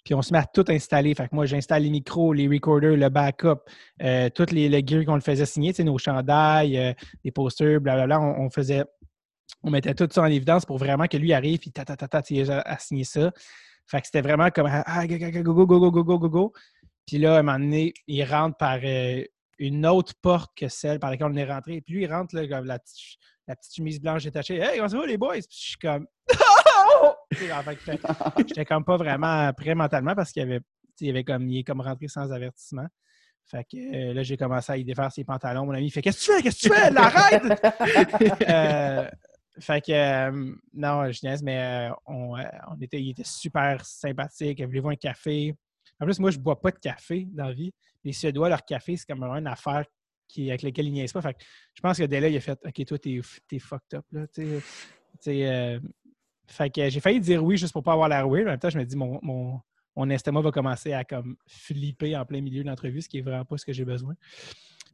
puis 0.05 0.15
on 0.15 0.23
se 0.23 0.33
met 0.33 0.39
à 0.39 0.45
tout 0.45 0.65
installer. 0.69 1.15
Fait 1.15 1.29
que 1.29 1.35
moi, 1.35 1.47
j'installe 1.47 1.83
les 1.83 1.91
micros, 1.91 2.33
les 2.33 2.49
recorders, 2.49 2.97
le 2.97 3.09
backup, 3.09 3.61
euh, 4.03 4.29
toutes 4.35 4.53
les, 4.53 4.69
le 4.69 4.81
gear 4.85 5.05
qu'on 5.05 5.15
le 5.15 5.21
faisait 5.21 5.47
signer, 5.47 5.73
nos 5.81 5.99
chandails, 5.99 6.79
euh, 6.79 6.93
les 7.25 7.31
posters, 7.31 7.81
blablabla. 7.81 8.21
On, 8.21 8.47
on 8.47 8.51
faisait 8.51 8.85
on 9.63 9.71
mettait 9.71 9.95
tout 9.95 10.09
ça 10.11 10.23
en 10.23 10.27
évidence 10.27 10.65
pour 10.65 10.79
vraiment 10.79 11.07
que 11.07 11.17
lui 11.17 11.33
arrive 11.33 11.59
puis 11.59 11.71
ta 11.71 11.85
ta 11.85 11.97
ta 11.97 12.23
ça. 12.23 13.33
Fait 13.87 14.01
que 14.01 14.07
c'était 14.07 14.21
vraiment 14.21 14.51
comme 14.51 14.69
ah, 14.71 15.07
go, 15.07 15.17
go, 15.19 15.43
go, 15.43 15.67
go, 15.67 15.67
go, 15.67 15.91
go, 15.91 16.03
go, 16.05 16.19
go, 16.19 16.29
go. 16.29 16.53
Puis 17.07 17.19
là, 17.19 17.37
à 17.37 17.39
un 17.41 17.43
moment 17.43 17.59
donné, 17.59 17.93
il 18.07 18.23
rentre 18.25 18.57
par 18.57 18.79
euh, 18.85 19.25
une 19.61 19.87
autre 19.87 20.15
porte 20.21 20.51
que 20.57 20.69
celle 20.69 20.99
par 20.99 21.11
laquelle 21.11 21.29
on 21.31 21.37
est 21.37 21.45
rentré. 21.51 21.81
Puis 21.83 21.95
lui, 21.95 22.03
il 22.05 22.13
rentre 22.13 22.35
là, 22.35 22.47
comme 22.49 22.67
la 22.67 22.79
petite, 22.79 22.97
la 23.47 23.55
petite 23.55 23.77
chemise 23.77 24.01
blanche 24.01 24.25
détachée. 24.25 24.57
Hey, 24.57 24.77
comment 24.79 24.89
ça 24.89 24.99
va 24.99 25.07
les 25.07 25.19
boys? 25.19 25.35
Puis 25.35 25.45
je 25.51 25.67
suis 25.69 25.77
comme 25.79 26.07
j'étais- 28.39 28.65
comme 28.65 28.85
pas 28.85 28.97
vraiment 28.97 29.53
prêt 29.53 29.75
mentalement 29.75 30.15
parce 30.15 30.33
qu'il 30.33 30.41
y 30.41 30.45
avait, 30.47 30.61
il 31.01 31.11
avait 31.11 31.25
comme, 31.25 31.49
il 31.49 31.59
est 31.59 31.65
comme 31.65 31.81
rentré 31.81 32.09
sans 32.09 32.31
avertissement. 32.33 32.87
Fait 33.47 33.65
que 33.65 34.11
euh, 34.11 34.15
là, 34.15 34.23
j'ai 34.23 34.37
commencé 34.37 34.73
à 34.73 34.77
y 34.77 34.85
défaire 34.85 35.11
ses 35.13 35.25
pantalons. 35.25 35.67
Mon 35.67 35.73
ami 35.73 35.87
il 35.87 35.91
fait 35.91 36.03
Qu'est-ce 36.03 36.27
que 36.27 36.33
tu 36.33 36.37
fais? 36.37 36.43
Qu'est-ce 36.43 36.69
que 36.69 36.75
tu 36.75 36.81
fais? 36.81 36.91
L'arrête! 36.91 38.45
Euh, 38.49 39.11
fait 39.59 39.81
que, 39.85 39.93
euh, 39.93 40.55
non, 40.73 41.11
je 41.13 41.27
niaise, 41.27 41.43
mais 41.43 41.91
on, 42.07 42.39
euh, 42.39 42.43
on 42.71 42.81
était, 42.81 43.01
il 43.03 43.11
était 43.11 43.25
super 43.25 43.85
sympathique. 43.85 44.63
Voulez-vous 44.63 44.91
un 44.91 44.97
café? 44.97 45.55
En 46.01 46.05
plus, 46.05 46.19
moi, 46.19 46.31
je 46.31 46.39
bois 46.39 46.61
pas 46.61 46.71
de 46.71 46.79
café 46.79 47.27
dans 47.33 47.47
la 47.47 47.53
vie. 47.53 47.73
Les 48.05 48.13
Suédois, 48.13 48.49
leur 48.49 48.65
café, 48.65 48.97
c'est 48.97 49.07
comme 49.07 49.23
une 49.23 49.47
affaire 49.47 49.85
qui, 50.27 50.49
avec 50.49 50.63
laquelle 50.63 50.87
ils 50.87 50.93
niaisent 50.93 51.13
pas. 51.13 51.21
Fait 51.21 51.35
que 51.35 51.41
je 51.75 51.81
pense 51.81 51.99
que 51.99 52.05
dès 52.05 52.21
là, 52.21 52.29
il 52.29 52.37
a 52.37 52.41
fait 52.41 52.59
OK, 52.65 52.85
toi, 52.87 52.99
t'es, 52.99 53.21
t'es 53.49 53.59
fucked 53.59 53.99
up. 53.99 54.05
Là, 54.13 54.27
euh, 55.29 55.81
fait 56.47 56.71
que 56.71 56.89
j'ai 56.89 57.01
failli 57.01 57.21
dire 57.21 57.45
oui 57.45 57.57
juste 57.57 57.73
pour 57.73 57.83
pas 57.83 57.93
avoir 57.93 58.09
l'air 58.09 58.29
weird. 58.29 58.47
En 58.47 58.51
même 58.51 58.59
temps, 58.59 58.71
je 58.71 58.79
me 58.79 58.85
dis, 58.85 58.97
mon, 58.97 59.19
mon, 59.23 59.61
mon 59.97 60.09
estomac 60.09 60.41
va 60.41 60.51
commencer 60.51 60.93
à 60.93 61.05
comme 61.05 61.37
flipper 61.47 62.17
en 62.17 62.25
plein 62.25 62.41
milieu 62.41 62.63
de 62.63 62.69
l'entrevue, 62.69 63.03
ce 63.03 63.09
qui 63.09 63.19
est 63.19 63.23
vraiment 63.23 63.45
pas 63.45 63.59
ce 63.59 63.67
que 63.67 63.73
j'ai 63.73 63.85
besoin. 63.85 64.15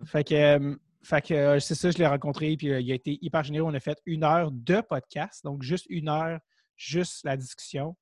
Fait 0.04 0.24
que, 0.24 0.34
euh, 0.34 0.76
fait 1.02 1.22
que 1.22 1.34
euh, 1.34 1.60
c'est 1.60 1.74
ça, 1.74 1.90
je 1.90 1.98
l'ai 1.98 2.06
rencontré, 2.06 2.56
puis 2.56 2.66
il 2.66 2.92
a 2.92 2.94
été 2.94 3.18
hyper 3.22 3.44
généreux. 3.44 3.70
On 3.70 3.74
a 3.74 3.80
fait 3.80 3.98
une 4.06 4.24
heure 4.24 4.50
de 4.50 4.80
podcast, 4.80 5.44
donc 5.44 5.62
juste 5.62 5.86
une 5.88 6.08
heure, 6.08 6.40
juste 6.76 7.24
la 7.24 7.36
discussion. 7.36 7.96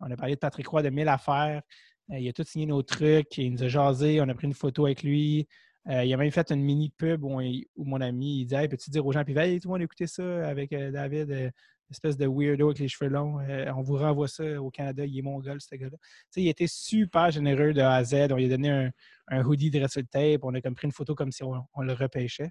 On 0.00 0.10
a 0.10 0.16
parlé 0.16 0.34
de 0.34 0.40
Patrick 0.40 0.68
Roy 0.68 0.82
de 0.82 0.90
mille 0.90 1.08
affaires. 1.08 1.62
Euh, 2.12 2.18
il 2.18 2.28
a 2.28 2.32
tout 2.32 2.44
signé 2.44 2.66
nos 2.66 2.82
trucs, 2.82 3.36
il 3.38 3.52
nous 3.52 3.62
a 3.62 3.68
jasé, 3.68 4.20
on 4.20 4.28
a 4.28 4.34
pris 4.34 4.46
une 4.46 4.54
photo 4.54 4.86
avec 4.86 5.02
lui. 5.02 5.48
Euh, 5.88 6.04
il 6.04 6.12
a 6.12 6.16
même 6.16 6.30
fait 6.30 6.50
une 6.50 6.62
mini 6.62 6.90
pub 6.90 7.22
où, 7.24 7.40
on- 7.40 7.60
où 7.76 7.84
mon 7.84 8.00
ami 8.00 8.40
il 8.40 8.46
dit 8.46 8.54
Hey, 8.54 8.68
peux-tu 8.68 8.90
dire 8.90 9.06
aux 9.06 9.12
gens, 9.12 9.24
puis 9.24 9.36
hey, 9.38 9.60
tout 9.60 9.68
le 9.68 9.72
monde 9.72 9.82
écouter 9.82 10.06
ça 10.06 10.48
avec 10.48 10.72
euh, 10.72 10.90
David, 10.90 11.52
espèce 11.90 12.16
de 12.16 12.26
weirdo 12.26 12.66
avec 12.66 12.80
les 12.80 12.88
cheveux 12.88 13.08
longs. 13.08 13.38
On 13.76 13.82
vous 13.82 13.96
renvoie 13.96 14.26
ça 14.26 14.60
au 14.60 14.70
Canada, 14.72 15.04
il 15.06 15.16
est 15.16 15.22
mongol, 15.22 15.60
ce 15.60 15.76
gars-là. 15.76 15.96
Il 16.34 16.48
était 16.48 16.66
super 16.66 17.30
généreux 17.30 17.72
de 17.72 17.80
A 17.80 17.94
à 17.94 18.02
Z. 18.04 18.32
On 18.32 18.36
lui 18.36 18.46
a 18.46 18.48
donné 18.48 18.70
un, 18.70 18.90
un 19.28 19.44
hoodie 19.44 19.70
de 19.70 19.86
sur 19.86 20.02
tape. 20.10 20.40
On 20.42 20.52
a 20.54 20.60
comme 20.60 20.74
pris 20.74 20.86
une 20.86 20.92
photo 20.92 21.14
comme 21.14 21.30
si 21.30 21.44
on, 21.44 21.80
le 21.80 21.92
repêchait. 21.92 22.50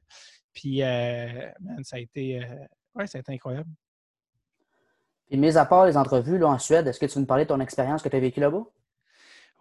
Puis, 0.53 0.79
man, 0.79 1.83
ça 1.83 1.97
a 1.97 1.99
été, 1.99 2.47
ouais, 2.95 3.05
incroyable. 3.27 3.69
Puis, 5.27 5.37
mis 5.37 5.57
à 5.57 5.65
part 5.65 5.85
les 5.85 5.97
entrevues 5.97 6.37
là, 6.37 6.47
en 6.47 6.57
Suède, 6.57 6.87
est-ce 6.87 6.99
que 6.99 7.05
tu 7.05 7.15
veux 7.15 7.19
nous 7.19 7.27
parler 7.27 7.43
de 7.43 7.49
ton 7.49 7.59
expérience 7.59 8.01
que 8.01 8.07
tu 8.07 8.15
as 8.15 8.21
vécue 8.21 8.39
là-bas? 8.39 8.63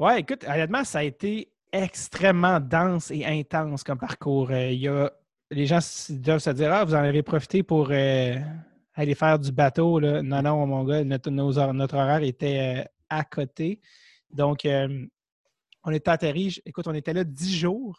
Ouais, 0.00 0.20
écoute, 0.20 0.44
honnêtement, 0.44 0.82
ça 0.82 0.98
a 0.98 1.02
été 1.04 1.52
extrêmement 1.72 2.58
dense 2.58 3.12
et 3.12 3.24
intense 3.24 3.84
comme 3.84 3.98
parcours. 3.98 4.50
Euh, 4.50 4.72
y 4.72 4.88
a, 4.88 5.12
les 5.50 5.66
gens 5.66 5.78
doivent 6.10 6.40
se 6.40 6.50
dire 6.50 6.72
Ah, 6.72 6.84
vous 6.84 6.94
en 6.94 6.98
avez 6.98 7.22
profité 7.22 7.62
pour 7.62 7.88
euh, 7.90 8.36
aller 8.94 9.14
faire 9.14 9.38
du 9.38 9.52
bateau. 9.52 10.00
Non, 10.00 10.42
non, 10.42 10.66
mon 10.66 10.84
gars, 10.84 11.04
notre, 11.04 11.94
horaire 11.94 12.22
était 12.22 12.80
euh, 12.80 12.84
à 13.08 13.24
côté. 13.24 13.80
Donc, 14.30 14.66
on 15.84 15.92
était 15.92 16.10
atterri. 16.10 16.56
Écoute, 16.66 16.88
on 16.88 16.94
était 16.94 17.12
là 17.12 17.22
dix 17.22 17.56
jours, 17.56 17.96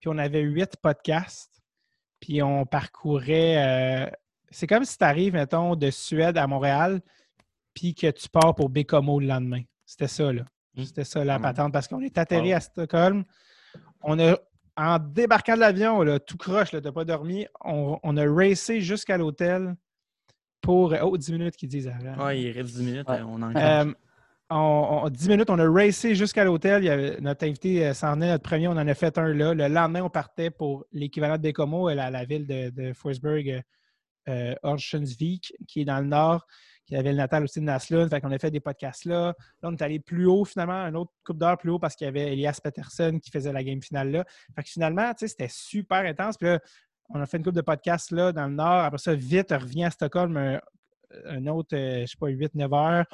puis 0.00 0.10
on 0.10 0.18
avait 0.18 0.42
huit 0.42 0.76
podcasts, 0.76 1.62
puis 2.20 2.42
on 2.42 2.66
parcourait. 2.66 4.12
c'est 4.50 4.66
comme 4.66 4.84
si 4.84 4.98
tu 4.98 5.04
arrives, 5.04 5.32
mettons, 5.32 5.76
de 5.76 5.90
Suède 5.90 6.36
à 6.36 6.46
Montréal, 6.46 7.00
puis 7.72 7.94
que 7.94 8.10
tu 8.10 8.28
pars 8.28 8.54
pour 8.54 8.68
Bécomo 8.68 9.18
le 9.20 9.28
lendemain. 9.28 9.62
C'était 9.86 10.08
ça, 10.08 10.30
là. 10.30 10.44
Mm. 10.76 10.84
C'était 10.84 11.04
ça 11.04 11.24
la 11.24 11.38
Mm. 11.38 11.42
patente 11.42 11.72
parce 11.72 11.88
qu'on 11.88 12.00
est 12.00 12.16
atterri 12.18 12.52
à 12.52 12.60
Stockholm. 12.60 13.24
On 14.02 14.18
a, 14.18 14.36
en 14.76 14.98
débarquant 14.98 15.54
de 15.54 15.60
l'avion, 15.60 16.02
là, 16.02 16.18
tout 16.20 16.36
croche, 16.36 16.70
tu 16.70 16.76
n'as 16.80 16.92
pas 16.92 17.04
dormi, 17.04 17.46
on, 17.64 17.98
on 18.02 18.16
a 18.16 18.24
racé 18.30 18.80
jusqu'à 18.80 19.16
l'hôtel 19.16 19.74
pour. 20.60 20.94
Oh, 21.02 21.16
10 21.16 21.32
minutes 21.32 21.56
qu'ils 21.56 21.68
disent. 21.68 21.88
avant. 21.88 22.26
Ouais, 22.26 22.40
il 22.40 22.50
reste 22.52 22.76
10 22.76 22.82
minutes. 22.84 23.08
Ouais. 23.08 23.20
euh, 23.20 23.24
On 23.26 23.42
en 23.42 23.54
Euh, 23.56 23.92
on, 24.50 25.00
on- 25.04 25.08
10 25.08 25.28
minutes, 25.28 25.50
on 25.50 25.58
a 25.58 25.68
racé 25.68 26.14
jusqu'à 26.14 26.44
l'hôtel. 26.44 27.18
Notre 27.20 27.46
invité 27.46 27.86
euh, 27.86 27.94
s'en 27.94 28.20
est, 28.20 28.28
notre 28.28 28.42
premier, 28.44 28.68
on 28.68 28.72
en 28.72 28.86
a 28.86 28.94
fait 28.94 29.16
un 29.18 29.32
là. 29.32 29.54
Le 29.54 29.66
lendemain, 29.68 30.02
on 30.02 30.10
partait 30.10 30.50
pour 30.50 30.84
l'équivalent 30.92 31.36
de 31.36 31.42
Bécomo, 31.42 31.88
la, 31.90 32.10
la 32.10 32.24
ville 32.24 32.46
de, 32.46 32.70
de 32.70 32.92
Forsberg, 32.92 33.62
euh, 34.28 34.54
euh, 34.64 34.76
qui 35.66 35.80
est 35.80 35.84
dans 35.84 36.00
le 36.00 36.06
nord, 36.06 36.46
qui 36.86 36.96
avait 36.96 37.10
le 37.10 37.18
natal 37.18 37.44
aussi 37.44 37.60
de 37.60 37.64
Naslund. 37.64 38.08
Fait 38.08 38.20
qu'on 38.20 38.30
a 38.30 38.38
fait 38.38 38.50
des 38.50 38.60
podcasts 38.60 39.04
là. 39.04 39.34
Là, 39.62 39.68
on 39.68 39.72
est 39.72 39.82
allé 39.82 39.98
plus 39.98 40.26
haut, 40.26 40.44
finalement, 40.44 40.74
un 40.74 40.94
autre 40.94 41.12
coupe 41.24 41.38
d'heure 41.38 41.58
plus 41.58 41.70
haut 41.70 41.78
parce 41.78 41.96
qu'il 41.96 42.06
y 42.06 42.08
avait 42.08 42.32
Elias 42.32 42.58
Peterson 42.62 43.18
qui 43.22 43.30
faisait 43.30 43.52
la 43.52 43.64
game 43.64 43.82
finale 43.82 44.10
là. 44.10 44.24
Fait 44.54 44.62
que 44.62 44.70
finalement, 44.70 45.12
c'était 45.16 45.48
super 45.50 45.98
intense. 45.98 46.36
Puis 46.36 46.48
là, 46.48 46.60
on 47.10 47.20
a 47.20 47.26
fait 47.26 47.36
une 47.36 47.44
coupe 47.44 47.54
de 47.54 47.60
podcasts 47.60 48.10
là 48.10 48.32
dans 48.32 48.46
le 48.46 48.54
nord. 48.54 48.84
Après 48.84 48.98
ça, 48.98 49.14
vite, 49.14 49.52
on 49.52 49.58
revient 49.58 49.84
à 49.84 49.90
Stockholm 49.90 50.36
un, 50.36 50.60
un 51.26 51.46
autre, 51.46 51.76
euh, 51.76 52.02
je 52.02 52.06
sais 52.06 52.16
pas, 52.18 52.28
8-9 52.28 52.74
heures. 52.74 53.06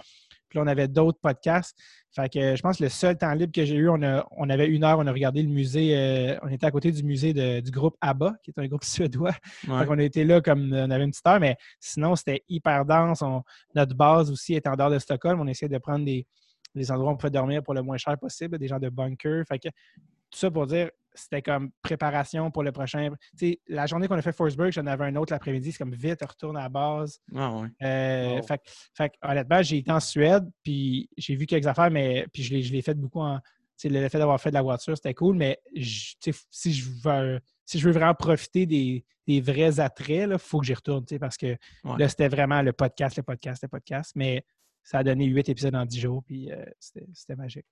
Puis 0.53 0.59
là, 0.59 0.65
on 0.65 0.67
avait 0.67 0.87
d'autres 0.89 1.19
podcasts. 1.19 1.75
Fait 2.15 2.29
que 2.31 2.39
euh, 2.39 2.57
je 2.57 2.61
pense 2.61 2.77
que 2.77 2.83
le 2.83 2.91
seul 2.91 3.17
temps 3.17 3.33
libre 3.33 3.53
que 3.53 3.65
j'ai 3.65 3.75
eu, 3.77 3.89
on, 3.89 4.03
a- 4.03 4.27
on 4.33 4.51
avait 4.51 4.67
une 4.69 4.85
heure, 4.85 4.99
on 4.99 5.07
a 5.07 5.13
regardé 5.13 5.43
le 5.43 5.49
musée, 5.49 5.97
euh, 5.97 6.37
on 6.43 6.49
était 6.49 6.67
à 6.67 6.71
côté 6.71 6.93
du 6.93 7.03
musée 7.03 7.33
de- 7.33 7.61
du 7.61 7.71
groupe 7.71 7.97
ABBA, 8.03 8.35
qui 8.43 8.51
est 8.51 8.61
un 8.61 8.67
groupe 8.67 8.85
suédois. 8.85 9.31
Ouais. 9.67 9.79
Fait 9.79 9.87
qu'on 9.87 9.99
a 9.99 10.03
été 10.03 10.25
là 10.25 10.43
comme 10.43 10.71
on 10.75 10.91
avait 10.91 11.05
une 11.05 11.11
petite 11.11 11.27
heure, 11.27 11.41
mais 11.41 11.57
sinon, 11.81 12.15
c'était 12.15 12.45
hyper 12.51 12.85
dense. 12.85 13.23
On- 13.23 13.43
notre 13.75 13.95
base 13.97 14.31
aussi 14.31 14.55
était 14.55 14.69
en 14.69 14.77
dehors 14.77 14.91
de 14.91 14.99
Stockholm. 14.99 15.41
On 15.41 15.47
essayait 15.47 15.71
de 15.71 15.79
prendre 15.79 16.05
des, 16.05 16.27
des 16.75 16.91
endroits 16.93 17.13
où 17.13 17.15
on 17.15 17.17
pouvait 17.17 17.31
dormir 17.31 17.63
pour 17.63 17.73
le 17.73 17.81
moins 17.81 17.97
cher 17.97 18.19
possible, 18.19 18.59
des 18.59 18.69
gens 18.69 18.79
de 18.79 18.91
bunker. 18.91 19.45
Fait 19.49 19.59
que 19.59 19.69
tout 19.69 20.39
ça 20.39 20.51
pour 20.51 20.67
dire, 20.67 20.91
c'était 21.15 21.43
comme 21.43 21.71
préparation 21.83 22.51
pour 22.51 22.63
le 22.63 22.73
prochain. 22.73 23.11
Tu 23.39 23.47
sais, 23.53 23.61
la 23.69 23.87
journée 23.87 24.09
qu'on 24.09 24.17
a 24.17 24.23
fait 24.23 24.33
Forsberg, 24.33 24.73
j'en 24.73 24.87
avais 24.87 25.05
un 25.05 25.17
autre 25.17 25.33
l'après-midi. 25.33 25.73
C'est 25.73 25.79
comme 25.79 25.95
vite, 25.95 26.23
retourne 26.25 26.57
à 26.57 26.63
la 26.63 26.69
base. 26.69 27.21
Ah, 27.35 27.53
ouais. 27.59 27.69
Euh, 27.83 28.37
Wow. 28.37 28.43
fait, 28.47 28.59
que- 28.59 28.71
fait 28.95 29.13
honnêtement, 29.23 29.63
j'ai 29.63 29.79
été 29.79 29.91
en 29.91 30.01
Suède, 30.01 30.49
puis 30.63 31.09
j'ai 31.17 31.35
vu 31.35 31.47
quelques 31.47 31.67
affaires, 31.67 31.91
mais 31.91 32.27
puis 32.33 32.43
je 32.43 32.55
l'ai, 32.73 32.83
fait 32.83 32.95
beaucoup 32.95 33.21
en. 33.21 33.39
tu 33.39 33.43
sais, 33.77 33.89
Le 33.89 34.09
fait 34.09 34.19
d'avoir 34.19 34.41
fait 34.41 34.51
de 34.51 34.55
la 34.55 34.63
voiture, 34.63 34.97
c'était 34.97 35.15
cool, 35.15 35.37
mais 35.37 35.59
je- 35.75 36.15
tu 36.21 36.33
sais, 36.33 36.41
si 36.51 36.73
je 36.73 36.89
veux, 37.03 37.41
si 37.65 37.79
je 37.79 37.87
veux 37.87 37.93
vraiment 37.93 38.15
profiter 38.15 38.65
des, 38.67 39.05
des 39.27 39.41
vrais 39.41 39.81
attraits, 39.81 40.29
il 40.31 40.39
faut 40.39 40.61
que 40.61 40.67
j'y 40.67 40.75
retourne, 40.75 41.05
tu 41.05 41.15
sais, 41.15 41.19
parce 41.19 41.37
que 41.37 41.57
Ouais. 41.85 41.99
là, 41.99 42.09
c'était 42.09 42.29
vraiment 42.29 42.63
le 42.63 42.73
podcast, 42.73 43.17
le 43.17 43.23
podcast, 43.23 43.63
le 43.63 43.69
podcast, 43.69 44.13
mais 44.15 44.45
ça 44.83 44.99
a 44.99 45.05
donné 45.05 45.27
huit 45.27 45.49
épisodes 45.49 45.75
en 45.75 45.85
dix 45.87 46.01
jours, 46.01 46.23
puis 46.25 46.51
euh, 46.51 46.65
c'était, 46.81 47.07
c'était 47.15 47.37
magique. 47.37 47.67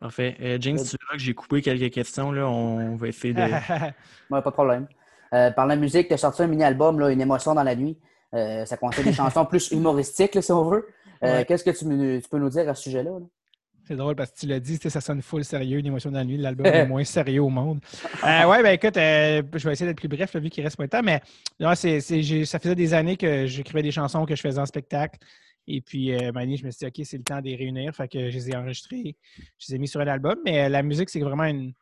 Parfait. 0.00 0.36
Euh, 0.40 0.58
James, 0.60 0.76
tu 0.78 0.96
verras 1.00 1.14
que 1.14 1.18
j'ai 1.18 1.34
coupé 1.34 1.60
quelques 1.60 1.92
questions. 1.92 2.30
Là. 2.32 2.46
On 2.48 2.96
va 2.96 3.08
essayer 3.08 3.34
de. 3.34 3.40
Ouais, 4.30 4.42
pas 4.42 4.50
de 4.50 4.50
problème. 4.50 4.86
Euh, 5.34 5.50
par 5.50 5.66
la 5.66 5.76
musique, 5.76 6.08
tu 6.08 6.14
as 6.14 6.18
sorti 6.18 6.42
un 6.42 6.46
mini-album, 6.46 7.00
là, 7.00 7.10
Une 7.10 7.20
émotion 7.20 7.54
dans 7.54 7.62
la 7.62 7.74
nuit. 7.74 7.98
Euh, 8.34 8.64
ça 8.64 8.76
contient 8.76 9.02
des 9.02 9.12
chansons 9.14 9.44
plus 9.44 9.70
humoristiques, 9.72 10.34
là, 10.34 10.42
si 10.42 10.52
on 10.52 10.64
veut. 10.68 10.86
Euh, 11.24 11.38
Ouais. 11.38 11.44
Qu'est-ce 11.44 11.64
que 11.64 11.70
tu, 11.70 12.28
peux 12.30 12.38
nous 12.38 12.48
dire 12.48 12.68
à 12.68 12.74
ce 12.74 12.84
sujet-là? 12.84 13.10
là? 13.10 13.26
C'est 13.88 13.96
drôle 13.96 14.14
parce 14.14 14.30
que 14.30 14.38
tu 14.38 14.46
l'as 14.46 14.60
dit, 14.60 14.76
ça 14.76 15.00
sonne 15.00 15.22
full 15.22 15.44
sérieux, 15.44 15.78
une 15.78 15.86
émotion 15.86 16.10
dans 16.10 16.18
la 16.18 16.24
nuit, 16.24 16.36
l'album 16.36 16.66
le 16.72 16.86
moins 16.86 17.02
sérieux 17.04 17.42
au 17.42 17.48
monde. 17.48 17.80
Euh, 18.22 18.44
ouais, 18.46 18.62
ben 18.62 18.70
écoute, 18.72 18.96
euh, 18.98 19.42
je 19.54 19.66
vais 19.66 19.72
essayer 19.72 19.86
d'être 19.90 19.96
plus 19.98 20.08
bref, 20.08 20.32
là, 20.34 20.40
vu 20.40 20.50
qu'il 20.50 20.62
reste 20.62 20.76
pas 20.76 20.84
de 20.84 20.90
temps, 20.90 21.02
mais 21.02 21.20
non, 21.58 21.74
c'est, 21.74 22.00
c'est- 22.00 22.22
j'ai- 22.22 22.44
ça 22.44 22.58
faisait 22.58 22.74
des 22.74 22.92
années 22.94 23.16
que 23.16 23.46
j'écrivais 23.46 23.82
des 23.82 23.90
chansons 23.90 24.26
que 24.26 24.36
je 24.36 24.42
faisais 24.42 24.60
en 24.60 24.66
spectacle. 24.66 25.18
Et 25.70 25.82
puis, 25.82 26.12
euh, 26.14 26.32
ben, 26.32 26.44
je 26.56 26.64
me 26.64 26.70
suis 26.70 26.78
dit, 26.78 26.86
OK, 26.86 27.06
c'est 27.06 27.18
le 27.18 27.22
temps 27.24 27.40
de 27.40 27.46
les 27.46 27.54
réunir. 27.56 27.94
Fait 27.94 28.08
que 28.08 28.30
je 28.30 28.34
les 28.36 28.50
ai 28.50 28.56
enregistrés, 28.56 29.16
je 29.58 29.66
les 29.68 29.74
ai 29.74 29.78
mis 29.78 29.86
sur 29.86 30.00
un 30.00 30.06
album. 30.06 30.36
Mais 30.44 30.64
euh, 30.64 30.68
la 30.70 30.82
musique, 30.82 31.10
c'est 31.10 31.20
vraiment 31.20 31.44
une, 31.44 31.74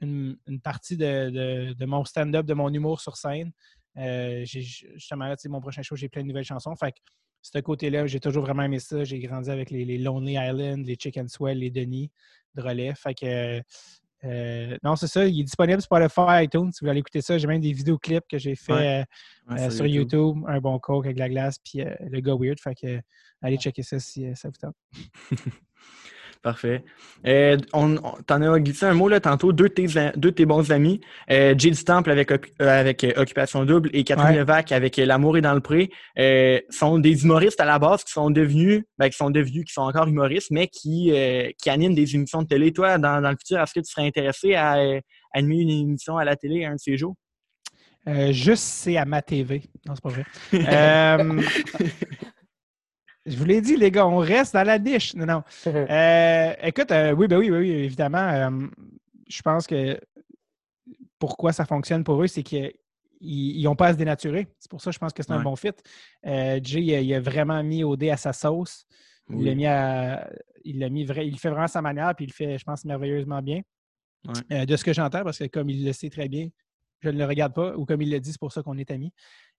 une, 0.00 0.60
partie 0.60 0.96
de, 0.96 1.30
de- 1.30 1.72
de 1.74 1.84
mon 1.86 2.04
stand-up, 2.04 2.46
de 2.46 2.54
mon 2.54 2.72
humour 2.72 3.00
sur 3.02 3.16
scène. 3.16 3.52
Euh, 3.98 4.44
justement, 4.46 5.26
là, 5.26 5.36
mon 5.48 5.60
prochain 5.60 5.82
show, 5.82 5.94
j'ai 5.94 6.08
plein 6.08 6.22
de 6.22 6.28
nouvelles 6.28 6.44
chansons. 6.44 6.74
Fait 6.74 6.92
que 6.92 6.98
ce 7.42 7.58
côté-là, 7.58 8.06
j'ai 8.06 8.20
toujours 8.20 8.44
vraiment 8.44 8.62
aimé 8.62 8.78
ça. 8.78 9.04
J'ai 9.04 9.18
grandi 9.18 9.50
avec 9.50 9.70
les, 9.70 9.84
les 9.84 9.98
Lonely 9.98 10.34
Island, 10.34 10.86
les 10.86 10.96
Chicken 10.98 11.28
Swell, 11.28 11.58
les 11.58 11.70
Denis 11.70 12.10
de. 12.54 12.94
Fait 12.94 13.14
que, 13.14 13.60
non, 14.82 14.96
c'est 14.96 15.06
ça. 15.06 15.26
Il 15.26 15.40
est 15.40 15.44
disponible 15.44 15.80
sur 15.80 15.86
Spotify, 15.86 16.44
iTunes. 16.44 16.70
Si 16.72 16.80
vous 16.80 16.88
voulez 16.88 17.00
écouter 17.00 17.20
ça, 17.22 17.38
j'ai 17.38 17.46
même 17.46 17.60
des 17.60 17.72
vidéoclips 17.72 18.24
que 18.28 18.38
j'ai 18.38 18.54
fait 18.54 18.72
Ouais. 18.72 19.04
euh, 19.48 19.54
Ouais, 19.54 19.62
euh, 19.62 19.70
sur 19.70 19.86
YouTube. 19.86 20.38
Un 20.46 20.60
bon 20.60 20.78
coke 20.78 21.06
avec 21.06 21.18
la 21.18 21.28
glace, 21.28 21.58
puis 21.58 21.80
euh, 21.82 21.94
le 22.00 22.20
gars 22.20 22.34
weird. 22.38 22.58
Fait 22.60 22.74
que 22.74 23.00
allez 23.40 23.56
checker 23.56 23.82
ça 23.82 23.98
si 23.98 24.26
euh, 24.26 24.34
ça 24.34 24.48
vous 24.48 24.56
tente. 24.60 24.76
Parfait. 26.42 26.84
Euh, 27.26 27.56
on, 27.72 27.96
on- 27.96 28.22
T'en 28.26 28.40
as 28.42 28.60
glissé 28.60 28.86
un 28.86 28.94
mot 28.94 29.08
là, 29.08 29.18
tantôt, 29.20 29.52
deux 29.52 29.68
de 29.68 29.74
tes, 29.74 29.86
deux 30.16 30.30
de 30.30 30.30
tes 30.30 30.46
bons 30.46 30.70
amis, 30.70 31.00
euh, 31.30 31.54
Jay 31.58 31.70
du 31.70 31.84
Temple 31.84 32.10
avec, 32.10 32.30
euh, 32.30 32.38
avec 32.60 33.02
euh, 33.04 33.12
Occupation 33.16 33.64
Double 33.64 33.90
et 33.92 34.04
Catherine 34.04 34.30
Ouais. 34.30 34.36
Levac 34.38 34.70
avec 34.72 34.98
euh, 34.98 35.04
L'amour 35.06 35.36
est 35.36 35.40
dans 35.40 35.54
le 35.54 35.60
pré, 35.60 35.90
euh, 36.18 36.60
sont 36.70 36.98
des 36.98 37.24
humoristes 37.24 37.60
à 37.60 37.64
la 37.64 37.78
base 37.78 38.04
qui 38.04 38.12
sont 38.12 38.30
devenus, 38.30 38.84
ben, 38.98 39.08
qui 39.08 39.16
sont 39.16 39.30
devenus, 39.30 39.64
qui 39.64 39.72
sont 39.72 39.82
encore 39.82 40.06
humoristes, 40.06 40.50
mais 40.50 40.68
qui, 40.68 41.12
qui 41.60 41.70
animent 41.70 41.94
des 41.94 42.14
émissions 42.14 42.42
de 42.42 42.46
télé. 42.48 42.72
Toi, 42.72 42.98
dans, 42.98 43.20
dans 43.20 43.30
le 43.30 43.36
futur, 43.36 43.60
est-ce 43.60 43.74
que 43.74 43.80
tu 43.80 43.90
serais 43.90 44.06
intéressé 44.06 44.54
à 44.54 44.76
animer 45.34 45.56
une 45.62 45.70
émission 45.70 46.16
à 46.18 46.24
la 46.24 46.36
télé 46.36 46.64
un 46.64 46.74
de 46.74 46.78
ces 46.80 46.96
jours? 46.96 47.14
Euh, 48.06 48.32
juste, 48.32 48.62
c'est 48.62 48.96
à 48.96 49.04
ma 49.04 49.20
TV. 49.22 49.62
Non, 49.86 49.94
c'est 49.94 50.02
pas 50.02 50.08
vrai. 50.08 50.24
Euh, 50.54 51.42
je 53.28 53.36
vous 53.36 53.44
l'ai 53.44 53.60
dit, 53.60 53.76
les 53.76 53.90
gars, 53.90 54.06
on 54.06 54.18
reste 54.18 54.54
dans 54.54 54.62
la 54.66 54.78
niche. 54.78 55.14
Non, 55.14 55.26
non. 55.26 55.42
Euh, 55.66 56.52
écoute, 56.62 56.90
euh, 56.90 57.12
oui, 57.12 57.28
ben 57.28 57.38
oui, 57.38 57.50
ben 57.50 57.58
oui, 57.60 57.70
évidemment. 57.70 58.18
euh, 58.18 58.66
je 59.28 59.42
pense 59.42 59.66
que 59.66 60.00
pourquoi 61.18 61.52
ça 61.52 61.64
fonctionne 61.64 62.04
pour 62.04 62.22
eux, 62.22 62.26
c'est 62.26 62.42
qu'ils 62.42 62.72
n'ont 63.62 63.76
pas 63.76 63.88
à 63.88 63.92
se 63.92 63.98
dénaturer. 63.98 64.48
C'est 64.58 64.70
pour 64.70 64.80
ça 64.80 64.90
que 64.90 64.94
je 64.94 64.98
pense 64.98 65.12
que 65.12 65.22
c'est 65.22 65.32
un 65.32 65.42
bon 65.42 65.56
fit. 65.56 65.72
Euh, 66.26 66.60
Jay, 66.62 66.80
il 66.82 66.94
a, 66.94 67.00
il 67.00 67.14
a 67.14 67.20
vraiment 67.20 67.62
mis 67.62 67.84
au 67.84 67.96
dé 67.96 68.10
à 68.10 68.16
sa 68.16 68.32
sauce. 68.32 68.86
Il 69.30 69.44
l'a 69.44 69.50
Oui. 69.50 69.56
mis 69.56 69.66
à. 69.66 70.30
Il 70.64 70.78
l'a 70.80 70.88
mis 70.88 71.04
vrai, 71.04 71.26
il 71.26 71.32
le 71.32 71.38
fait 71.38 71.48
vraiment 71.48 71.64
à 71.64 71.68
sa 71.68 71.82
manière, 71.82 72.14
puis 72.14 72.24
il 72.26 72.28
le 72.28 72.32
fait, 72.34 72.58
je 72.58 72.64
pense, 72.64 72.84
merveilleusement 72.84 73.40
bien. 73.42 73.60
Ouais. 74.26 74.32
Euh, 74.62 74.64
de 74.66 74.76
ce 74.76 74.84
que 74.84 74.92
j'entends, 74.92 75.22
parce 75.22 75.38
que 75.38 75.44
comme 75.46 75.70
il 75.70 75.84
le 75.84 75.92
sait 75.92 76.10
très 76.10 76.28
bien, 76.28 76.48
je 77.00 77.08
ne 77.10 77.18
le 77.18 77.24
regarde 77.24 77.54
pas, 77.54 77.76
ou 77.76 77.84
comme 77.86 78.02
il 78.02 78.10
le 78.10 78.20
dit, 78.20 78.32
c'est 78.32 78.40
pour 78.40 78.52
ça 78.52 78.62
qu'on 78.62 78.76
est 78.78 78.90
amis. 78.90 79.12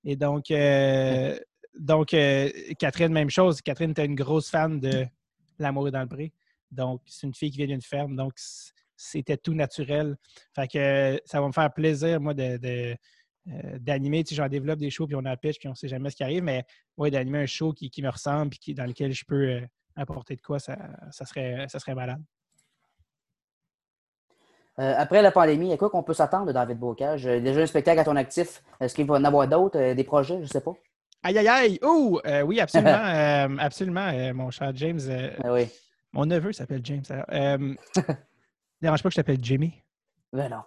Et 0.03 0.15
donc, 0.15 0.51
euh, 0.51 1.37
donc 1.79 2.13
euh, 2.13 2.49
Catherine, 2.77 3.11
même 3.11 3.29
chose. 3.29 3.61
Catherine 3.61 3.91
était 3.91 4.05
une 4.05 4.15
grosse 4.15 4.49
fan 4.49 4.79
de 4.79 5.05
L'amour 5.57 5.91
dans 5.91 6.01
le 6.01 6.07
pré. 6.07 6.31
Donc, 6.71 7.01
c'est 7.07 7.27
une 7.27 7.33
fille 7.33 7.51
qui 7.51 7.57
vient 7.57 7.67
d'une 7.67 7.81
ferme, 7.81 8.15
donc 8.15 8.33
c'était 8.95 9.37
tout 9.37 9.53
naturel. 9.53 10.15
Fait 10.55 10.67
que 10.67 11.19
ça 11.25 11.41
va 11.41 11.47
me 11.47 11.51
faire 11.51 11.73
plaisir, 11.73 12.21
moi, 12.21 12.33
de, 12.33 12.59
euh, 12.63 13.79
d'animer. 13.79 14.23
Tu 14.23 14.29
sais, 14.29 14.35
j'en 14.35 14.47
développe 14.47 14.79
des 14.79 14.89
shows, 14.89 15.07
puis 15.07 15.15
on 15.15 15.25
a 15.25 15.35
puis 15.35 15.57
on 15.65 15.69
ne 15.69 15.75
sait 15.75 15.87
jamais 15.87 16.09
ce 16.11 16.15
qui 16.15 16.23
arrive, 16.23 16.43
mais 16.43 16.63
ouais, 16.97 17.11
d'animer 17.11 17.39
un 17.39 17.45
show 17.45 17.73
qui, 17.73 17.89
qui 17.89 18.01
me 18.01 18.09
ressemble, 18.09 18.51
puis 18.51 18.59
qui, 18.59 18.73
dans 18.73 18.85
lequel 18.85 19.11
je 19.11 19.25
peux 19.25 19.49
euh, 19.49 19.61
apporter 19.95 20.35
de 20.35 20.41
quoi, 20.41 20.59
ça, 20.59 20.77
ça, 21.11 21.25
serait, 21.25 21.65
ça 21.67 21.79
serait 21.79 21.95
malade. 21.95 22.21
Après 24.77 25.21
la 25.21 25.31
pandémie, 25.31 25.73
à 25.73 25.77
quoi 25.77 25.89
qu'on 25.89 26.03
peut 26.03 26.13
s'attendre 26.13 26.53
David 26.53 26.77
Bocage? 26.79 27.25
Déjà 27.25 27.59
un 27.59 27.65
spectacle 27.65 27.99
à 27.99 28.05
ton 28.05 28.15
actif. 28.15 28.63
Est-ce 28.79 28.95
qu'il 28.95 29.05
va 29.05 29.15
en 29.15 29.25
avoir 29.25 29.45
d'autres, 29.45 29.93
des 29.93 30.03
projets? 30.05 30.37
Je 30.37 30.43
ne 30.43 30.45
sais 30.45 30.61
pas. 30.61 30.73
Aïe, 31.21 31.37
aïe, 31.37 31.47
aïe! 31.49 31.79
Oh! 31.81 32.21
euh, 32.25 32.41
oui, 32.43 32.61
absolument. 32.61 32.91
euh, 33.05 33.57
absolument, 33.59 34.07
euh, 34.07 34.33
mon 34.33 34.51
cher 34.51 34.71
James. 34.75 35.01
Ah 35.43 35.51
oui. 35.51 35.67
mon 36.13 36.25
neveu 36.25 36.53
s'appelle 36.53 36.81
James. 36.83 37.03
dérange 38.81 39.03
pas 39.03 39.09
que 39.09 39.13
je 39.13 39.15
t'appelle 39.17 39.43
Jimmy. 39.43 39.73
Ben 40.31 40.49
non. 40.49 40.61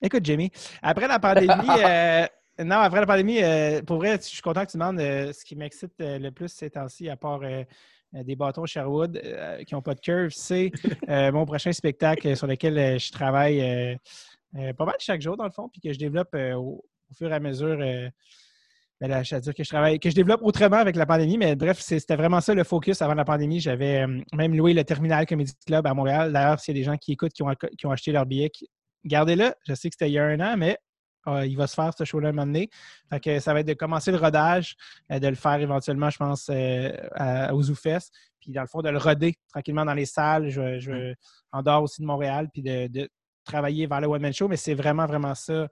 Écoute, 0.00 0.24
Jimmy, 0.24 0.50
après 0.82 1.06
la 1.06 1.20
pandémie, 1.20 1.46
non, 2.58 2.76
après 2.78 3.00
la 3.00 3.06
pandémie, 3.06 3.40
pour 3.86 3.98
vrai, 3.98 4.16
je 4.16 4.22
suis 4.22 4.42
content 4.42 4.66
que 4.66 4.72
tu 4.72 4.76
demandes 4.76 4.98
ce 4.98 5.44
qui 5.44 5.54
m'excite 5.54 5.94
le 6.00 6.30
plus 6.30 6.48
ces 6.48 6.70
temps-ci, 6.70 7.08
à 7.08 7.16
part 7.16 7.42
des 8.12 8.34
bâtons 8.34 8.66
Sherwood 8.66 9.22
qui 9.64 9.74
n'ont 9.74 9.82
pas 9.82 9.94
de 9.94 10.00
curve, 10.00 10.30
c'est 10.30 10.72
mon 11.08 11.46
prochain 11.46 11.72
spectacle 11.72 12.36
sur 12.36 12.48
lequel 12.48 12.98
je 12.98 13.12
travaille 13.12 13.96
pas 14.76 14.84
mal 14.84 14.96
chaque 14.98 15.20
jour, 15.20 15.36
dans 15.36 15.44
le 15.44 15.52
fond, 15.52 15.68
puis 15.68 15.80
que 15.80 15.92
je 15.92 15.98
développe 16.00 16.34
au, 16.34 16.84
au 17.10 17.14
fur 17.14 17.30
et 17.30 17.36
à 17.36 17.40
mesure. 17.40 17.78
Ben 19.02 19.08
là, 19.08 19.24
je 19.24 19.34
veux 19.34 19.40
dire 19.40 19.52
que 19.52 19.64
je 19.64 19.68
travaille, 19.68 19.98
que 19.98 20.08
je 20.08 20.14
développe 20.14 20.42
autrement 20.44 20.76
avec 20.76 20.94
la 20.94 21.06
pandémie, 21.06 21.36
mais 21.36 21.56
bref, 21.56 21.80
c'était 21.80 22.14
vraiment 22.14 22.40
ça 22.40 22.54
le 22.54 22.62
focus 22.62 23.02
avant 23.02 23.14
la 23.14 23.24
pandémie. 23.24 23.58
J'avais 23.58 24.02
euh, 24.02 24.20
même 24.32 24.54
loué 24.54 24.74
le 24.74 24.84
Terminal 24.84 25.26
Comedy 25.26 25.52
Club 25.66 25.88
à 25.88 25.92
Montréal. 25.92 26.32
D'ailleurs, 26.32 26.60
s'il 26.60 26.76
y 26.76 26.78
a 26.78 26.80
des 26.82 26.84
gens 26.84 26.96
qui 26.96 27.10
écoutent, 27.10 27.32
qui 27.32 27.42
ont, 27.42 27.52
qui 27.76 27.84
ont 27.84 27.90
acheté 27.90 28.12
leur 28.12 28.26
billet, 28.26 28.52
gardez-le. 29.04 29.54
Je 29.66 29.74
sais 29.74 29.88
que 29.90 29.96
c'était 29.98 30.08
il 30.08 30.12
y 30.12 30.18
a 30.20 30.24
un 30.24 30.38
an, 30.38 30.54
mais 30.56 30.78
euh, 31.26 31.44
il 31.44 31.56
va 31.56 31.66
se 31.66 31.74
faire 31.74 31.92
ce 31.98 32.04
show-là 32.04 32.28
un 32.28 32.32
moment 32.32 32.46
donné. 32.46 32.70
Fait 33.10 33.18
que 33.18 33.40
ça 33.40 33.52
va 33.52 33.58
être 33.60 33.66
de 33.66 33.74
commencer 33.74 34.12
le 34.12 34.18
rodage, 34.18 34.76
euh, 35.10 35.18
de 35.18 35.26
le 35.26 35.34
faire 35.34 35.60
éventuellement, 35.60 36.08
je 36.10 36.18
pense, 36.18 36.48
euh, 36.48 36.92
à- 37.16 37.52
aux 37.56 37.62
Zoufest. 37.64 38.12
Puis 38.40 38.52
dans 38.52 38.60
le 38.62 38.68
fond, 38.68 38.82
de 38.82 38.88
le 38.90 38.98
roder 38.98 39.34
tranquillement 39.52 39.84
dans 39.84 39.94
les 39.94 40.06
salles, 40.06 40.48
je, 40.48 40.78
je- 40.78 41.12
en 41.50 41.60
dehors 41.62 41.82
aussi 41.82 42.02
de 42.02 42.06
Montréal, 42.06 42.48
puis 42.52 42.62
de, 42.62 42.86
de 42.86 43.08
travailler 43.44 43.88
vers 43.88 44.00
le 44.00 44.06
one-man 44.06 44.32
show. 44.32 44.46
Mais 44.46 44.56
c'est 44.56 44.74
vraiment, 44.74 45.06
vraiment 45.06 45.34
ça 45.34 45.66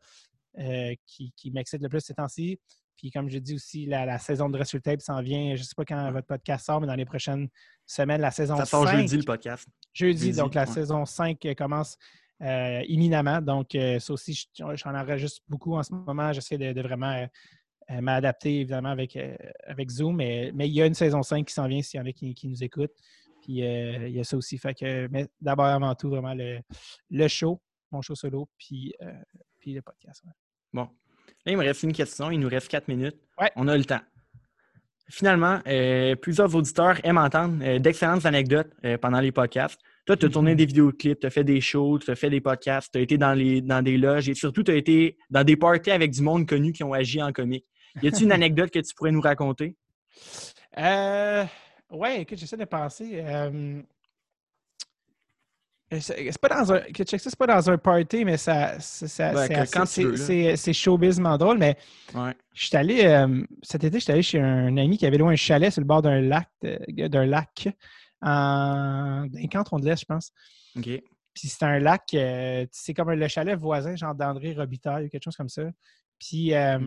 qui, 1.06 1.32
qui 1.36 1.52
m'excite 1.52 1.80
le 1.80 1.88
plus 1.88 2.00
ces 2.00 2.12
temps-ci. 2.14 2.58
Puis 3.00 3.10
comme 3.10 3.30
je 3.30 3.38
dis 3.38 3.54
aussi, 3.54 3.86
la, 3.86 4.04
la 4.04 4.18
saison 4.18 4.48
de 4.50 4.52
Dress 4.58 4.72
Your 4.72 4.82
Tape 4.82 5.00
s'en 5.00 5.22
vient. 5.22 5.54
Je 5.54 5.60
ne 5.60 5.64
sais 5.64 5.74
pas 5.74 5.86
quand 5.86 6.12
votre 6.12 6.26
podcast 6.26 6.66
sort, 6.66 6.82
mais 6.82 6.86
dans 6.86 6.94
les 6.94 7.06
prochaines 7.06 7.48
semaines, 7.86 8.20
la 8.20 8.30
saison 8.30 8.56
Ça 8.58 8.66
sort 8.66 8.86
5. 8.86 8.98
jeudi 8.98 9.16
le 9.16 9.22
podcast. 9.22 9.66
Jeudi, 9.94 10.26
Jeudi, 10.26 10.36
donc 10.38 10.52
la 10.54 10.66
ouais. 10.66 10.72
saison 10.72 11.06
5 11.06 11.42
euh, 11.46 11.54
commence 11.54 11.96
euh, 12.42 12.82
imminemment. 12.88 13.40
Donc, 13.40 13.74
euh, 13.74 13.98
ça 13.98 14.12
aussi, 14.12 14.34
je- 14.34 14.76
j'en 14.76 14.94
enregistre 14.94 15.40
beaucoup 15.48 15.74
en 15.76 15.82
ce 15.82 15.94
moment. 15.94 16.30
J'essaie 16.34 16.58
de, 16.58 16.74
de 16.74 16.82
vraiment 16.82 17.26
euh, 17.90 18.00
m'adapter, 18.02 18.56
évidemment, 18.60 18.90
avec, 18.90 19.18
avec 19.66 19.88
Zoom. 19.90 20.16
Mais, 20.16 20.50
mais 20.54 20.68
il 20.68 20.74
y 20.74 20.82
a 20.82 20.86
une 20.86 20.92
saison 20.94 21.22
5 21.22 21.46
qui 21.46 21.54
s'en 21.54 21.66
vient 21.68 21.80
s'il 21.80 21.98
y 21.98 22.02
en 22.02 22.06
a 22.06 22.12
qui, 22.12 22.34
qui 22.34 22.48
nous 22.48 22.62
écoutent. 22.62 22.94
Puis, 23.42 23.60
il 23.60 24.10
y 24.10 24.20
a 24.20 24.24
ça 24.24 24.36
aussi. 24.36 24.58
Fait 24.58 24.74
que, 24.74 25.08
mais 25.08 25.26
d'abord, 25.40 25.64
avant 25.64 25.94
tout, 25.94 26.10
vraiment, 26.10 26.34
le, 26.34 26.60
le 27.08 27.28
show, 27.28 27.60
mon 27.90 28.02
show 28.02 28.14
solo, 28.14 28.46
puis, 28.58 28.94
puis 29.58 29.72
le 29.72 29.80
podcast. 29.80 30.22
ouais. 30.26 30.32
Bon. 30.74 30.88
Là, 31.46 31.52
il 31.52 31.56
me 31.58 31.64
reste 31.64 31.82
une 31.82 31.92
question. 31.92 32.30
Il 32.30 32.38
nous 32.40 32.48
reste 32.48 32.68
quatre 32.68 32.88
minutes. 32.88 33.16
Ouais. 33.40 33.50
On 33.56 33.66
a 33.68 33.76
le 33.76 33.84
temps. 33.84 34.00
Finalement, 35.08 35.58
euh, 35.66 36.14
plusieurs 36.14 36.54
auditeurs 36.54 37.00
aiment 37.04 37.18
entendre 37.18 37.58
euh, 37.64 37.78
d'excellentes 37.80 38.24
anecdotes 38.26 38.70
euh, 38.84 38.96
pendant 38.96 39.18
les 39.20 39.32
podcasts. 39.32 39.80
Toi, 40.06 40.16
tu 40.16 40.26
as 40.26 40.28
tourné 40.28 40.52
Mhm. 40.52 40.56
des 40.56 40.66
vidéoclips, 40.66 41.18
tu 41.20 41.26
as 41.26 41.30
fait 41.30 41.42
des 41.44 41.60
shows, 41.60 41.98
tu 41.98 42.10
as 42.10 42.14
fait 42.14 42.30
des 42.30 42.40
podcasts, 42.40 42.92
tu 42.92 42.98
as 42.98 43.02
été 43.02 43.18
dans, 43.18 43.32
les, 43.34 43.60
dans 43.60 43.82
des 43.82 43.96
loges 43.98 44.28
et 44.28 44.34
surtout, 44.34 44.62
tu 44.62 44.70
as 44.70 44.76
été 44.76 45.16
dans 45.28 45.42
des 45.42 45.56
parties 45.56 45.90
avec 45.90 46.12
du 46.12 46.22
monde 46.22 46.46
connu 46.48 46.72
qui 46.72 46.84
ont 46.84 46.92
agi 46.92 47.20
en 47.20 47.32
comique. 47.32 47.64
Y 48.02 48.06
a-t-il 48.08 48.24
une 48.24 48.32
anecdote 48.40 48.70
que 48.70 48.78
tu 48.78 48.94
pourrais 48.94 49.10
nous 49.10 49.20
raconter? 49.20 49.74
Euh, 50.78 51.44
ouais, 51.90 52.22
écoute, 52.22 52.38
j'essaie 52.38 52.56
de 52.56 52.64
penser. 52.64 53.20
euh, 53.24 53.82
c'est 55.90 56.30
c'est 56.30 56.38
pas 56.40 56.48
dans 56.48 56.72
un. 56.72 56.80
c'est 57.04 57.36
pas 57.36 57.46
dans 57.46 57.70
un 57.70 57.78
party, 57.78 58.24
mais 58.24 58.36
ça. 58.36 58.76
Ben, 59.18 60.56
c'est 60.56 60.72
showbizement 60.72 61.36
drôle, 61.36 61.58
mais 61.58 61.76
Ouais. 62.14 62.32
je 62.54 62.66
suis 62.66 62.76
allé. 62.76 63.04
euh, 63.04 63.44
cet 63.62 63.84
été, 63.84 63.98
j'étais 63.98 64.12
allé 64.12 64.22
chez 64.22 64.40
un 64.40 64.76
ami 64.76 64.98
qui 64.98 65.06
avait 65.06 65.18
loué 65.18 65.32
un 65.32 65.36
chalet 65.36 65.72
sur 65.72 65.80
le 65.80 65.86
bord 65.86 66.02
d'un 66.02 66.20
lac, 66.20 66.48
euh, 66.64 66.78
d'un 67.08 67.26
lac 67.26 67.68
en. 68.22 69.26
Dans 69.26 69.38
les 69.38 69.48
cantons 69.48 69.78
de 69.78 69.84
l'Est, 69.86 70.00
je 70.00 70.04
pense. 70.06 70.32
OK. 70.76 70.84
Puis 71.32 71.48
c'est 71.48 71.64
un 71.64 71.78
lac, 71.78 72.02
euh, 72.14 72.66
c'est 72.70 72.92
comme 72.94 73.10
le 73.10 73.28
chalet 73.28 73.56
voisin, 73.58 73.94
genre 73.96 74.14
d'André 74.14 74.52
Robitaille 74.52 75.06
ou 75.06 75.08
quelque 75.08 75.24
chose 75.24 75.36
comme 75.36 75.48
ça. 75.48 75.62
Puis. 76.18 76.54
euh, 76.54 76.78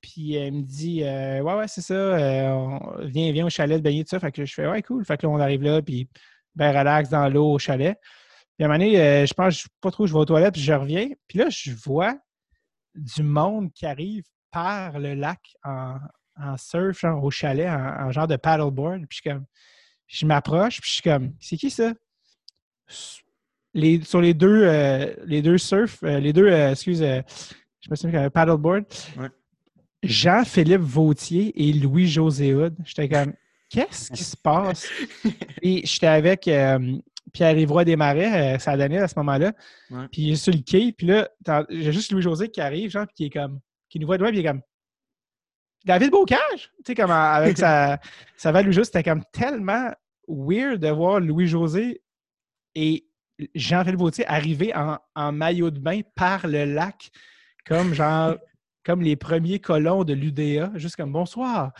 puis 0.00 0.34
elle 0.34 0.52
me 0.54 0.62
dit 0.62 1.02
euh, 1.04 1.40
Ouais, 1.40 1.54
ouais, 1.54 1.68
c'est 1.68 1.82
ça, 1.82 1.94
euh, 1.94 2.48
on- 2.50 3.04
viens, 3.06 3.30
viens 3.32 3.46
au 3.46 3.50
chalet 3.50 3.76
de 3.78 3.82
baigner, 3.82 4.02
tout 4.04 4.08
ça. 4.10 4.20
Fait 4.20 4.32
que 4.32 4.44
je 4.44 4.54
fais 4.54 4.66
Ouais, 4.66 4.82
cool. 4.82 5.04
Fait 5.04 5.16
que 5.18 5.26
là, 5.26 5.30
on 5.32 5.38
arrive 5.38 5.62
là, 5.62 5.82
puis 5.82 6.08
ben 6.54 6.76
relax 6.76 7.08
dans 7.08 7.28
l'eau 7.28 7.52
au 7.52 7.58
chalet. 7.58 7.98
Puis 8.56 8.64
à 8.64 8.66
un 8.66 8.68
moment 8.68 8.78
donné, 8.78 9.00
euh, 9.00 9.26
je 9.26 9.34
pense, 9.34 9.54
je 9.54 9.62
sais 9.62 9.68
pas 9.80 9.90
trop, 9.90 10.06
je 10.06 10.12
vais 10.12 10.18
aux 10.18 10.24
toilettes, 10.24 10.54
puis 10.54 10.62
je 10.62 10.72
reviens. 10.72 11.08
Puis 11.28 11.38
là, 11.38 11.46
je 11.48 11.72
vois 11.72 12.16
du 12.94 13.22
monde 13.22 13.72
qui 13.72 13.86
arrive 13.86 14.24
par 14.50 14.98
le 14.98 15.14
lac 15.14 15.40
en, 15.64 15.96
en 16.36 16.56
surf, 16.56 17.00
genre 17.00 17.22
au 17.22 17.30
chalet, 17.30 17.68
en, 17.68 18.06
en 18.06 18.12
genre 18.12 18.26
de 18.26 18.36
paddleboard. 18.36 19.06
Puis 19.06 19.18
je 19.18 19.20
suis 19.20 19.30
comme, 19.30 19.44
je 20.06 20.26
m'approche, 20.26 20.80
puis 20.80 20.88
je 20.88 20.94
suis 20.94 21.02
comme, 21.02 21.34
c'est 21.40 21.56
qui 21.56 21.70
ça? 21.70 21.92
Les, 23.72 24.02
sur 24.02 24.20
les 24.20 24.34
deux, 24.34 24.64
euh, 24.64 25.14
les 25.24 25.42
deux 25.42 25.56
surf, 25.56 26.02
euh, 26.02 26.18
les 26.18 26.32
deux, 26.32 26.48
euh, 26.48 26.72
excuse, 26.72 27.02
euh, 27.02 27.22
je 27.80 27.90
me 27.90 27.94
souviens 27.94 28.28
paddleboard. 28.28 28.84
Ouais. 29.16 29.28
Jean-Philippe 30.02 30.80
Vautier 30.80 31.52
et 31.68 31.72
Louis-José 31.74 32.54
Hood. 32.54 32.74
J'étais 32.84 33.08
comme, 33.08 33.32
qu'est-ce 33.70 34.10
qui 34.10 34.24
se 34.24 34.36
passe? 34.36 34.86
Et 35.62 35.86
j'étais 35.86 36.06
avec 36.06 36.46
euh, 36.48 36.98
Pierre-Yvroy 37.32 37.84
Desmarais, 37.84 38.56
euh, 38.56 38.58
ça 38.58 38.72
à 38.72 39.08
ce 39.08 39.18
moment-là. 39.18 39.52
Ouais. 39.90 40.08
Puis 40.12 40.22
il 40.22 40.32
est 40.32 40.36
sur 40.36 40.52
le 40.52 40.60
quai, 40.60 40.92
puis 40.92 41.06
là, 41.06 41.30
j'ai 41.70 41.92
juste 41.92 42.12
Louis-José 42.12 42.48
qui 42.48 42.60
arrive, 42.60 42.90
genre, 42.90 43.06
puis 43.06 43.14
qui 43.14 43.24
est 43.26 43.30
comme, 43.30 43.60
qui 43.88 43.98
nous 43.98 44.06
voit 44.06 44.18
de 44.18 44.22
loin, 44.22 44.30
puis 44.30 44.40
il 44.40 44.46
est 44.46 44.48
comme, 44.48 44.62
David 45.84 46.10
Bocage! 46.10 46.72
Tu 46.78 46.88
sais, 46.88 46.94
comme 46.94 47.10
avec 47.10 47.56
sa, 47.56 47.98
sa 48.36 48.50
voix 48.50 48.62
Louis-José, 48.62 48.84
c'était 48.86 49.08
comme 49.08 49.22
tellement 49.32 49.90
weird 50.28 50.80
de 50.80 50.88
voir 50.88 51.20
Louis-José 51.20 52.02
et 52.74 53.06
Jean-Philippe 53.54 54.00
Vautier 54.00 54.26
arriver 54.26 54.74
en, 54.74 54.98
en 55.14 55.32
maillot 55.32 55.70
de 55.70 55.78
bain 55.78 56.00
par 56.14 56.46
le 56.46 56.64
lac, 56.64 57.10
comme 57.64 57.94
genre, 57.94 58.36
comme 58.90 59.02
les 59.02 59.14
premiers 59.14 59.60
colons 59.60 60.02
de 60.02 60.12
l'UDA, 60.12 60.72
juste 60.74 60.96
comme 60.96 61.12
bonsoir. 61.12 61.72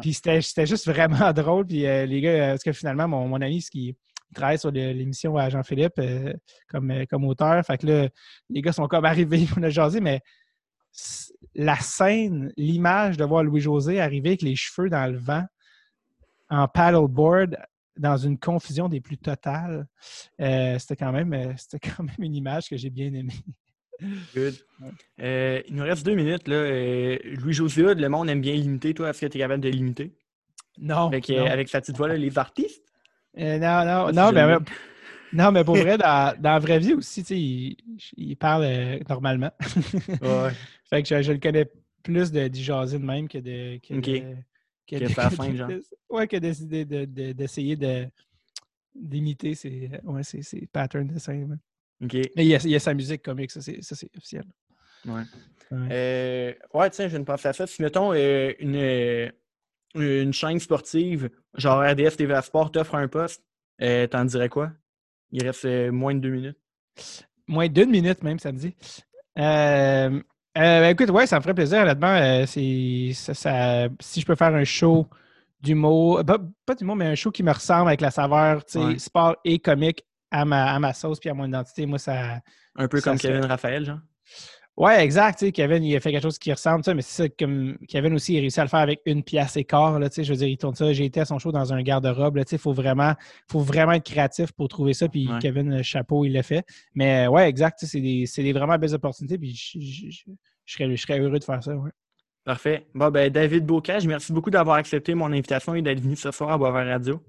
Puis 0.00 0.12
c'était 0.12 0.66
juste 0.66 0.86
vraiment 0.86 1.32
drôle. 1.32 1.64
Puis 1.64 1.86
euh, 1.86 2.04
les 2.04 2.20
gars, 2.20 2.30
euh, 2.30 2.48
parce 2.50 2.64
que 2.64 2.72
finalement, 2.72 3.06
mon, 3.06 3.28
mon 3.28 3.40
ami, 3.40 3.62
ce 3.62 3.70
qui, 3.70 3.96
il 4.30 4.34
travaille 4.34 4.58
sur 4.58 4.72
l'émission 4.72 5.36
à 5.36 5.48
Jean-Philippe 5.50 6.00
euh, 6.00 6.32
comme, 6.68 7.06
comme 7.08 7.24
auteur. 7.26 7.64
Fait 7.64 7.78
que 7.78 7.86
là, 7.86 8.08
les 8.50 8.60
gars 8.60 8.72
sont 8.72 8.88
comme 8.88 9.04
arrivés, 9.04 9.46
on 9.56 9.62
a 9.62 9.70
jasé, 9.70 10.00
mais 10.00 10.20
la 11.54 11.76
scène, 11.76 12.52
l'image 12.56 13.16
de 13.16 13.24
voir 13.24 13.44
Louis-José 13.44 14.00
arriver 14.00 14.30
avec 14.30 14.42
les 14.42 14.56
cheveux 14.56 14.90
dans 14.90 15.08
le 15.10 15.16
vent 15.16 15.44
en 16.50 16.66
paddleboard 16.66 17.56
dans 17.96 18.16
une 18.16 18.36
confusion 18.38 18.88
des 18.88 19.00
plus 19.00 19.18
totales, 19.18 19.86
euh, 20.40 20.76
c'était 20.78 20.96
quand 20.96 21.12
même 21.12 21.54
c'était 21.56 21.78
quand 21.90 22.02
même 22.02 22.16
une 22.18 22.34
image 22.34 22.68
que 22.68 22.76
j'ai 22.76 22.90
bien 22.90 23.12
aimée. 23.14 23.44
Good. 24.34 24.54
Euh, 25.20 25.60
il 25.68 25.74
nous 25.74 25.82
reste 25.82 26.04
deux 26.06 26.14
minutes. 26.14 26.46
Là. 26.48 26.54
Euh, 26.56 27.18
Louis-José 27.24 27.94
le 27.94 28.08
monde 28.08 28.28
aime 28.30 28.40
bien 28.40 28.54
limiter. 28.54 28.94
Toi, 28.94 29.10
est-ce 29.10 29.20
que 29.22 29.26
tu 29.26 29.38
es 29.38 29.40
capable 29.40 29.62
de 29.62 29.68
limiter? 29.68 30.12
Non, 30.78 31.08
Avec, 31.08 31.28
euh, 31.30 31.40
non. 31.40 31.46
avec 31.46 31.68
sa 31.68 31.80
petite 31.80 31.96
voix, 31.96 32.06
là, 32.08 32.16
les 32.16 32.38
artistes? 32.38 32.84
Euh, 33.36 33.58
non, 33.58 33.84
non, 33.84 34.12
non, 34.12 34.32
mais, 34.32 34.40
j'aime 34.46 34.64
non, 35.32 35.50
mais 35.52 35.64
pour 35.64 35.76
vrai, 35.76 35.98
dans, 35.98 36.34
dans 36.40 36.52
la 36.52 36.58
vraie 36.60 36.78
vie 36.78 36.94
aussi, 36.94 37.22
il, 37.22 37.76
il 38.16 38.36
parle 38.36 39.00
normalement. 39.08 39.50
Ouais. 40.22 40.50
fait 40.88 41.02
que 41.02 41.08
je, 41.08 41.22
je 41.22 41.32
le 41.32 41.38
connais 41.38 41.66
plus 42.04 42.30
de, 42.30 42.46
du 42.48 42.60
jaser 42.62 42.98
de 42.98 43.04
même 43.04 43.28
que 43.28 43.38
de. 43.38 43.78
Que 43.78 43.94
Ok. 43.94 44.04
de- 44.04 44.36
que 44.86 44.96
Que 44.96 45.66
de-. 45.66 45.84
Ouais, 46.08 46.26
que 46.28 46.36
d'essayer 46.38 46.84
de, 46.84 47.04
de- 47.04 47.32
d'essayer 47.32 47.76
de, 47.76 48.06
d'imiter 48.94 49.54
ses, 49.54 49.90
ouais, 50.04 50.22
ses, 50.22 50.42
ses 50.42 50.66
patterns 50.66 51.08
de 51.08 51.18
scène. 51.18 51.58
Mais 52.00 52.22
il 52.36 52.44
y, 52.46 52.54
a, 52.54 52.58
il 52.64 52.70
y 52.70 52.76
a 52.76 52.80
sa 52.80 52.94
musique 52.94 53.22
comique, 53.22 53.50
ça 53.50 53.60
c'est, 53.60 53.82
ça, 53.82 53.94
c'est 53.96 54.08
officiel. 54.16 54.44
Ouais. 55.06 55.22
Ouais. 55.70 55.88
Euh, 55.90 56.52
ouais, 56.74 56.90
tiens, 56.90 57.06
je 57.06 57.10
viens 57.10 57.20
de 57.20 57.24
penser 57.24 57.48
à 57.48 57.52
ça. 57.52 57.66
Si, 57.66 57.82
mettons, 57.82 58.12
euh, 58.14 58.52
une, 58.58 58.76
euh, 58.76 59.28
une 59.94 60.32
chaîne 60.32 60.58
sportive, 60.60 61.28
genre 61.54 61.82
RDS 61.82 62.16
TVA 62.16 62.40
Sport, 62.42 62.70
t'offre 62.72 62.94
un 62.94 63.08
poste, 63.08 63.42
euh, 63.82 64.06
t'en 64.06 64.24
dirais 64.24 64.48
quoi? 64.48 64.72
Il 65.30 65.44
reste 65.44 65.66
moins 65.90 66.14
de 66.14 66.20
deux 66.20 66.30
minutes. 66.30 66.58
Moins 67.46 67.68
d'une 67.68 67.90
minute 67.90 68.22
même 68.22 68.38
samedi. 68.38 68.74
Euh, 69.38 69.42
euh, 70.10 70.20
ben, 70.54 70.84
écoute, 70.90 71.10
ouais, 71.10 71.26
ça 71.26 71.36
me 71.36 71.42
ferait 71.42 71.54
plaisir, 71.54 71.82
honnêtement. 71.82 72.46
c'est, 72.46 73.10
ça, 73.14 73.34
ça- 73.34 73.88
si 74.00 74.20
je 74.20 74.26
peux 74.26 74.34
faire 74.34 74.54
un 74.54 74.64
show 74.64 75.06
d'humour, 75.60 76.24
pas, 76.24 76.38
pas 76.64 76.74
d'humour, 76.74 76.96
mais 76.96 77.06
un 77.06 77.14
show 77.14 77.30
qui 77.30 77.42
me 77.42 77.52
ressemble 77.52 77.88
avec 77.88 78.00
la 78.00 78.10
saveur, 78.10 78.64
tu 78.64 78.72
sais, 78.72 78.78
Ouais. 78.78 78.98
sport 78.98 79.36
et 79.44 79.58
comique 79.58 80.04
à 80.30 80.44
ma, 80.44 80.72
à 80.72 80.78
ma 80.78 80.92
sauce 80.92 81.18
puis 81.20 81.30
à 81.30 81.34
mon 81.34 81.46
identité, 81.46 81.86
moi, 81.86 81.98
ça. 81.98 82.40
Un 82.76 82.88
peu 82.88 83.00
Ça 83.00 83.10
comme 83.10 83.18
Kevin 83.18 83.44
Raphaël, 83.44 83.84
genre. 83.84 83.98
Ouais, 84.76 85.02
exact. 85.04 85.50
Kevin, 85.50 85.82
il 85.82 85.96
a 85.96 86.00
fait 86.00 86.12
quelque 86.12 86.22
chose 86.22 86.38
qui 86.38 86.52
ressemble, 86.52 86.84
mais 86.94 87.02
c'est 87.02 87.24
ça, 87.24 87.28
comme 87.28 87.76
Kevin 87.88 88.14
aussi, 88.14 88.34
il 88.34 88.38
a 88.38 88.40
réussi 88.42 88.60
à 88.60 88.62
le 88.62 88.68
faire 88.68 88.78
avec 88.78 89.00
une 89.06 89.24
pièce 89.24 89.56
et 89.56 89.64
quart. 89.64 89.98
Là, 89.98 90.08
tu 90.08 90.14
sais, 90.14 90.24
je 90.24 90.30
veux 90.32 90.38
dire, 90.38 90.46
il 90.46 90.56
tourne 90.56 90.76
ça. 90.76 90.92
J'ai 90.92 91.04
été 91.04 91.18
à 91.18 91.24
son 91.24 91.40
show 91.40 91.50
dans 91.50 91.72
un 91.72 91.82
garde-robe. 91.82 92.36
là, 92.36 92.44
tu 92.44 92.50
sais, 92.50 92.56
Il 92.56 92.60
faut 92.60 92.72
vraiment, 92.72 93.14
faut 93.50 93.58
vraiment 93.58 93.90
être 93.92 94.04
créatif 94.04 94.52
pour 94.52 94.68
trouver 94.68 94.94
ça. 94.94 95.08
Puis 95.08 95.26
Ouais. 95.26 95.40
Kevin, 95.40 95.72
euh, 95.72 95.82
chapeau, 95.82 96.24
il 96.24 96.32
l'a 96.32 96.44
fait. 96.44 96.64
Mais 96.94 97.26
euh, 97.26 97.30
ouais, 97.30 97.48
exact. 97.48 97.78
C'est 97.82 98.00
des, 98.00 98.26
c'est 98.26 98.44
des 98.44 98.52
vraiment 98.52 98.78
belles 98.78 98.94
opportunités. 98.94 99.36
Puis 99.36 99.52
je 99.52 100.10
serais, 100.64 100.96
je 100.96 101.02
serais 101.02 101.18
heureux 101.18 101.40
de 101.40 101.44
faire 101.44 101.64
ça. 101.64 101.74
Ouais. 101.74 101.90
Parfait. 102.44 102.86
Bon, 102.94 103.10
ben, 103.10 103.30
David 103.30 103.66
Bocage, 103.66 104.06
merci 104.06 104.32
beaucoup 104.32 104.50
d'avoir 104.50 104.76
accepté 104.76 105.12
mon 105.12 105.26
invitation 105.32 105.74
et 105.74 105.82
d'être 105.82 106.00
venu 106.00 106.14
ce 106.14 106.30
soir 106.30 106.52
à 106.52 106.56
Boisvert 106.56 106.86
Radio. 106.86 107.20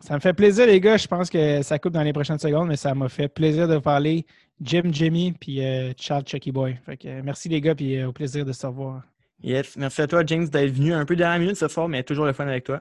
Ça 0.00 0.14
me 0.14 0.20
fait 0.20 0.32
plaisir, 0.32 0.66
les 0.66 0.80
gars. 0.80 0.96
Je 0.96 1.06
pense 1.06 1.30
que 1.30 1.62
ça 1.62 1.78
coupe 1.78 1.92
dans 1.92 2.02
les 2.02 2.12
prochaines 2.12 2.38
secondes, 2.38 2.68
mais 2.68 2.76
ça 2.76 2.94
m'a 2.94 3.08
fait 3.08 3.28
plaisir 3.28 3.68
de 3.68 3.74
vous 3.74 3.80
parler. 3.80 4.26
Jim, 4.60 4.84
Jimmy, 4.90 5.32
puis 5.32 5.64
euh, 5.64 5.92
Charles 5.98 6.24
Chucky 6.26 6.52
Boy. 6.52 6.78
Fait 6.84 6.96
que, 6.96 7.08
euh, 7.08 7.20
merci, 7.24 7.48
les 7.48 7.60
gars, 7.60 7.74
puis 7.74 7.98
euh, 7.98 8.08
au 8.08 8.12
plaisir 8.12 8.44
de 8.44 8.52
se 8.52 8.66
revoir. 8.66 9.02
Yes. 9.42 9.76
Merci 9.76 10.02
à 10.02 10.06
toi, 10.06 10.22
James, 10.26 10.48
d'être 10.48 10.72
venu 10.72 10.94
un 10.94 11.04
peu 11.04 11.14
dernière 11.14 11.38
minute 11.38 11.56
ce 11.56 11.68
soir, 11.68 11.88
mais 11.88 12.02
toujours 12.02 12.24
le 12.24 12.32
fun 12.32 12.46
avec 12.46 12.64
toi. 12.64 12.80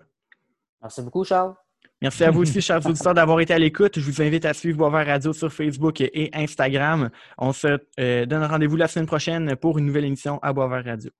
Merci 0.81 1.01
beaucoup, 1.01 1.23
Charles. 1.23 1.53
Merci 2.01 2.23
à 2.23 2.31
vous 2.31 2.41
aussi, 2.41 2.61
chers 2.61 2.85
auditeurs, 2.85 3.13
d'avoir 3.13 3.39
été 3.39 3.53
à 3.53 3.59
l'écoute. 3.59 3.99
Je 3.99 4.05
vous 4.05 4.21
invite 4.21 4.45
à 4.45 4.53
suivre 4.53 4.77
Boisvert 4.77 5.05
Radio 5.05 5.33
sur 5.33 5.51
Facebook 5.51 6.01
et 6.01 6.29
Instagram. 6.33 7.09
On 7.37 7.51
se 7.51 7.79
euh, 7.99 8.25
donne 8.25 8.43
rendez-vous 8.43 8.75
la 8.75 8.87
semaine 8.87 9.07
prochaine 9.07 9.55
pour 9.55 9.77
une 9.77 9.85
nouvelle 9.85 10.05
émission 10.05 10.39
à 10.41 10.53
Boisvert 10.53 10.83
Radio. 10.83 11.11